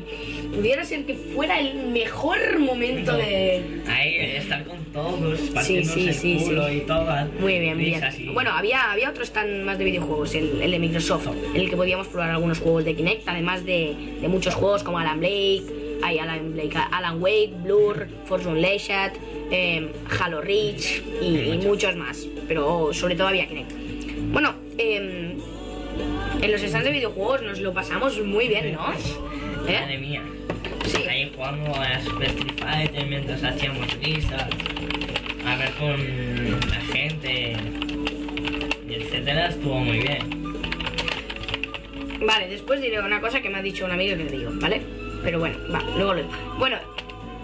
[0.54, 6.44] pudiera ser que fuera el mejor momento de Ahí, estar con todos, partiéndose sí, el
[6.44, 7.06] culo y todo.
[7.40, 8.00] Muy bien, bien.
[8.18, 11.68] y- Bueno, había, había otro stand más de videojuegos, el, el de Microsoft, en el
[11.70, 15.62] que podíamos probar algunos juegos de Kinect, además de, de muchos juegos como Alan Blake,
[16.02, 19.12] hay Alan Blake, Alan Wake, Blur, Force Unleashed,
[19.50, 23.72] eh, Halo Reach y, y muchos más, pero sobre todo había Kinect.
[24.32, 25.38] Bueno, em,
[26.42, 28.82] en los stands de videojuegos nos lo pasamos muy bien, ¿no?
[28.82, 29.98] Madre ¿Eh?
[29.98, 30.22] mía.
[30.86, 31.02] Sí.
[31.08, 34.48] Ahí jugando a Super Street Fighter mientras hacíamos risas.
[35.46, 37.56] A ver con la gente.
[38.88, 40.40] Etcétera, estuvo muy bien.
[42.26, 44.82] Vale, después diré una cosa que me ha dicho un amigo que le digo, ¿vale?
[45.22, 46.22] Pero bueno, va, luego lo
[46.58, 46.78] Bueno,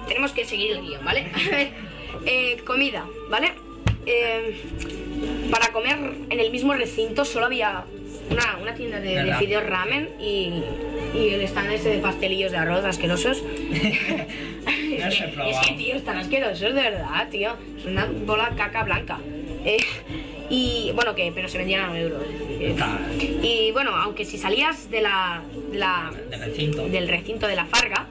[0.08, 1.26] tenemos que seguir el guion, ¿vale?
[2.24, 3.52] Eh, comida, ¿vale?
[4.06, 4.56] Eh,
[5.50, 5.96] para comer
[6.30, 7.84] en el mismo recinto solo había
[8.30, 10.62] una, una tienda de, de fideos ramen y,
[11.14, 13.42] y el stand ese de pastelillos de arroz asquerosos.
[14.96, 17.52] No es, que, es que, tío, están asquerosos, de verdad, tío.
[17.78, 19.18] Es una bola caca blanca.
[19.66, 19.78] Eh,
[20.48, 22.20] y bueno, que, pero se vendían a un euro.
[22.22, 22.98] es decir, que- Está
[23.42, 26.12] y bueno, aunque si salías de la, de la-
[26.46, 26.86] recinto.
[26.88, 28.06] del recinto de la Farga,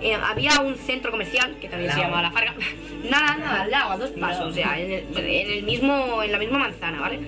[0.00, 2.54] eh, había un centro comercial que también se llamaba la Farga.
[3.10, 6.32] nada, nada, al lado, a dos pasos, o sea, en el, en el mismo, en
[6.32, 7.18] la misma manzana, ¿vale?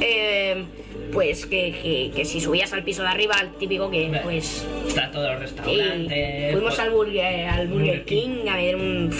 [0.00, 0.64] Eh,
[1.12, 5.10] pues que, que- que si subías al piso de arriba, el típico que pues Está
[5.10, 6.48] todo el Sí, restaurante.
[6.52, 8.46] fuimos pues- al Burger, al Burger King.
[8.50, 9.10] A ver un...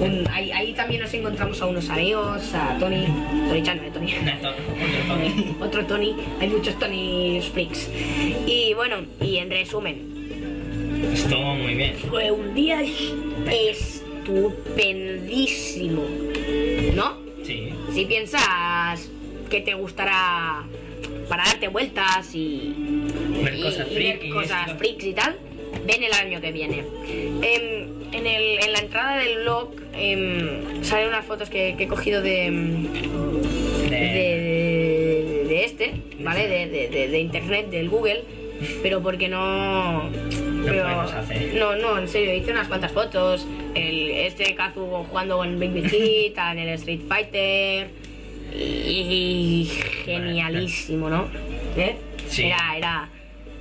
[0.00, 3.06] un- ahí, ahí también nos encontramos a unos amigos, a Tony,
[3.48, 4.12] Tony Chan, no, Tony.
[4.14, 4.52] Otro
[5.08, 5.56] Tony.
[5.60, 7.88] Otro Tony, hay muchos Tony freaks.
[8.46, 10.14] Y bueno, y en resumen,
[11.12, 11.94] Estuvo muy bien.
[12.10, 12.80] fue un día
[13.50, 16.02] estupendísimo,
[16.94, 17.16] ¿no?
[17.44, 17.70] Sí.
[17.92, 19.10] Si piensas
[19.50, 20.64] que te gustará
[21.28, 22.74] para darte vueltas y,
[23.42, 24.76] Ver y- cosas y ver frikis, cosas tío.
[24.76, 25.36] freaks y tal,
[25.86, 26.84] ven el año que viene.
[27.42, 31.88] Em, en, el- en la entrada del blog em, salen unas fotos que, que he
[31.88, 32.82] cogido de, em,
[33.90, 36.48] de, De- de- este, ¿vale?
[36.48, 38.22] De, internet, del Google,
[38.82, 40.08] pero porque no...
[40.64, 41.54] pero- podemos hacer.
[41.54, 43.46] no, no, en serio, hice unas cuantas fotos.
[43.74, 47.88] El, este Kazu jugando con Big Big Hit, en el Street Fighter.
[48.54, 49.68] Y,
[50.04, 51.28] genialísimo, ¿no?
[51.76, 51.96] ¿Eh?
[52.28, 52.44] Sí.
[52.44, 53.08] Era, era,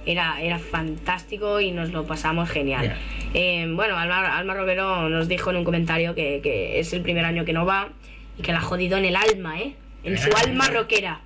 [0.06, 2.95] era, era fantástico y nos lo pasamos genial.
[3.34, 7.26] Eh, bueno, Alma, Alma Romero nos dijo en un comentario que, que es el primer
[7.26, 7.90] año que no va
[8.38, 9.74] y que la ha jodido en el alma, ¿eh?
[10.03, 10.41] En su Ah.
[10.44, 11.22] alma rockera.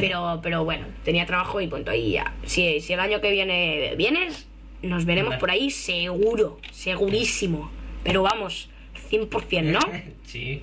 [0.00, 1.92] Pero, pero bueno, tenía trabajo y punto.
[1.92, 2.34] Y ya.
[2.44, 4.48] Si, si el año que viene vienes,
[4.82, 7.70] nos veremos por ahí seguro, segurísimo.
[8.04, 8.70] Pero vamos,
[9.10, 9.80] 100%, ¿no?
[10.24, 10.62] Sí.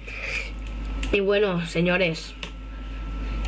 [1.15, 2.35] Y bueno, señores,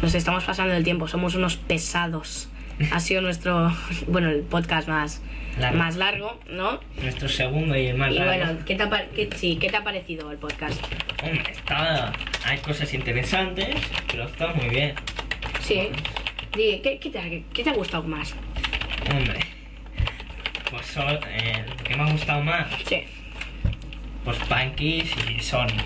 [0.02, 2.48] nos estamos pasando el tiempo, somos unos pesados.
[2.94, 3.73] Ha sido nuestro,
[4.07, 5.22] bueno, el podcast más
[5.60, 5.77] Largo.
[5.80, 6.80] más largo, ¿no?
[7.02, 8.31] Nuestro segundo y el más Y largo.
[8.45, 10.80] bueno, ¿qué te, ha, par- qué- sí, ¿qué te ha parecido el podcast?
[11.23, 12.14] Hombre, está...
[12.45, 13.76] hay cosas interesantes,
[14.10, 14.94] pero está muy bien.
[15.60, 15.89] Sí.
[16.56, 18.34] Di, ¿qué, qué te, ha- qué te ha gustado más?
[19.11, 19.39] Hombre.
[20.69, 23.03] Pues eh, que me ha gustado más, Sí.
[24.23, 25.84] pues Punkies y Sonic.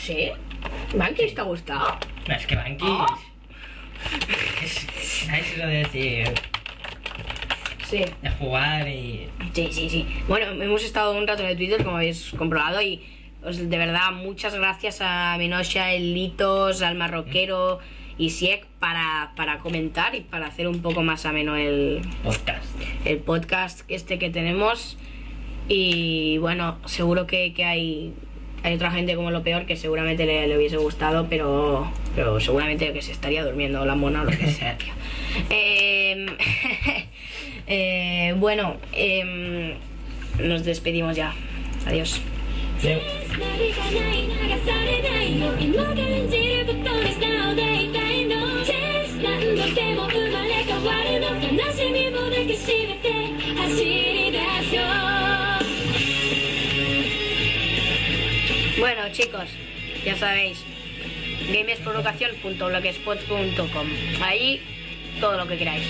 [0.00, 0.30] ¿Sí?
[0.94, 1.98] ¿Banquis te ha gustado?
[2.28, 2.90] No, es que Punkies...
[2.90, 3.18] Ah.
[4.62, 4.86] Es
[5.28, 6.28] Es lo de decir,
[7.84, 8.04] Sí.
[8.22, 9.28] de jugar y.
[9.52, 10.06] Sí, sí, sí.
[10.28, 13.02] Bueno, hemos estado un rato en el Twitter, como habéis comprobado, y
[13.44, 17.80] os- de verdad, muchas gracias a Minosha, el Litos, al Marroquero
[18.16, 22.64] y Siek para, para comentar y para hacer un poco más ameno el, podcast.
[23.04, 24.96] el podcast este que tenemos.
[25.68, 28.14] Y bueno, seguro que, que hay,
[28.62, 33.02] hay otra gente como lo peor que seguramente le, hubiese gustado, pero, pero seguramente que
[33.02, 34.92] se estaría durmiendo la mona o lo que sea, tío.
[35.50, 36.26] Em,
[37.68, 39.74] eh, bueno, em,
[40.42, 41.32] nos despedimos ya.
[41.86, 42.20] Adiós.
[58.80, 59.44] Bueno, chicos,
[60.04, 60.64] ya sabéis,
[61.52, 63.86] gamesprovocación.blogspot.com.
[64.22, 64.60] Ahí
[65.20, 65.86] todo lo que queráis.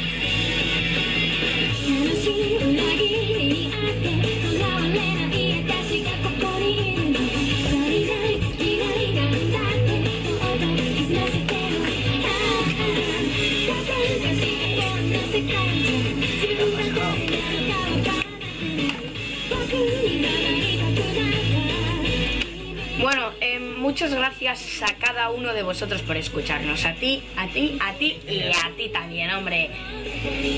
[23.90, 26.84] Muchas gracias a cada uno de vosotros por escucharnos.
[26.84, 29.68] A ti, a ti, a ti y a ti también, hombre.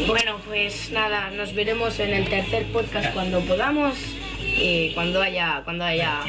[0.06, 3.96] Bueno, pues nada, nos veremos en el tercer podcast cuando podamos
[4.38, 6.20] y cuando haya, cuando haya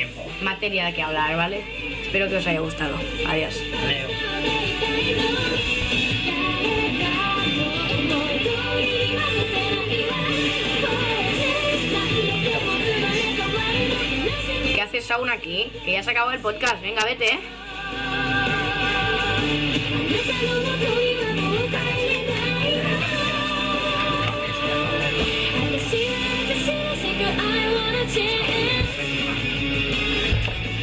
[0.43, 1.65] materia de que hablar, ¿vale?
[2.03, 2.95] Espero que os haya gustado.
[3.27, 3.53] Adiós.
[3.85, 4.07] Leo.
[15.13, 15.71] ¿Qué ¿Qué haces aún aquí?
[15.85, 16.81] Que ya se acabó el podcast.
[16.81, 17.39] Venga, vete, ¿eh?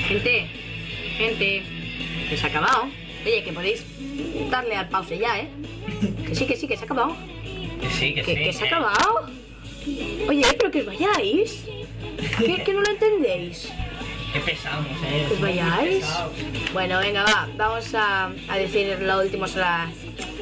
[0.07, 0.47] Gente,
[1.17, 1.63] gente,
[2.29, 2.89] que se ha acabado.
[3.25, 3.85] Oye, que podéis
[4.49, 5.49] darle al pause ya, ¿eh?
[6.25, 7.17] Que sí, que sí, que se ha acabado.
[7.81, 8.45] Que sí, que, ¿Que, sí.
[8.45, 9.31] que se ha acabado?
[10.29, 11.65] Oye, pero que os vayáis.
[12.39, 13.69] ¿Que, que no lo entendéis?
[14.33, 15.25] Qué pesados, eh.
[15.29, 16.05] Que os vayáis.
[16.73, 17.49] Bueno, venga, va.
[17.57, 19.91] Vamos a, a decir la última, la,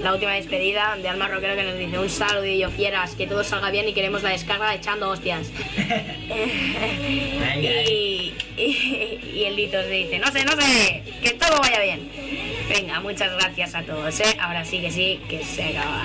[0.03, 3.71] la última despedida de Alma Roquero que nos dice un saludillo fieras, que todo salga
[3.71, 5.51] bien y queremos la descarga echando hostias.
[6.31, 7.67] Ay.
[7.89, 12.11] y, y, y el Litos dice, no sé, no sé, que todo vaya bien.
[12.69, 14.37] Venga, muchas gracias a todos, ¿eh?
[14.39, 16.05] Ahora sí que sí, que se acaba.